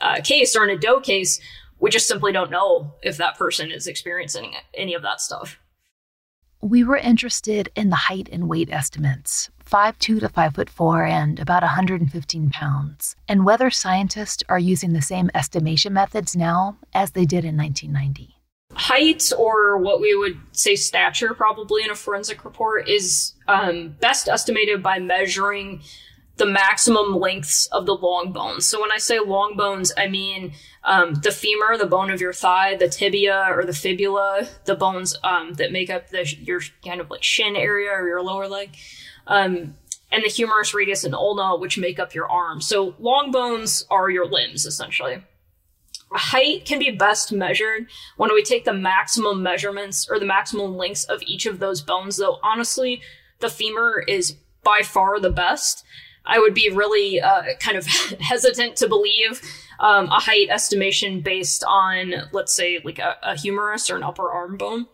uh, 0.00 0.20
case 0.22 0.54
or 0.54 0.62
in 0.62 0.70
a 0.70 0.78
doe 0.78 1.00
case, 1.00 1.40
we 1.80 1.90
just 1.90 2.06
simply 2.06 2.30
don't 2.30 2.50
know 2.50 2.94
if 3.02 3.16
that 3.16 3.36
person 3.36 3.72
is 3.72 3.86
experiencing 3.86 4.54
any 4.74 4.94
of 4.94 5.02
that 5.02 5.20
stuff. 5.20 5.58
We 6.60 6.82
were 6.82 6.96
interested 6.96 7.70
in 7.76 7.90
the 7.90 7.96
height 7.96 8.28
and 8.32 8.48
weight 8.48 8.68
estimates, 8.72 9.48
5'2 9.64 10.20
to 10.20 10.28
5'4 10.28 11.08
and 11.08 11.38
about 11.38 11.62
115 11.62 12.50
pounds, 12.50 13.14
and 13.28 13.44
whether 13.44 13.70
scientists 13.70 14.42
are 14.48 14.58
using 14.58 14.92
the 14.92 15.00
same 15.00 15.30
estimation 15.34 15.92
methods 15.92 16.34
now 16.34 16.76
as 16.92 17.12
they 17.12 17.24
did 17.24 17.44
in 17.44 17.56
1990. 17.56 18.34
Height, 18.72 19.32
or 19.38 19.78
what 19.78 20.00
we 20.00 20.16
would 20.16 20.36
say 20.50 20.74
stature, 20.74 21.32
probably 21.32 21.84
in 21.84 21.90
a 21.90 21.94
forensic 21.94 22.44
report, 22.44 22.88
is 22.88 23.34
um, 23.46 23.94
best 24.00 24.28
estimated 24.28 24.82
by 24.82 24.98
measuring 24.98 25.80
the 26.38 26.46
maximum 26.46 27.18
lengths 27.18 27.66
of 27.66 27.84
the 27.84 27.94
long 27.94 28.32
bones. 28.32 28.64
So 28.64 28.80
when 28.80 28.92
I 28.92 28.98
say 28.98 29.18
long 29.18 29.56
bones, 29.56 29.92
I 29.96 30.06
mean 30.08 30.52
um, 30.84 31.14
the 31.14 31.32
femur, 31.32 31.76
the 31.76 31.86
bone 31.86 32.10
of 32.10 32.20
your 32.20 32.32
thigh, 32.32 32.76
the 32.76 32.88
tibia 32.88 33.46
or 33.50 33.64
the 33.64 33.74
fibula, 33.74 34.48
the 34.64 34.76
bones 34.76 35.16
um, 35.24 35.54
that 35.54 35.72
make 35.72 35.90
up 35.90 36.08
the, 36.08 36.24
your 36.40 36.60
kind 36.84 37.00
of 37.00 37.10
like 37.10 37.24
shin 37.24 37.56
area 37.56 37.90
or 37.90 38.06
your 38.06 38.22
lower 38.22 38.46
leg, 38.46 38.70
um, 39.26 39.74
and 40.10 40.24
the 40.24 40.28
humerus, 40.28 40.72
radius, 40.72 41.04
and 41.04 41.14
ulna, 41.14 41.56
which 41.56 41.76
make 41.76 41.98
up 41.98 42.14
your 42.14 42.30
arm. 42.30 42.60
So 42.60 42.94
long 42.98 43.30
bones 43.30 43.84
are 43.90 44.08
your 44.08 44.26
limbs, 44.26 44.64
essentially. 44.64 45.22
Height 46.10 46.64
can 46.64 46.78
be 46.78 46.90
best 46.90 47.32
measured 47.32 47.88
when 48.16 48.32
we 48.32 48.42
take 48.42 48.64
the 48.64 48.72
maximum 48.72 49.42
measurements 49.42 50.08
or 50.08 50.18
the 50.18 50.24
maximum 50.24 50.76
lengths 50.76 51.04
of 51.04 51.20
each 51.26 51.44
of 51.44 51.58
those 51.58 51.82
bones, 51.82 52.16
though 52.16 52.38
honestly, 52.42 53.02
the 53.40 53.50
femur 53.50 54.04
is 54.08 54.36
by 54.64 54.80
far 54.82 55.20
the 55.20 55.30
best. 55.30 55.84
I 56.28 56.38
would 56.38 56.54
be 56.54 56.70
really 56.70 57.20
uh, 57.20 57.42
kind 57.58 57.76
of 57.76 57.86
hesitant 58.20 58.76
to 58.76 58.88
believe 58.88 59.40
um, 59.80 60.06
a 60.06 60.20
height 60.20 60.48
estimation 60.50 61.20
based 61.20 61.64
on, 61.66 62.14
let's 62.32 62.54
say, 62.54 62.80
like 62.84 62.98
a, 62.98 63.16
a 63.22 63.36
humerus 63.36 63.90
or 63.90 63.96
an 63.96 64.02
upper 64.02 64.30
arm 64.30 64.56
bone. 64.56 64.86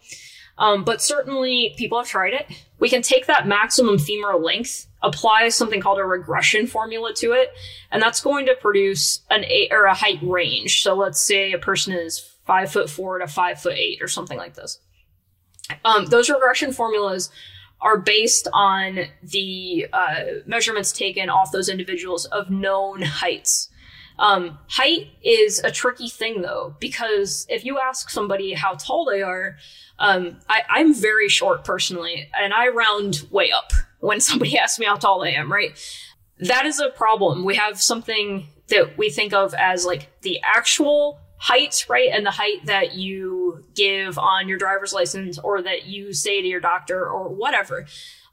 Um, 0.56 0.84
but 0.84 1.02
certainly 1.02 1.74
people 1.76 1.98
have 1.98 2.06
tried 2.06 2.32
it. 2.32 2.46
We 2.78 2.88
can 2.88 3.02
take 3.02 3.26
that 3.26 3.48
maximum 3.48 3.98
femoral 3.98 4.40
length, 4.40 4.86
apply 5.02 5.48
something 5.48 5.80
called 5.80 5.98
a 5.98 6.04
regression 6.04 6.68
formula 6.68 7.12
to 7.14 7.32
it, 7.32 7.52
and 7.90 8.00
that's 8.00 8.20
going 8.20 8.46
to 8.46 8.54
produce 8.54 9.22
an 9.30 9.44
eight 9.44 9.72
or 9.72 9.86
a 9.86 9.94
height 9.94 10.20
range. 10.22 10.82
So 10.82 10.94
let's 10.94 11.20
say 11.20 11.52
a 11.52 11.58
person 11.58 11.92
is 11.92 12.20
five 12.46 12.70
foot 12.70 12.88
four 12.88 13.18
to 13.18 13.26
five 13.26 13.60
foot 13.60 13.74
eight 13.74 14.00
or 14.00 14.06
something 14.06 14.38
like 14.38 14.54
this. 14.54 14.78
Um, 15.84 16.06
those 16.06 16.30
regression 16.30 16.72
formulas 16.72 17.30
are 17.84 17.98
based 17.98 18.48
on 18.54 19.00
the 19.22 19.86
uh, 19.92 20.14
measurements 20.46 20.90
taken 20.90 21.28
off 21.28 21.52
those 21.52 21.68
individuals 21.68 22.24
of 22.26 22.50
known 22.50 23.02
heights. 23.02 23.68
Um, 24.18 24.58
height 24.68 25.08
is 25.22 25.58
a 25.58 25.70
tricky 25.70 26.08
thing 26.08 26.40
though, 26.40 26.74
because 26.80 27.46
if 27.50 27.64
you 27.64 27.78
ask 27.78 28.08
somebody 28.08 28.54
how 28.54 28.74
tall 28.74 29.04
they 29.04 29.22
are, 29.22 29.56
um, 29.98 30.38
I, 30.48 30.62
I'm 30.68 30.94
very 30.94 31.28
short 31.28 31.62
personally, 31.62 32.28
and 32.40 32.54
I 32.54 32.68
round 32.68 33.26
way 33.30 33.52
up 33.52 33.72
when 34.00 34.20
somebody 34.20 34.58
asks 34.58 34.78
me 34.78 34.86
how 34.86 34.96
tall 34.96 35.22
I 35.22 35.30
am, 35.30 35.52
right? 35.52 35.78
That 36.38 36.64
is 36.64 36.80
a 36.80 36.88
problem. 36.88 37.44
We 37.44 37.56
have 37.56 37.80
something 37.80 38.48
that 38.68 38.96
we 38.96 39.10
think 39.10 39.34
of 39.34 39.52
as 39.54 39.84
like 39.84 40.08
the 40.22 40.40
actual 40.42 41.20
height, 41.36 41.84
right? 41.88 42.10
And 42.12 42.24
the 42.24 42.30
height 42.30 42.64
that 42.66 42.94
you 42.94 43.64
give 43.74 44.18
on 44.18 44.48
your 44.48 44.58
driver's 44.58 44.92
license 44.92 45.38
or 45.38 45.62
that 45.62 45.86
you 45.86 46.12
say 46.12 46.40
to 46.40 46.48
your 46.48 46.60
doctor 46.60 47.08
or 47.08 47.28
whatever. 47.28 47.86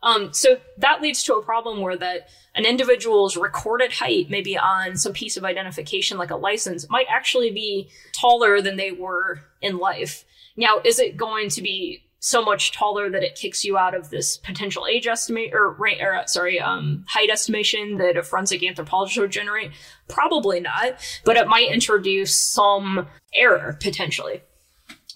Um, 0.03 0.33
so 0.33 0.57
that 0.77 1.01
leads 1.01 1.23
to 1.23 1.35
a 1.35 1.43
problem 1.43 1.81
where 1.81 1.97
that 1.97 2.29
an 2.55 2.65
individual's 2.65 3.37
recorded 3.37 3.93
height, 3.93 4.29
maybe 4.29 4.57
on 4.57 4.97
some 4.97 5.13
piece 5.13 5.37
of 5.37 5.45
identification 5.45 6.17
like 6.17 6.31
a 6.31 6.35
license, 6.35 6.89
might 6.89 7.05
actually 7.09 7.51
be 7.51 7.89
taller 8.13 8.61
than 8.61 8.77
they 8.77 8.91
were 8.91 9.41
in 9.61 9.77
life. 9.77 10.25
Now, 10.57 10.79
is 10.83 10.99
it 10.99 11.17
going 11.17 11.49
to 11.49 11.61
be 11.61 12.03
so 12.22 12.41
much 12.41 12.72
taller 12.72 13.09
that 13.09 13.24
it 13.24 13.36
kicks 13.36 13.65
you 13.65 13.78
out 13.78 13.93
of 13.93 14.09
this 14.09 14.38
potential 14.38 14.88
age 14.88 15.07
estimate 15.07 15.53
or, 15.53 15.76
or 15.76 16.15
uh, 16.15 16.26
sorry, 16.26 16.59
um, 16.59 17.03
height 17.09 17.30
estimation 17.30 17.97
that 17.97 18.15
a 18.15 18.24
forensic 18.24 18.63
anthropologist 18.63 19.19
would 19.19 19.32
generate? 19.32 19.72
Probably 20.07 20.61
not, 20.61 20.95
but 21.26 21.36
it 21.36 21.47
might 21.47 21.69
introduce 21.69 22.34
some 22.34 23.07
error 23.36 23.78
potentially. 23.82 24.41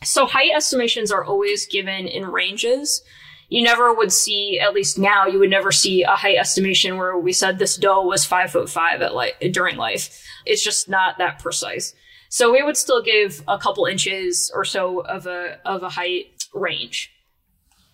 So 0.04 0.26
height 0.26 0.52
estimations 0.54 1.12
are 1.12 1.24
always 1.24 1.66
given 1.66 2.08
in 2.08 2.26
ranges 2.26 3.02
you 3.50 3.64
never 3.64 3.94
would 3.94 4.12
see, 4.12 4.60
at 4.60 4.74
least 4.74 4.98
now, 4.98 5.28
you 5.28 5.40
would 5.40 5.50
never 5.50 5.72
see 5.72 6.04
a 6.04 6.16
height 6.16 6.38
estimation 6.38 6.98
where 6.98 7.18
we 7.18 7.32
said 7.32 7.60
this 7.60 7.78
doe 7.78 8.02
was 8.02 8.26
five 8.26 8.52
foot 8.52 8.70
five 8.70 9.02
at 9.02 9.14
like 9.14 9.40
during 9.52 9.78
life. 9.78 10.24
It's 10.46 10.64
just 10.64 10.90
not 10.90 11.18
that 11.20 11.40
precise. 11.40 11.94
So 12.30 12.52
we 12.52 12.64
would 12.64 12.76
still 12.76 13.02
give 13.02 13.44
a 13.48 13.58
couple 13.58 13.86
inches 13.86 14.52
or 14.54 14.66
so 14.66 15.02
of 15.02 15.28
a 15.28 15.60
of 15.64 15.84
a 15.84 15.90
height 15.90 16.35
range. 16.56 17.12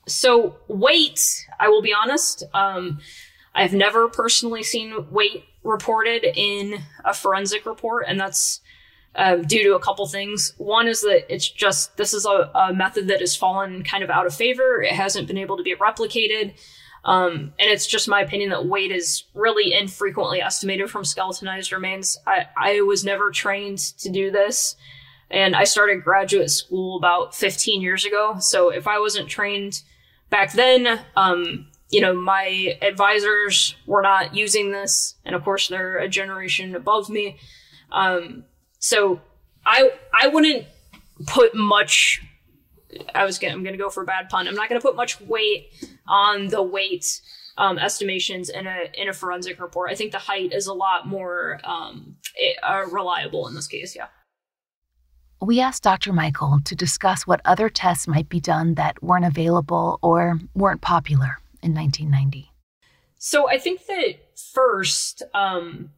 So 0.08 0.58
weight, 0.68 1.46
I 1.60 1.68
will 1.70 1.82
be 1.82 1.94
honest, 1.94 2.44
um, 2.54 3.00
I've 3.54 3.74
never 3.74 4.08
personally 4.08 4.64
seen 4.64 5.08
weight 5.12 5.44
reported 5.64 6.24
in 6.24 6.80
a 7.06 7.14
forensic 7.14 7.66
report, 7.66 8.06
and 8.08 8.20
that's 8.20 8.62
uh, 9.16 9.36
due 9.38 9.64
to 9.64 9.76
a 9.76 9.80
couple 9.80 10.08
things. 10.08 10.54
One 10.58 10.88
is 10.88 11.02
that 11.02 11.32
it's 11.32 11.50
just 11.50 11.98
this 11.98 12.14
is 12.14 12.26
a, 12.26 12.50
a, 12.56 12.74
method 12.74 13.08
that 13.10 13.20
has 13.20 13.36
fallen 13.36 13.84
kind 13.84 14.04
of 14.04 14.10
out 14.10 14.26
of 14.26 14.34
favor. 14.34 14.82
It 14.82 14.94
hasn't 14.94 15.28
been 15.28 15.38
able 15.38 15.58
to 15.58 15.64
be 15.64 15.76
replicated. 15.76 16.54
Um, 17.04 17.54
and 17.60 17.70
it's 17.70 17.88
just 17.88 18.08
my 18.08 18.22
opinion 18.22 18.52
that 18.52 18.68
weight 18.68 18.92
is 18.92 19.24
really 19.34 19.74
infrequently 19.74 20.40
estimated 20.40 20.90
from 20.90 21.04
skeletonized 21.04 21.72
remains. 21.72 22.18
I, 22.28 22.46
I 22.56 22.82
was 22.82 23.04
never 23.04 23.32
trained 23.32 23.80
to 24.00 24.10
do 24.10 24.32
this. 24.32 24.76
And 25.32 25.56
I 25.56 25.64
started 25.64 26.04
graduate 26.04 26.52
school 26.52 26.98
about 26.98 27.34
15 27.34 27.82
years 27.82 28.06
ago. 28.06 28.36
So 28.40 28.70
if 28.70 28.86
I 28.86 29.00
wasn't 29.00 29.30
trained 29.30 29.82
back 30.30 30.52
then, 30.54 31.00
um, 31.16 31.68
you 31.90 32.02
know, 32.02 32.14
my 32.14 32.78
advisors 32.82 33.76
were 33.86 34.02
not 34.02 34.36
using 34.36 34.72
this. 34.72 35.16
And 35.26 35.36
of 35.36 35.44
course, 35.44 35.68
they're 35.68 35.98
a 35.98 36.10
generation 36.10 36.76
above 36.76 37.10
me. 37.10 37.38
Um, 37.92 38.44
so 38.80 39.22
I 39.66 39.92
I 40.14 40.28
wouldn't 40.28 40.66
put 41.28 41.56
much. 41.56 42.22
I 43.16 43.24
was 43.26 43.40
gonna, 43.40 43.54
I'm 43.54 43.64
going 43.64 43.74
to 43.74 43.82
go 43.82 43.90
for 43.90 44.04
a 44.04 44.06
bad 44.06 44.30
pun. 44.30 44.48
I'm 44.48 44.56
not 44.56 44.70
going 44.70 44.80
to 44.80 44.86
put 44.86 44.96
much 44.96 45.20
weight 45.22 45.68
on 46.08 46.48
the 46.48 46.62
weight 46.62 47.22
um, 47.58 47.78
estimations 47.78 48.50
in 48.50 48.68
a 48.68 48.92
in 48.94 49.10
a 49.10 49.14
forensic 49.14 49.62
report. 49.62 49.92
I 49.92 49.96
think 49.96 50.12
the 50.12 50.20
height 50.20 50.54
is 50.54 50.68
a 50.68 50.74
lot 50.74 51.08
more 51.08 51.60
um, 51.64 52.16
it, 52.36 52.58
uh, 52.64 52.86
reliable 52.90 53.48
in 53.48 53.56
this 53.56 53.68
case. 53.68 53.96
Yeah. 53.96 54.08
We 55.42 55.60
asked 55.60 55.82
Dr. 55.82 56.14
Michael 56.14 56.60
to 56.66 56.76
discuss 56.76 57.26
what 57.26 57.42
other 57.46 57.68
tests 57.68 58.08
might 58.08 58.30
be 58.30 58.40
done 58.40 58.76
that 58.76 59.02
weren't 59.02 59.26
available 59.26 59.98
or 60.04 60.40
weren't 60.54 60.82
popular 60.82 61.40
in 61.64 61.74
1990. 61.74 62.52
So 63.18 63.50
I 63.50 63.58
think 63.58 63.88
that 63.88 64.16
first, 64.54 65.24
um, 65.34 65.90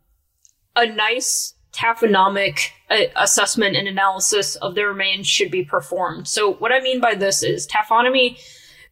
a 0.77 0.85
nice 0.85 1.55
taphonomic 1.73 2.69
uh, 2.89 3.05
assessment 3.17 3.75
and 3.75 3.87
analysis 3.87 4.55
of 4.55 4.75
the 4.75 4.85
remains 4.85 5.27
should 5.27 5.51
be 5.51 5.65
performed. 5.65 6.27
So 6.27 6.53
what 6.53 6.71
I 6.71 6.79
mean 6.79 7.01
by 7.01 7.15
this 7.15 7.43
is 7.43 7.67
taphonomy, 7.67 8.39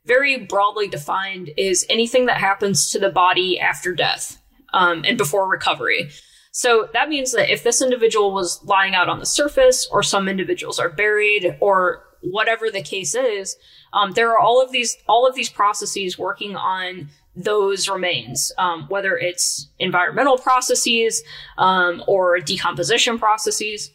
very 0.05 0.37
broadly 0.37 0.89
defined, 0.89 1.51
is 1.55 1.85
anything 1.89 2.25
that 2.25 2.37
happens 2.37 2.91
to 2.91 2.99
the 2.99 3.09
body 3.09 3.57
after 3.57 3.93
death 3.93 4.41
um, 4.73 5.03
and 5.05 5.17
before 5.17 5.47
recovery. 5.47 6.09
So 6.51 6.89
that 6.93 7.09
means 7.09 7.31
that 7.31 7.51
if 7.51 7.63
this 7.63 7.81
individual 7.81 8.33
was 8.33 8.63
lying 8.63 8.93
out 8.93 9.09
on 9.09 9.19
the 9.19 9.25
surface, 9.25 9.87
or 9.91 10.03
some 10.03 10.27
individuals 10.27 10.79
are 10.79 10.89
buried, 10.89 11.57
or 11.59 12.03
whatever 12.21 12.69
the 12.69 12.81
case 12.81 13.15
is, 13.15 13.57
um, 13.93 14.11
there 14.11 14.31
are 14.31 14.39
all 14.39 14.61
of 14.61 14.71
these 14.71 14.97
all 15.07 15.27
of 15.27 15.35
these 15.35 15.49
processes 15.49 16.19
working 16.19 16.55
on 16.55 17.09
those 17.35 17.87
remains, 17.87 18.51
um, 18.57 18.85
whether 18.89 19.17
it's 19.17 19.69
environmental 19.79 20.37
processes 20.37 21.23
um, 21.57 22.03
or 22.07 22.39
decomposition 22.39 23.17
processes. 23.17 23.91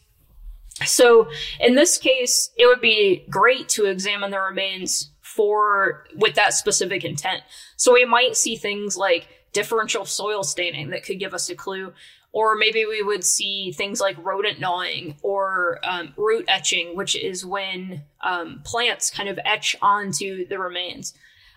So 0.85 1.27
in 1.59 1.75
this 1.75 1.97
case, 1.97 2.51
it 2.57 2.65
would 2.65 2.81
be 2.81 3.25
great 3.29 3.69
to 3.69 3.85
examine 3.85 4.31
the 4.31 4.39
remains 4.39 5.11
for 5.21 6.05
with 6.15 6.35
that 6.35 6.53
specific 6.53 7.03
intent. 7.03 7.43
So 7.75 7.93
we 7.93 8.05
might 8.05 8.35
see 8.35 8.55
things 8.55 8.97
like 8.97 9.27
differential 9.53 10.05
soil 10.05 10.43
staining 10.43 10.89
that 10.89 11.03
could 11.03 11.19
give 11.19 11.33
us 11.33 11.49
a 11.49 11.55
clue. 11.55 11.93
Or 12.37 12.53
maybe 12.55 12.85
we 12.85 13.01
would 13.01 13.23
see 13.23 13.71
things 13.71 13.99
like 13.99 14.15
rodent 14.23 14.59
gnawing 14.59 15.15
or 15.23 15.79
um, 15.81 16.13
root 16.15 16.45
etching, 16.47 16.95
which 16.95 17.15
is 17.15 17.43
when 17.43 18.03
um, 18.21 18.61
plants 18.63 19.09
kind 19.09 19.27
of 19.27 19.39
etch 19.43 19.75
onto 19.81 20.47
the 20.47 20.59
remains. 20.59 21.15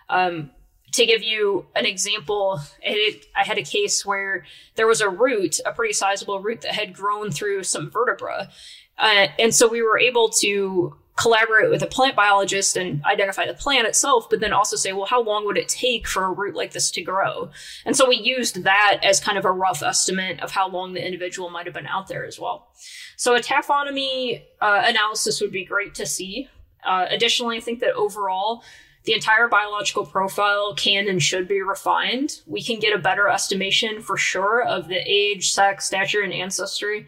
Um, 0.09 0.49
to 0.93 1.05
give 1.05 1.21
you 1.21 1.67
an 1.75 1.85
example, 1.85 2.61
it, 2.81 3.27
I 3.35 3.43
had 3.43 3.59
a 3.59 3.63
case 3.77 4.03
where 4.03 4.43
there 4.73 4.87
was 4.87 5.01
a 5.01 5.07
root, 5.07 5.59
a 5.67 5.71
pretty 5.71 5.93
sizable 5.93 6.39
root 6.39 6.61
that 6.61 6.73
had 6.73 6.95
grown 6.95 7.29
through 7.29 7.61
some 7.61 7.91
vertebra. 7.91 8.49
Uh, 8.97 9.27
and 9.37 9.53
so 9.53 9.67
we 9.67 9.83
were 9.83 9.99
able 9.99 10.29
to 10.41 10.95
collaborate 11.17 11.69
with 11.69 11.83
a 11.83 11.87
plant 11.87 12.15
biologist 12.15 12.77
and 12.77 13.03
identify 13.05 13.45
the 13.45 13.53
plant 13.53 13.87
itself, 13.87 14.29
but 14.29 14.39
then 14.39 14.53
also 14.53 14.75
say, 14.75 14.93
well, 14.93 15.05
how 15.05 15.21
long 15.21 15.45
would 15.45 15.57
it 15.57 15.67
take 15.67 16.07
for 16.07 16.23
a 16.23 16.31
root 16.31 16.55
like 16.55 16.71
this 16.71 16.89
to 16.91 17.01
grow? 17.01 17.49
And 17.85 17.95
so 17.95 18.07
we 18.07 18.15
used 18.15 18.63
that 18.63 18.99
as 19.03 19.19
kind 19.19 19.37
of 19.37 19.45
a 19.45 19.51
rough 19.51 19.83
estimate 19.83 20.39
of 20.39 20.51
how 20.51 20.69
long 20.69 20.93
the 20.93 21.05
individual 21.05 21.49
might 21.49 21.65
have 21.65 21.75
been 21.75 21.87
out 21.87 22.07
there 22.07 22.25
as 22.25 22.39
well. 22.39 22.69
So 23.17 23.35
a 23.35 23.39
taphonomy 23.39 24.43
uh, 24.61 24.83
analysis 24.85 25.41
would 25.41 25.51
be 25.51 25.65
great 25.65 25.93
to 25.95 26.05
see. 26.05 26.47
Uh, 26.83 27.05
additionally, 27.09 27.57
I 27.57 27.59
think 27.59 27.81
that 27.81 27.93
overall, 27.93 28.63
the 29.03 29.13
entire 29.13 29.47
biological 29.47 30.05
profile 30.05 30.75
can 30.75 31.07
and 31.07 31.21
should 31.21 31.47
be 31.47 31.61
refined. 31.61 32.41
We 32.45 32.63
can 32.63 32.79
get 32.79 32.95
a 32.95 32.99
better 32.99 33.27
estimation 33.27 34.01
for 34.01 34.15
sure 34.15 34.63
of 34.63 34.87
the 34.87 35.01
age, 35.05 35.51
sex, 35.51 35.85
stature, 35.85 36.21
and 36.21 36.33
ancestry. 36.33 37.07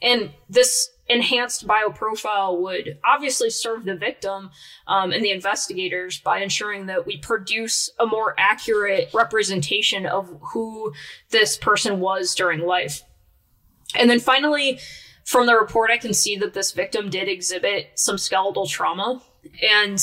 And 0.00 0.30
this 0.48 0.90
enhanced 1.12 1.66
bioprofile 1.66 2.60
would 2.60 2.98
obviously 3.04 3.50
serve 3.50 3.84
the 3.84 3.94
victim 3.94 4.50
um, 4.86 5.12
and 5.12 5.24
the 5.24 5.30
investigators 5.30 6.18
by 6.18 6.38
ensuring 6.38 6.86
that 6.86 7.06
we 7.06 7.18
produce 7.18 7.90
a 8.00 8.06
more 8.06 8.34
accurate 8.38 9.10
representation 9.14 10.06
of 10.06 10.28
who 10.52 10.92
this 11.30 11.56
person 11.56 12.00
was 12.00 12.34
during 12.34 12.60
life. 12.60 13.02
And 13.94 14.08
then 14.08 14.20
finally, 14.20 14.80
from 15.24 15.46
the 15.46 15.54
report, 15.54 15.90
I 15.90 15.98
can 15.98 16.14
see 16.14 16.36
that 16.36 16.54
this 16.54 16.72
victim 16.72 17.10
did 17.10 17.28
exhibit 17.28 17.90
some 17.94 18.18
skeletal 18.18 18.66
trauma. 18.66 19.22
And 19.62 20.02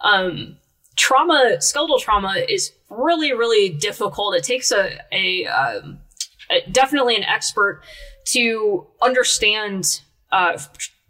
um, 0.00 0.56
trauma, 0.96 1.60
skeletal 1.60 1.98
trauma 1.98 2.36
is 2.48 2.72
really, 2.88 3.32
really 3.32 3.68
difficult. 3.68 4.34
It 4.34 4.44
takes 4.44 4.70
a, 4.70 4.98
a, 5.12 5.46
um, 5.46 5.98
a 6.50 6.68
definitely 6.70 7.16
an 7.16 7.24
expert 7.24 7.82
to 8.26 8.86
understand 9.02 10.00
uh, 10.34 10.58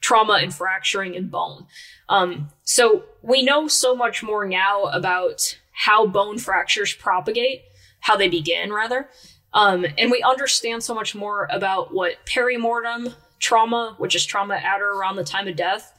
trauma 0.00 0.34
and 0.34 0.54
fracturing 0.54 1.14
in 1.14 1.28
bone. 1.28 1.66
Um, 2.10 2.50
so 2.62 3.04
we 3.22 3.42
know 3.42 3.68
so 3.68 3.96
much 3.96 4.22
more 4.22 4.46
now 4.46 4.84
about 4.84 5.58
how 5.72 6.06
bone 6.06 6.38
fractures 6.38 6.92
propagate, 6.92 7.62
how 8.00 8.16
they 8.16 8.28
begin, 8.28 8.70
rather. 8.70 9.08
Um, 9.54 9.86
and 9.96 10.10
we 10.10 10.22
understand 10.22 10.82
so 10.82 10.94
much 10.94 11.14
more 11.14 11.48
about 11.50 11.94
what 11.94 12.26
perimortem 12.26 13.14
trauma, 13.38 13.94
which 13.98 14.14
is 14.14 14.26
trauma 14.26 14.56
at 14.56 14.82
or 14.82 14.90
around 14.90 15.16
the 15.16 15.24
time 15.24 15.48
of 15.48 15.56
death, 15.56 15.92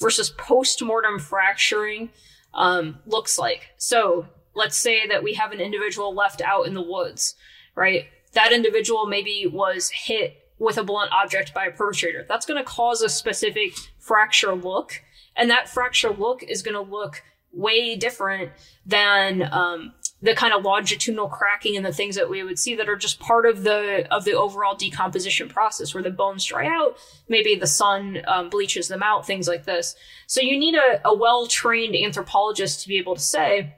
versus 0.00 0.30
postmortem 0.30 1.20
fracturing, 1.20 2.10
um, 2.54 2.98
looks 3.06 3.38
like. 3.38 3.68
So 3.76 4.26
let's 4.54 4.76
say 4.76 5.06
that 5.06 5.22
we 5.22 5.34
have 5.34 5.52
an 5.52 5.60
individual 5.60 6.12
left 6.14 6.42
out 6.42 6.66
in 6.66 6.74
the 6.74 6.82
woods, 6.82 7.36
right? 7.76 8.06
That 8.32 8.52
individual 8.52 9.06
maybe 9.06 9.46
was 9.46 9.90
hit 9.90 10.41
with 10.62 10.78
a 10.78 10.84
blunt 10.84 11.10
object 11.12 11.52
by 11.52 11.66
a 11.66 11.72
perpetrator. 11.72 12.24
That's 12.28 12.46
going 12.46 12.62
to 12.62 12.64
cause 12.64 13.02
a 13.02 13.08
specific 13.08 13.74
fracture 13.98 14.54
look. 14.54 15.02
And 15.34 15.50
that 15.50 15.68
fracture 15.68 16.10
look 16.10 16.42
is 16.44 16.62
going 16.62 16.74
to 16.74 16.90
look 16.90 17.22
way 17.52 17.96
different 17.96 18.52
than 18.86 19.42
um, 19.52 19.92
the 20.22 20.34
kind 20.34 20.54
of 20.54 20.64
longitudinal 20.64 21.28
cracking 21.28 21.76
and 21.76 21.84
the 21.84 21.92
things 21.92 22.14
that 22.14 22.30
we 22.30 22.44
would 22.44 22.58
see 22.58 22.76
that 22.76 22.88
are 22.88 22.96
just 22.96 23.18
part 23.18 23.44
of 23.44 23.64
the 23.64 24.06
of 24.10 24.24
the 24.24 24.32
overall 24.32 24.74
decomposition 24.74 25.48
process 25.48 25.92
where 25.92 26.02
the 26.02 26.10
bones 26.10 26.46
dry 26.46 26.66
out 26.66 26.96
maybe 27.28 27.54
the 27.54 27.66
sun 27.66 28.22
um, 28.26 28.48
bleaches 28.48 28.88
them 28.88 29.02
out 29.02 29.26
things 29.26 29.46
like 29.46 29.64
this 29.64 29.94
so 30.26 30.40
you 30.40 30.58
need 30.58 30.74
a, 30.74 31.00
a 31.04 31.14
well-trained 31.14 31.94
anthropologist 31.94 32.80
to 32.80 32.88
be 32.88 32.96
able 32.96 33.14
to 33.14 33.20
say 33.20 33.74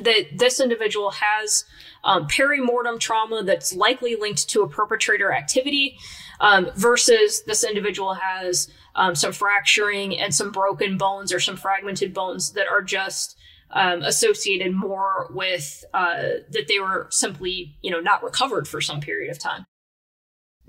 that 0.00 0.38
this 0.38 0.60
individual 0.60 1.10
has 1.10 1.64
um, 2.04 2.26
perimortem 2.26 2.98
trauma 2.98 3.42
that's 3.42 3.74
likely 3.74 4.16
linked 4.16 4.48
to 4.48 4.62
a 4.62 4.68
perpetrator 4.68 5.32
activity 5.32 5.98
um, 6.40 6.70
versus 6.74 7.42
this 7.46 7.62
individual 7.62 8.14
has 8.14 8.68
um, 8.94 9.14
some 9.14 9.32
fracturing 9.32 10.18
and 10.18 10.34
some 10.34 10.50
broken 10.50 10.96
bones 10.96 11.32
or 11.32 11.40
some 11.40 11.56
fragmented 11.56 12.14
bones 12.14 12.52
that 12.52 12.66
are 12.68 12.82
just 12.82 13.36
um, 13.70 14.02
associated 14.02 14.74
more 14.74 15.28
with 15.30 15.84
uh, 15.94 16.22
that 16.50 16.68
they 16.68 16.78
were 16.78 17.06
simply, 17.10 17.76
you 17.82 17.90
know, 17.90 18.00
not 18.00 18.22
recovered 18.22 18.68
for 18.68 18.80
some 18.80 19.00
period 19.00 19.30
of 19.30 19.38
time. 19.38 19.64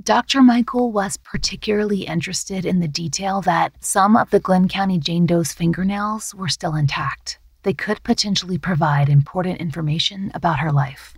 Dr. 0.02 0.42
Michael 0.42 0.92
was 0.92 1.18
particularly 1.18 2.02
interested 2.02 2.66
in 2.66 2.80
the 2.80 2.88
detail 2.88 3.42
that 3.42 3.72
some 3.84 4.18
of 4.18 4.32
the 4.32 4.40
Glynn 4.40 4.68
County 4.68 4.98
Jane 4.98 5.26
Doe's 5.26 5.54
fingernails 5.54 6.34
were 6.34 6.50
still 6.50 6.76
intact. 6.76 7.40
They 7.64 7.74
could 7.74 8.04
potentially 8.04 8.58
provide 8.58 9.10
important 9.10 9.60
information 9.60 10.32
about 10.34 10.60
her 10.60 10.72
life. 10.72 11.16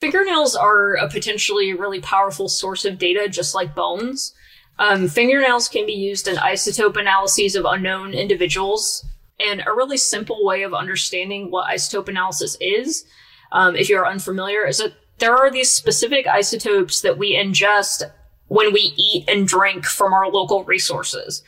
Fingernails 0.00 0.54
are 0.54 0.94
a 0.94 1.08
potentially 1.08 1.72
really 1.72 2.00
powerful 2.00 2.48
source 2.48 2.84
of 2.84 2.98
data, 2.98 3.28
just 3.28 3.54
like 3.54 3.74
bones. 3.74 4.34
Um, 4.78 5.08
fingernails 5.08 5.68
can 5.68 5.86
be 5.86 5.92
used 5.92 6.28
in 6.28 6.36
isotope 6.36 7.00
analyses 7.00 7.56
of 7.56 7.64
unknown 7.64 8.12
individuals 8.12 9.06
and 9.38 9.62
a 9.66 9.72
really 9.72 9.96
simple 9.96 10.44
way 10.44 10.62
of 10.62 10.74
understanding 10.74 11.50
what 11.50 11.68
isotope 11.68 12.08
analysis 12.08 12.56
is, 12.60 13.04
um, 13.52 13.76
if 13.76 13.88
you're 13.88 14.06
unfamiliar, 14.06 14.66
is 14.66 14.78
that 14.78 14.94
there 15.18 15.36
are 15.36 15.50
these 15.50 15.72
specific 15.72 16.26
isotopes 16.26 17.00
that 17.00 17.18
we 17.18 17.36
ingest 17.36 18.02
when 18.48 18.72
we 18.72 18.92
eat 18.96 19.28
and 19.28 19.48
drink 19.48 19.84
from 19.84 20.12
our 20.12 20.30
local 20.30 20.64
resources. 20.64 21.42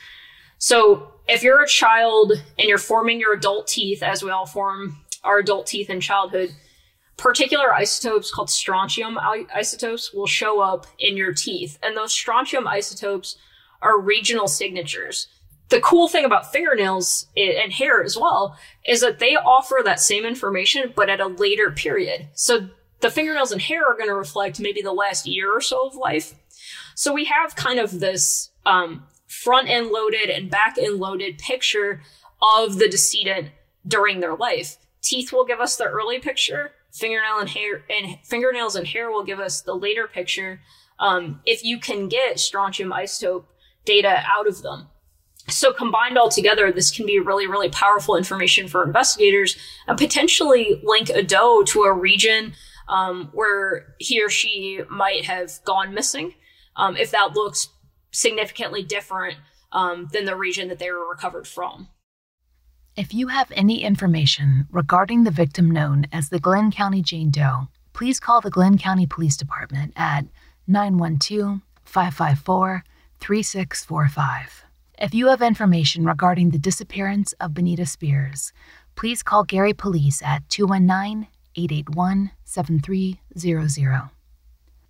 So 0.59 1.13
if 1.29 1.43
you're 1.43 1.63
a 1.63 1.69
child 1.69 2.33
and 2.59 2.69
you're 2.69 2.79
forming 2.79 3.21
your 3.21 3.35
adult 3.35 3.69
teeth, 3.69 4.03
as 4.03 4.23
we 4.23 4.31
all 4.31 4.47
form 4.47 4.97
our 5.25 5.39
adult 5.39 5.67
teeth 5.67 5.91
in 5.91 6.01
childhood, 6.01 6.51
particular 7.17 7.75
isotopes 7.75 8.33
called 8.33 8.51
strontium 8.51 9.19
isotopes 9.55 10.13
will 10.13 10.27
show 10.27 10.61
up 10.61 10.87
in 10.99 11.17
your 11.17 11.33
teeth. 11.33 11.79
And 11.83 11.97
those 11.97 12.13
strontium 12.13 12.67
isotopes 12.67 13.37
are 13.83 14.01
regional 14.01 14.49
signatures 14.49 15.29
the 15.69 15.81
cool 15.81 16.09
thing 16.09 16.25
about 16.25 16.51
fingernails 16.51 17.27
and 17.37 17.73
hair 17.73 18.03
as 18.03 18.17
well 18.17 18.57
is 18.87 19.01
that 19.01 19.19
they 19.19 19.37
offer 19.37 19.81
that 19.85 20.01
same 20.01 20.25
information, 20.25 20.93
but 20.97 21.11
at 21.11 21.21
a 21.21 21.27
later 21.27 21.71
period. 21.71 22.29
So 22.35 22.69
the 23.01 23.11
fingernails 23.11 23.53
and 23.53 23.61
hair 23.61 23.87
are 23.87 23.97
going 23.97 24.09
to 24.09 24.15
reflect 24.15 24.61
maybe 24.61 24.81
the 24.81 24.93
last 24.93 25.27
year 25.27 25.55
or 25.55 25.61
so 25.61 25.87
of 25.87 25.95
life. 25.95 26.35
So 26.95 27.13
we 27.13 27.27
have 27.27 27.55
kind 27.55 27.79
of 27.79 28.01
this 28.01 28.51
um, 28.65 29.05
front 29.29 29.69
end 29.69 29.91
loaded 29.91 30.31
and 30.31 30.51
back 30.51 30.77
end 30.79 30.99
loaded 30.99 31.39
picture 31.39 32.03
of 32.43 32.79
the 32.79 32.89
decedent 32.89 33.51
during 33.87 34.21
their 34.21 34.35
life. 34.35 34.77
Teeth 35.03 35.33
will 35.33 35.45
give 35.45 35.61
us 35.61 35.77
the 35.77 35.85
early 35.85 36.19
picture. 36.19 36.73
Fingernail 36.91 37.39
and 37.39 37.51
hair 37.51 37.85
and 37.89 38.19
fingernails 38.25 38.75
and 38.75 38.87
hair 38.87 39.11
will 39.11 39.25
give 39.25 39.39
us 39.39 39.61
the 39.61 39.75
later 39.75 40.09
picture. 40.09 40.61
Um, 40.99 41.41
if 41.45 41.65
you 41.65 41.79
can 41.79 42.09
get 42.09 42.41
strontium 42.41 42.91
isotope 42.91 43.45
data 43.85 44.23
out 44.27 44.49
of 44.49 44.63
them. 44.63 44.89
So 45.49 45.73
combined 45.73 46.19
all 46.19 46.29
together, 46.29 46.71
this 46.73 46.91
can 46.91 47.07
be 47.07 47.19
really, 47.19 47.47
really 47.47 47.71
powerful 47.71 48.17
information 48.17 48.69
for 48.69 48.85
investigators 48.85 49.57
and 49.87 49.97
potentially 49.97 50.81
link 50.85 51.09
a 51.09 51.23
doe 51.23 51.63
to 51.69 51.83
a 51.83 51.93
region 51.93 52.55
um, 52.89 53.31
where 53.33 53.95
he 53.99 54.23
or 54.23 54.29
she 54.29 54.83
might 54.91 55.25
have 55.25 55.53
gone 55.65 55.95
missing 55.95 56.35
um, 56.79 56.97
if 56.97 57.11
that 57.11 57.35
looks 57.35 57.69
significantly 58.11 58.83
different 58.83 59.37
um, 59.73 60.09
than 60.13 60.25
the 60.25 60.37
region 60.37 60.69
that 60.69 60.79
they 60.79 60.91
were 60.91 61.09
recovered 61.09 61.47
from. 61.47 61.89
If 62.97 63.15
you 63.15 63.29
have 63.29 63.53
any 63.55 63.85
information 63.85 64.67
regarding 64.73 65.23
the 65.23 65.31
victim 65.31 65.71
known 65.71 66.07
as 66.13 66.31
the 66.31 66.41
Glynn 66.41 66.73
County 66.73 67.01
Jane 67.01 67.31
Doe, 67.31 67.69
please 67.93 68.19
call 68.19 68.41
the 68.41 68.51
Glynn 68.51 68.77
County 68.77 69.07
Police 69.07 69.37
Department 69.37 69.93
at 69.97 70.25
912 70.67 71.61
554 71.85 72.85
3645. 73.21 74.65
If 75.01 75.15
you 75.15 75.29
have 75.29 75.43
information 75.43 76.05
regarding 76.05 76.51
the 76.51 76.59
disappearance 76.59 77.33
of 77.35 77.55
Benita 77.55 77.87
Spears, 77.87 78.53
please 78.97 79.23
call 79.23 79.45
Gary 79.45 79.73
Police 79.73 80.21
at 80.23 80.49
219 80.49 81.29
881 81.55 82.33
7300. 82.45 84.18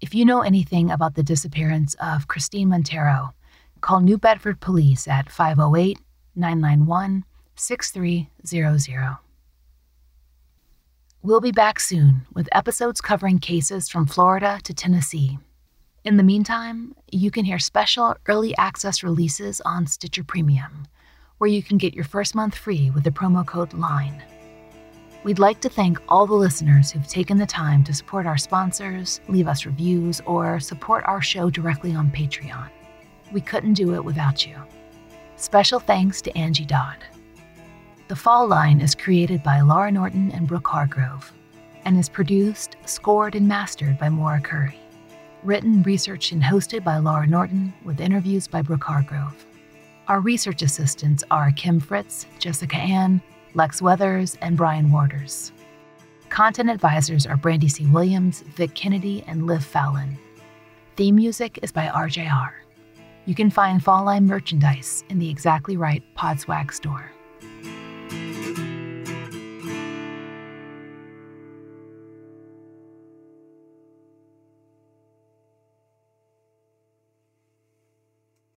If 0.01 0.15
you 0.15 0.25
know 0.25 0.43
anything 0.43 0.93
about 0.93 1.17
the 1.17 1.25
disappearance 1.25 1.97
of 2.01 2.29
Christine 2.29 2.69
Monteiro, 2.69 3.33
call 3.81 3.99
New 4.01 4.17
Bedford 4.17 4.61
Police 4.61 5.09
at 5.09 5.29
508 5.29 5.99
991 6.37 7.25
6300. 7.57 9.19
We'll 11.21 11.41
be 11.41 11.51
back 11.51 11.81
soon 11.81 12.23
with 12.33 12.49
episodes 12.53 13.01
covering 13.01 13.41
cases 13.41 13.89
from 13.89 14.07
Florida 14.07 14.61
to 14.63 14.73
Tennessee. 14.73 15.41
In 16.05 16.17
the 16.17 16.23
meantime, 16.23 16.95
you 17.11 17.33
can 17.33 17.45
hear 17.45 17.59
special 17.59 18.15
early 18.29 18.57
access 18.57 19.03
releases 19.03 19.61
on 19.63 19.89
Stitcher 19.89 20.23
Premium, 20.23 20.87
where 21.39 21.51
you 21.51 21.61
can 21.61 21.77
get 21.77 21.95
your 21.95 22.05
first 22.05 22.37
month 22.37 22.55
free 22.55 22.89
with 22.91 23.03
the 23.03 23.11
promo 23.11 23.45
code 23.45 23.75
LINE. 23.75 24.23
We'd 25.25 25.41
like 25.41 25.61
to 25.61 25.69
thank 25.69 25.99
all 26.09 26.27
the 26.27 26.35
listeners 26.35 26.91
who've 26.91 27.07
taken 27.07 27.39
the 27.39 27.47
time 27.47 27.83
to 27.85 27.95
support 27.95 28.25
our 28.25 28.39
sponsors, 28.39 29.21
leave 29.29 29.49
us 29.49 29.67
reviews, 29.67 30.21
or 30.27 30.61
support 30.61 31.05
our 31.07 31.21
show 31.21 31.51
directly 31.51 31.95
on 31.95 32.11
Patreon. 32.11 32.71
We 33.33 33.41
couldn't 33.41 33.75
do 33.75 33.95
it 33.95 34.05
without 34.05 34.47
you. 34.47 34.57
Special 35.37 35.81
thanks 35.81 36.23
to 36.23 36.39
Angie 36.39 36.65
Dodd. 36.65 37.05
The 38.07 38.17
Fall 38.17 38.47
Line 38.47 38.81
is 38.81 38.95
created 38.95 39.43
by 39.43 39.59
Laurah 39.59 39.93
Norton 39.93 40.31
and 40.31 40.47
Brooke 40.47 40.69
Hargrove 40.69 41.33
and 41.85 41.99
is 41.99 42.09
produced, 42.09 42.77
scored, 42.85 43.35
and 43.35 43.47
mastered 43.49 43.99
by 43.99 44.09
Maura 44.09 44.41
Currie. 44.41 44.79
Written, 45.43 45.83
researched, 45.83 46.33
and 46.33 46.43
hosted 46.43 46.85
by 46.85 46.97
Laurah 46.99 47.29
Norton, 47.29 47.73
with 47.85 48.01
interviews 48.01 48.47
by 48.47 48.63
Brooke 48.63 48.85
Hargrove. 48.85 49.47
Our 50.07 50.21
research 50.21 50.63
assistants 50.63 51.25
are 51.31 51.51
Kim 51.53 51.81
Fritz, 51.81 52.27
Jessica 52.39 52.77
Ann, 52.77 53.21
Lex 53.59 53.83
Weathers, 53.83 54.39
and 54.41 54.57
Bryan 54.57 54.93
Worters. 54.93 55.51
Content 56.29 56.71
advisors 56.71 57.27
are 57.27 57.37
Brandy 57.37 57.67
C. 57.69 57.87
Williams, 57.87 58.43
Vic 58.55 58.73
Kennedy, 58.77 59.25
and 59.27 59.49
Liv 59.49 59.65
Fallon. 59.65 60.17
Theme 60.95 61.17
music 61.17 61.59
is 61.61 61.73
by 61.73 61.89
RJR. 61.89 62.53
You 63.25 63.35
can 63.35 63.51
find 63.51 63.83
Fall 63.83 64.05
Line 64.05 64.27
merchandise 64.27 65.03
in 65.09 65.19
the 65.19 65.29
Exactly 65.29 65.77
Right 65.77 66.05
Podswag 66.17 66.73
store. 66.73 67.11